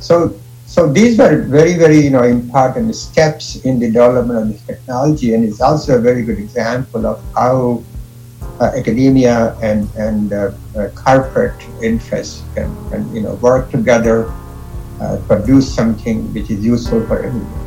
so, 0.00 0.34
so 0.66 0.92
these 0.92 1.16
were 1.16 1.42
very, 1.42 1.74
very, 1.74 2.00
you 2.00 2.10
know, 2.10 2.24
important 2.24 2.94
steps 2.94 3.56
in 3.64 3.78
the 3.78 3.86
development 3.86 4.38
of 4.38 4.48
this 4.52 4.62
technology. 4.62 5.34
And 5.34 5.44
it's 5.44 5.60
also 5.60 5.96
a 5.96 6.00
very 6.00 6.22
good 6.22 6.38
example 6.38 7.06
of 7.06 7.22
how 7.34 7.82
uh, 8.60 8.72
academia 8.74 9.54
and, 9.62 9.88
and 9.94 10.32
uh, 10.32 10.50
uh, 10.76 10.88
corporate 10.94 11.62
interests 11.82 12.42
can, 12.54 12.74
can, 12.90 13.14
you 13.14 13.22
know, 13.22 13.34
work 13.36 13.70
together, 13.70 14.32
produce 15.28 15.72
something 15.72 16.32
which 16.32 16.50
is 16.50 16.64
useful 16.64 17.06
for 17.06 17.22
everyone. 17.22 17.62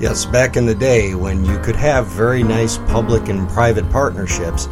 Yes, 0.00 0.26
back 0.26 0.56
in 0.56 0.66
the 0.66 0.74
day 0.74 1.14
when 1.14 1.44
you 1.44 1.56
could 1.60 1.76
have 1.76 2.08
very 2.08 2.42
nice 2.42 2.76
public 2.78 3.28
and 3.28 3.48
private 3.48 3.88
partnerships 3.90 4.68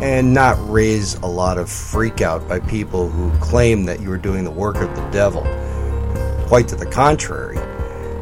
and 0.00 0.32
not 0.34 0.56
raise 0.70 1.14
a 1.14 1.26
lot 1.26 1.58
of 1.58 1.70
freak 1.70 2.20
out 2.20 2.46
by 2.48 2.60
people 2.60 3.08
who 3.08 3.30
claim 3.38 3.84
that 3.84 4.00
you 4.00 4.12
are 4.12 4.18
doing 4.18 4.44
the 4.44 4.50
work 4.50 4.76
of 4.76 4.94
the 4.94 5.08
devil. 5.10 5.42
Quite 6.46 6.68
to 6.68 6.76
the 6.76 6.86
contrary, 6.86 7.56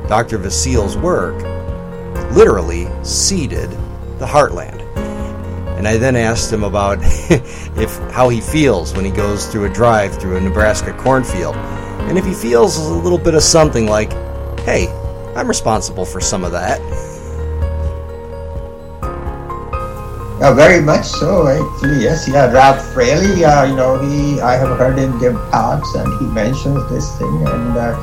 Dr. 0.09 0.39
Vasil's 0.39 0.97
work 0.97 1.35
literally 2.33 2.89
seeded 3.03 3.71
the 4.19 4.27
heartland. 4.27 4.81
And 5.77 5.89
I 5.89 5.97
then 5.97 6.15
asked 6.15 6.53
him 6.53 6.63
about 6.63 6.99
if 7.03 7.99
how 8.11 8.29
he 8.29 8.41
feels 8.41 8.95
when 8.95 9.05
he 9.05 9.11
goes 9.11 9.47
through 9.47 9.65
a 9.65 9.73
drive 9.73 10.17
through 10.19 10.37
a 10.37 10.41
Nebraska 10.41 10.93
cornfield. 10.93 11.57
And 11.57 12.17
if 12.17 12.25
he 12.25 12.35
feels 12.35 12.77
a 12.77 12.95
little 12.95 13.19
bit 13.19 13.35
of 13.35 13.43
something 13.43 13.87
like, 13.87 14.13
hey, 14.61 14.89
I'm 15.35 15.49
responsible 15.49 16.05
for 16.05 16.21
some 16.21 16.45
of 16.45 16.53
that. 16.53 16.81
Yeah, 20.45 20.53
very 20.53 20.83
much 20.83 21.07
so. 21.07 21.49
Actually, 21.49 22.05
yes. 22.05 22.29
Yeah, 22.29 22.53
Rob 22.53 22.77
Fraley. 22.93 23.43
Uh, 23.47 23.65
you 23.65 23.77
know, 23.77 23.97
he. 23.97 24.43
I 24.43 24.57
have 24.57 24.77
heard 24.77 24.99
him 24.99 25.19
give 25.19 25.33
talks, 25.49 25.95
and 25.95 26.05
he 26.21 26.27
mentions 26.37 26.85
this 26.91 27.09
thing, 27.17 27.49
and 27.49 27.73
uh, 27.73 27.97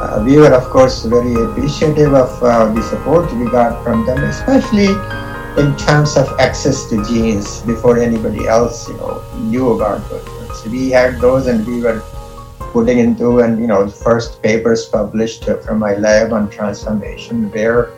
uh, 0.00 0.22
we 0.24 0.38
were, 0.38 0.48
of 0.48 0.64
course, 0.70 1.04
very 1.04 1.34
appreciative 1.34 2.14
of 2.14 2.32
uh, 2.42 2.72
the 2.72 2.80
support 2.88 3.30
we 3.34 3.44
got 3.50 3.84
from 3.84 4.06
them, 4.06 4.24
especially 4.24 4.96
in 5.60 5.76
terms 5.76 6.16
of 6.16 6.32
access 6.40 6.88
to 6.88 7.04
genes 7.04 7.60
before 7.68 7.98
anybody 7.98 8.48
else, 8.48 8.88
you 8.88 8.96
know, 8.96 9.20
knew 9.36 9.76
about 9.76 10.00
those. 10.08 10.24
So 10.56 10.70
we 10.70 10.88
had 10.88 11.20
those, 11.20 11.48
and 11.48 11.66
we 11.66 11.82
were 11.82 12.00
putting 12.72 12.96
into 12.96 13.40
and 13.40 13.60
you 13.60 13.66
know 13.66 13.86
first 13.86 14.40
papers 14.40 14.86
published 14.86 15.44
from 15.44 15.78
my 15.78 15.96
lab 15.96 16.32
on 16.32 16.48
transformation 16.48 17.50
where 17.50 17.92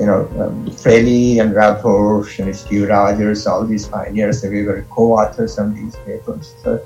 you 0.00 0.06
know 0.06 0.26
um, 0.40 0.70
Fraley 0.70 1.38
and 1.40 1.54
Rob 1.54 1.82
Horsch 1.82 2.42
and 2.42 2.56
Steve 2.56 2.88
Rogers, 2.88 3.46
all 3.46 3.64
these 3.66 3.86
pioneers, 3.86 4.42
we 4.42 4.64
were 4.64 4.82
co-authors 4.90 5.58
on 5.58 5.74
these 5.74 5.94
papers. 5.96 6.54
So 6.62 6.82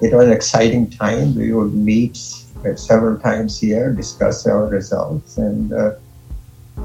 it 0.00 0.14
was 0.14 0.26
an 0.26 0.32
exciting 0.32 0.88
time. 0.88 1.34
We 1.34 1.52
would 1.52 1.74
meet 1.74 2.16
several 2.76 3.18
times 3.18 3.60
here, 3.60 3.92
discuss 3.92 4.46
our 4.46 4.66
results, 4.66 5.36
and 5.36 5.72
uh, 5.72 5.92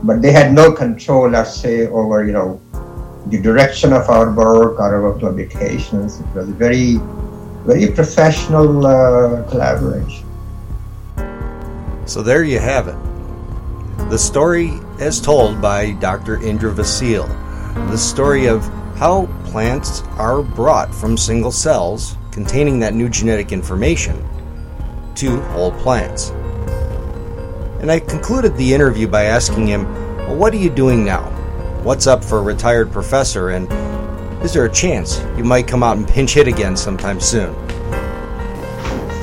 but 0.03 0.21
they 0.21 0.31
had 0.31 0.53
no 0.53 0.71
control, 0.71 1.29
let's 1.29 1.55
say, 1.55 1.87
over 1.87 2.25
you 2.25 2.33
know 2.33 2.59
the 3.27 3.41
direction 3.41 3.93
of 3.93 4.09
our 4.09 4.31
work 4.33 4.79
or 4.79 4.95
our 4.99 5.17
publications. 5.17 6.19
It 6.19 6.27
was 6.35 6.49
very 6.49 6.99
very 7.63 7.87
professional 7.87 8.85
uh, 8.85 9.43
collaboration. 9.49 10.27
So 12.05 12.21
there 12.21 12.43
you 12.43 12.59
have 12.59 12.89
it. 12.89 12.99
The 14.09 14.17
story 14.19 14.82
as 14.99 15.19
told 15.19 15.61
by 15.61 15.91
Dr. 15.93 16.41
Indra 16.41 16.71
Vasil. 16.71 17.27
The 17.89 17.97
story 17.97 18.47
of 18.47 18.63
how 18.95 19.25
plants 19.45 20.01
are 20.17 20.41
brought 20.41 20.93
from 20.93 21.17
single 21.17 21.51
cells 21.51 22.15
containing 22.31 22.79
that 22.79 22.93
new 22.93 23.09
genetic 23.09 23.51
information 23.51 24.23
to 25.15 25.41
whole 25.51 25.71
plants. 25.71 26.29
And 27.81 27.91
I 27.91 27.99
concluded 27.99 28.55
the 28.55 28.73
interview 28.73 29.07
by 29.07 29.25
asking 29.25 29.67
him, 29.67 29.83
Well, 30.17 30.35
what 30.35 30.53
are 30.53 30.57
you 30.57 30.69
doing 30.69 31.03
now? 31.03 31.29
What's 31.83 32.07
up 32.07 32.23
for 32.23 32.39
a 32.39 32.41
retired 32.41 32.91
professor? 32.91 33.49
And 33.49 33.71
is 34.43 34.53
there 34.53 34.65
a 34.65 34.71
chance 34.71 35.19
you 35.37 35.43
might 35.43 35.67
come 35.67 35.83
out 35.83 35.97
and 35.97 36.07
pinch 36.07 36.33
hit 36.33 36.47
again 36.47 36.77
sometime 36.77 37.19
soon? 37.19 37.53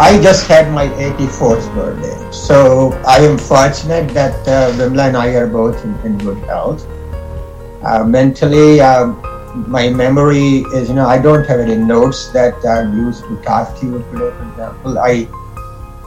I 0.01 0.19
just 0.23 0.47
had 0.47 0.73
my 0.73 0.87
84th 0.89 1.75
birthday. 1.75 2.33
So 2.33 2.93
I 3.07 3.19
am 3.19 3.37
fortunate 3.37 4.09
that 4.15 4.35
uh, 4.49 4.73
Vimla 4.73 5.09
and 5.09 5.17
I 5.17 5.35
are 5.35 5.47
both 5.47 5.85
in, 5.85 5.95
in 6.07 6.17
good 6.17 6.39
health. 6.45 6.87
Uh, 7.85 8.03
mentally, 8.05 8.81
um, 8.81 9.21
my 9.69 9.91
memory 9.91 10.65
is, 10.73 10.89
you 10.89 10.95
know, 10.95 11.07
I 11.07 11.19
don't 11.19 11.47
have 11.47 11.61
any 11.61 11.77
notes 11.77 12.29
that 12.29 12.65
I 12.65 12.91
used 12.91 13.25
to 13.25 13.37
talk 13.43 13.79
to 13.81 13.87
you 13.87 13.99
today, 14.11 14.31
for 14.39 14.49
example. 14.49 14.99
I, 14.99 15.29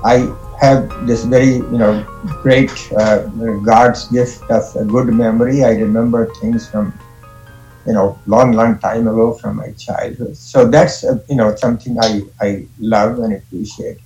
I 0.03 0.35
have 0.59 1.05
this 1.05 1.23
very, 1.23 1.57
you 1.57 1.77
know, 1.77 2.03
great 2.41 2.71
uh, 2.97 3.27
God's 3.61 4.07
gift 4.07 4.41
of 4.49 4.75
a 4.75 4.85
good 4.85 5.13
memory. 5.13 5.63
I 5.63 5.73
remember 5.73 6.33
things 6.41 6.67
from, 6.67 6.97
you 7.85 7.93
know, 7.93 8.19
long, 8.27 8.53
long 8.53 8.77
time 8.79 9.07
ago 9.07 9.33
from 9.33 9.57
my 9.57 9.71
childhood. 9.73 10.37
So 10.37 10.69
that's, 10.69 11.03
uh, 11.03 11.19
you 11.29 11.35
know, 11.35 11.53
something 11.55 11.99
I, 11.99 12.21
I 12.39 12.65
love 12.79 13.19
and 13.19 13.33
appreciate. 13.33 13.97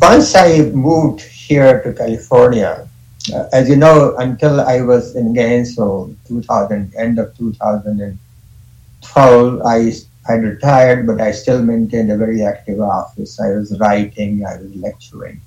Once 0.00 0.34
I 0.34 0.62
moved 0.70 1.20
here 1.20 1.82
to 1.82 1.92
California, 1.92 2.88
uh, 3.32 3.48
as 3.52 3.68
you 3.68 3.76
know, 3.76 4.16
until 4.16 4.60
I 4.60 4.80
was 4.80 5.14
in 5.16 5.32
Gainesville, 5.32 6.14
2000, 6.26 6.92
end 6.96 7.18
of 7.18 7.36
2012, 7.36 9.62
I 9.64 9.92
I 10.28 10.34
retired, 10.34 11.06
but 11.06 11.20
I 11.20 11.30
still 11.30 11.62
maintained 11.62 12.10
a 12.10 12.16
very 12.16 12.42
active 12.42 12.80
office. 12.80 13.38
I 13.38 13.52
was 13.52 13.78
writing, 13.78 14.44
I 14.44 14.56
was 14.56 14.74
lecturing, 14.74 15.40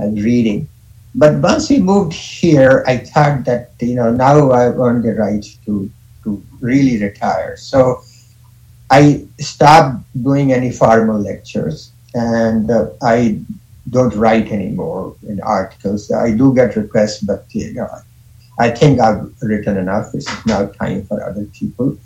I 0.00 0.06
was 0.06 0.22
reading. 0.22 0.68
But 1.14 1.36
once 1.36 1.70
we 1.70 1.78
moved 1.78 2.12
here, 2.12 2.82
I 2.88 2.98
thought 2.98 3.44
that 3.44 3.70
you 3.80 3.94
know 3.94 4.10
now 4.10 4.50
I've 4.50 4.78
earned 4.78 5.04
the 5.04 5.14
right 5.14 5.44
to 5.64 5.90
to 6.24 6.42
really 6.60 7.00
retire. 7.00 7.56
So 7.56 8.02
I 8.90 9.26
stopped 9.38 10.02
doing 10.20 10.52
any 10.52 10.72
formal 10.72 11.20
lectures, 11.20 11.92
and 12.14 12.70
uh, 12.70 12.90
I 13.00 13.40
don't 13.90 14.14
write 14.16 14.50
anymore 14.50 15.14
in 15.28 15.40
articles. 15.40 16.10
I 16.10 16.32
do 16.32 16.52
get 16.52 16.74
requests, 16.74 17.22
but 17.22 17.46
you 17.50 17.74
know, 17.74 17.88
I 18.58 18.70
think 18.70 18.98
I've 18.98 19.30
written 19.40 19.76
enough. 19.76 20.14
It's 20.14 20.26
now 20.46 20.66
time 20.66 21.06
for 21.06 21.22
other 21.22 21.44
people. 21.54 21.96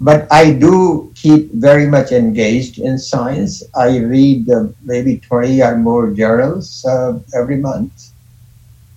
But 0.00 0.26
I 0.32 0.52
do 0.52 1.12
keep 1.14 1.52
very 1.52 1.86
much 1.86 2.10
engaged 2.10 2.78
in 2.78 2.98
science. 2.98 3.62
I 3.74 3.98
read 3.98 4.50
uh, 4.50 4.66
maybe 4.82 5.18
20 5.18 5.62
or 5.62 5.76
more 5.78 6.10
journals 6.10 6.84
uh, 6.84 7.20
every 7.34 7.56
month 7.56 8.11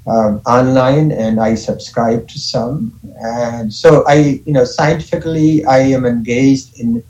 um, 0.08 0.42
online, 0.46 1.12
and 1.12 1.40
I 1.40 1.56
subscribe 1.56 2.28
to 2.28 2.40
some. 2.40 3.00
And 3.20 3.74
so 3.74 4.06
I, 4.08 4.42
you 4.46 4.54
know, 4.54 4.66
scientifically, 4.66 5.66
I 5.66 5.80
am 5.80 6.06
engaged 6.06 6.80
in 6.80 7.04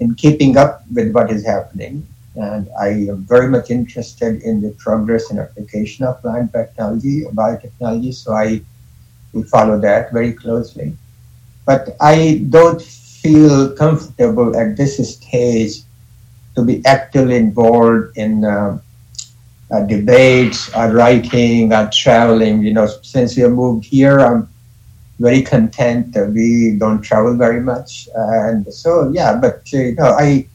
in 0.00 0.14
keeping 0.14 0.56
up 0.56 0.84
with 0.94 1.12
what 1.12 1.28
is 1.28 1.44
happening 1.44 2.06
and 2.38 2.68
I 2.80 2.88
am 3.10 3.24
very 3.24 3.48
much 3.48 3.70
interested 3.70 4.42
in 4.42 4.60
the 4.60 4.70
progress 4.78 5.30
and 5.30 5.40
application 5.40 6.04
of 6.04 6.22
plant 6.22 6.52
technology, 6.52 7.24
biotechnology. 7.34 8.14
So 8.14 8.32
I 8.32 8.60
we 9.32 9.42
follow 9.42 9.78
that 9.80 10.12
very 10.12 10.32
closely. 10.32 10.96
But 11.66 11.96
I 12.00 12.46
don't 12.48 12.80
feel 12.80 13.74
comfortable 13.74 14.56
at 14.56 14.76
this 14.76 14.96
stage 15.14 15.82
to 16.54 16.64
be 16.64 16.84
actively 16.86 17.36
involved 17.36 18.16
in 18.16 18.44
uh, 18.44 18.78
uh, 19.70 19.80
debates 19.80 20.74
or 20.74 20.92
writing 20.92 21.72
or 21.72 21.88
traveling. 21.92 22.62
You 22.62 22.74
know, 22.74 22.86
since 23.02 23.36
we 23.36 23.46
moved 23.48 23.84
here, 23.84 24.20
I'm 24.20 24.48
very 25.18 25.42
content 25.42 26.12
that 26.12 26.30
we 26.30 26.76
don't 26.78 27.02
travel 27.02 27.36
very 27.36 27.60
much. 27.60 28.08
And 28.14 28.72
so, 28.72 29.10
yeah, 29.12 29.36
but, 29.36 29.62
uh, 29.74 29.78
you 29.78 29.94
know, 29.94 30.16
I 30.18 30.46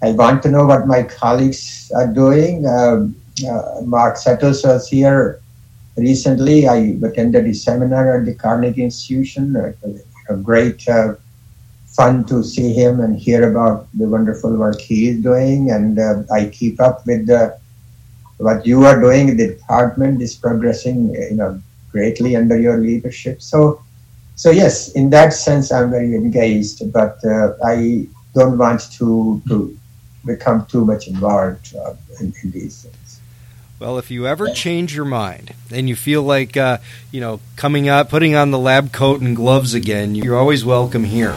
I 0.00 0.12
want 0.12 0.42
to 0.44 0.50
know 0.50 0.64
what 0.64 0.86
my 0.86 1.02
colleagues 1.02 1.90
are 1.94 2.06
doing. 2.06 2.64
Um, 2.66 3.16
uh, 3.48 3.80
Mark 3.84 4.16
Settles 4.16 4.64
was 4.64 4.88
here 4.88 5.40
recently. 5.96 6.68
I 6.68 6.96
attended 7.02 7.46
a 7.46 7.54
seminar 7.54 8.18
at 8.18 8.24
the 8.24 8.34
Carnegie 8.34 8.84
Institution. 8.84 9.56
Uh, 9.56 9.72
a 10.28 10.36
great 10.36 10.88
uh, 10.88 11.14
fun 11.86 12.24
to 12.26 12.44
see 12.44 12.72
him 12.72 13.00
and 13.00 13.18
hear 13.18 13.50
about 13.50 13.88
the 13.94 14.06
wonderful 14.06 14.54
work 14.56 14.80
he 14.80 15.08
is 15.08 15.22
doing. 15.22 15.70
And 15.70 15.98
uh, 15.98 16.22
I 16.32 16.46
keep 16.46 16.80
up 16.80 17.04
with 17.06 17.28
what 18.38 18.66
you 18.66 18.84
are 18.84 19.00
doing. 19.00 19.36
The 19.36 19.48
department 19.48 20.22
is 20.22 20.34
progressing, 20.34 21.14
you 21.14 21.36
know, 21.36 21.60
greatly 21.90 22.36
under 22.36 22.58
your 22.58 22.78
leadership. 22.78 23.42
So, 23.42 23.82
so 24.36 24.50
yes, 24.50 24.92
in 24.92 25.10
that 25.10 25.32
sense, 25.32 25.70
I'm 25.70 25.90
very 25.90 26.14
engaged. 26.14 26.92
But 26.92 27.18
uh, 27.24 27.54
I 27.64 28.06
don't 28.34 28.56
want 28.56 28.92
to 28.92 29.42
to 29.48 29.76
become 30.24 30.66
too 30.66 30.84
much 30.84 31.08
involved 31.08 31.74
uh, 31.76 31.94
in, 32.20 32.32
in, 32.42 32.50
these 32.50 32.82
things. 32.82 33.20
Well, 33.78 33.98
if 33.98 34.10
you 34.10 34.26
ever 34.26 34.50
change 34.50 34.94
your 34.94 35.04
mind 35.04 35.54
and 35.70 35.88
you 35.88 35.94
feel 35.94 36.22
like, 36.22 36.56
uh, 36.56 36.78
you 37.12 37.20
know, 37.20 37.40
coming 37.56 37.88
up, 37.88 38.10
putting 38.10 38.34
on 38.34 38.50
the 38.50 38.58
lab 38.58 38.92
coat 38.92 39.20
and 39.20 39.36
gloves 39.36 39.74
again, 39.74 40.14
you're 40.14 40.36
always 40.36 40.64
welcome 40.64 41.04
here. 41.04 41.36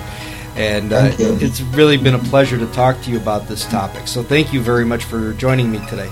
And 0.56 0.92
uh, 0.92 1.12
it's 1.20 1.62
really 1.62 1.98
been 1.98 2.16
a 2.16 2.20
pleasure 2.20 2.58
to 2.58 2.68
talk 2.68 3.02
to 3.04 3.12
you 3.12 3.18
about 3.18 3.48
this 3.48 3.66
topic. 3.66 4.08
So 4.08 4.24
thank 4.24 4.52
you 4.52 4.62
very 4.62 4.86
much 4.86 5.06
for 5.06 5.34
joining 5.34 5.72
me 5.72 5.80
today. 5.88 6.12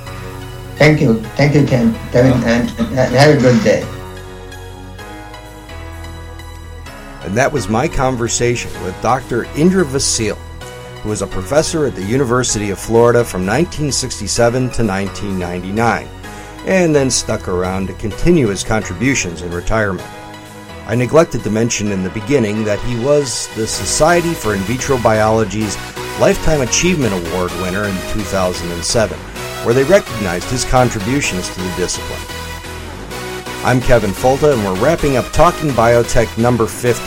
Thank 0.80 1.02
you. 1.02 1.22
Thank 1.36 1.54
you, 1.54 1.66
Ken. 1.68 1.94
Kevin, 2.12 2.34
and, 2.50 2.70
and 2.80 3.14
have 3.14 3.38
a 3.38 3.40
good 3.40 3.64
day. 3.64 3.84
And 7.24 7.38
that 7.38 7.52
was 7.52 7.70
my 7.70 7.88
conversation 7.88 8.72
with 8.84 9.00
Dr. 9.04 9.44
Indra 9.56 9.86
Vasil 9.86 10.38
who 11.02 11.10
was 11.10 11.22
a 11.22 11.28
professor 11.28 11.86
at 11.86 11.96
the 11.96 12.04
University 12.04 12.72
of 12.72 12.80
Florida 12.80 13.24
from 13.24 13.42
1967 13.42 14.70
to 14.72 14.84
1999, 14.84 16.08
and 16.66 16.94
then 16.94 17.10
stuck 17.10 17.48
around 17.48 17.88
to 17.88 17.94
continue 17.94 18.48
his 18.48 18.64
contributions 18.64 19.42
in 19.42 19.52
retirement. 19.52 20.08
I 20.88 20.96
neglected 20.96 21.44
to 21.44 21.52
mention 21.52 21.92
in 21.92 22.04
the 22.04 22.10
beginning 22.10 22.64
that 22.66 22.80
he 22.82 23.00
was 23.04 23.48
the 23.56 23.68
Society 23.68 24.34
for 24.34 24.56
In 24.56 24.62
Vitro 24.62 24.98
Biology's 25.02 25.76
Lifetime 26.20 26.62
Achievement 26.62 27.14
Award 27.14 27.52
winner 27.62 27.86
in 27.86 27.96
2007, 28.12 29.18
where 29.70 29.76
they 29.76 29.84
recognized 29.84 30.50
his 30.50 30.66
contributions 30.66 31.48
to 31.54 31.62
the 31.62 31.76
discipline. 31.76 32.20
I'm 33.64 33.80
Kevin 33.80 34.10
Folta, 34.10 34.54
and 34.54 34.66
we're 34.66 34.84
wrapping 34.84 35.16
up 35.16 35.26
Talking 35.32 35.70
Biotech 35.70 36.40
number 36.40 36.66
50. 36.66 37.04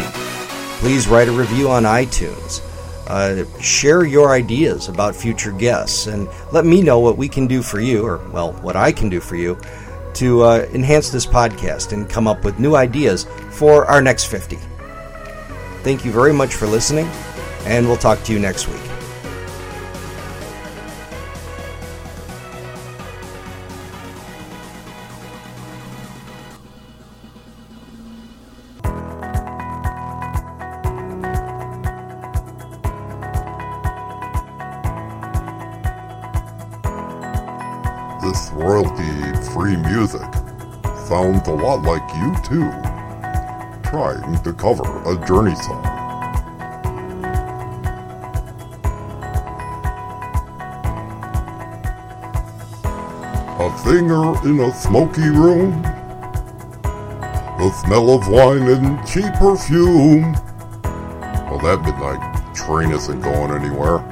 Please 0.79 1.09
write 1.09 1.27
a 1.27 1.33
review 1.33 1.69
on 1.69 1.83
iTunes. 1.83 2.63
Uh, 3.09 3.45
share 3.59 4.05
your 4.05 4.31
ideas 4.31 4.89
about 4.89 5.17
future 5.17 5.51
guests 5.51 6.07
and 6.07 6.29
let 6.53 6.65
me 6.65 6.83
know 6.83 7.01
what 7.01 7.17
we 7.17 7.29
can 7.29 7.49
do 7.49 7.63
for 7.63 7.81
you, 7.81 8.07
or, 8.07 8.19
well, 8.31 8.53
what 8.63 8.77
I 8.77 8.93
can 8.93 9.09
do 9.09 9.19
for 9.19 9.35
you, 9.35 9.59
to 10.15 10.43
uh, 10.43 10.69
enhance 10.73 11.11
this 11.11 11.27
podcast 11.27 11.91
and 11.91 12.09
come 12.09 12.29
up 12.29 12.45
with 12.45 12.61
new 12.61 12.77
ideas 12.77 13.27
for 13.51 13.87
our 13.87 14.01
next 14.01 14.27
50. 14.27 14.57
Thank 15.83 16.05
you 16.05 16.13
very 16.13 16.33
much 16.33 16.55
for 16.55 16.69
listening, 16.69 17.09
and 17.65 17.89
we'll 17.89 17.97
talk 17.97 18.23
to 18.23 18.33
you 18.33 18.39
next 18.39 18.69
week. 18.69 18.91
Sounds 41.12 41.46
a 41.46 41.53
lot 41.53 41.82
like 41.82 42.03
you 42.16 42.34
too, 42.42 42.70
trying 43.82 44.42
to 44.42 44.53
cover 44.55 44.82
a 45.05 45.26
journey 45.26 45.55
song. 45.57 45.84
A 53.61 53.78
singer 53.84 54.48
in 54.48 54.61
a 54.61 54.72
smoky 54.72 55.28
room, 55.28 55.82
the 57.59 57.70
smell 57.84 58.11
of 58.11 58.28
wine 58.28 58.62
and 58.62 59.07
cheap 59.07 59.32
perfume. 59.34 60.32
Well, 61.44 61.59
that 61.59 61.82
midnight 61.82 62.55
train 62.55 62.90
isn't 62.92 63.20
going 63.20 63.50
anywhere. 63.50 64.12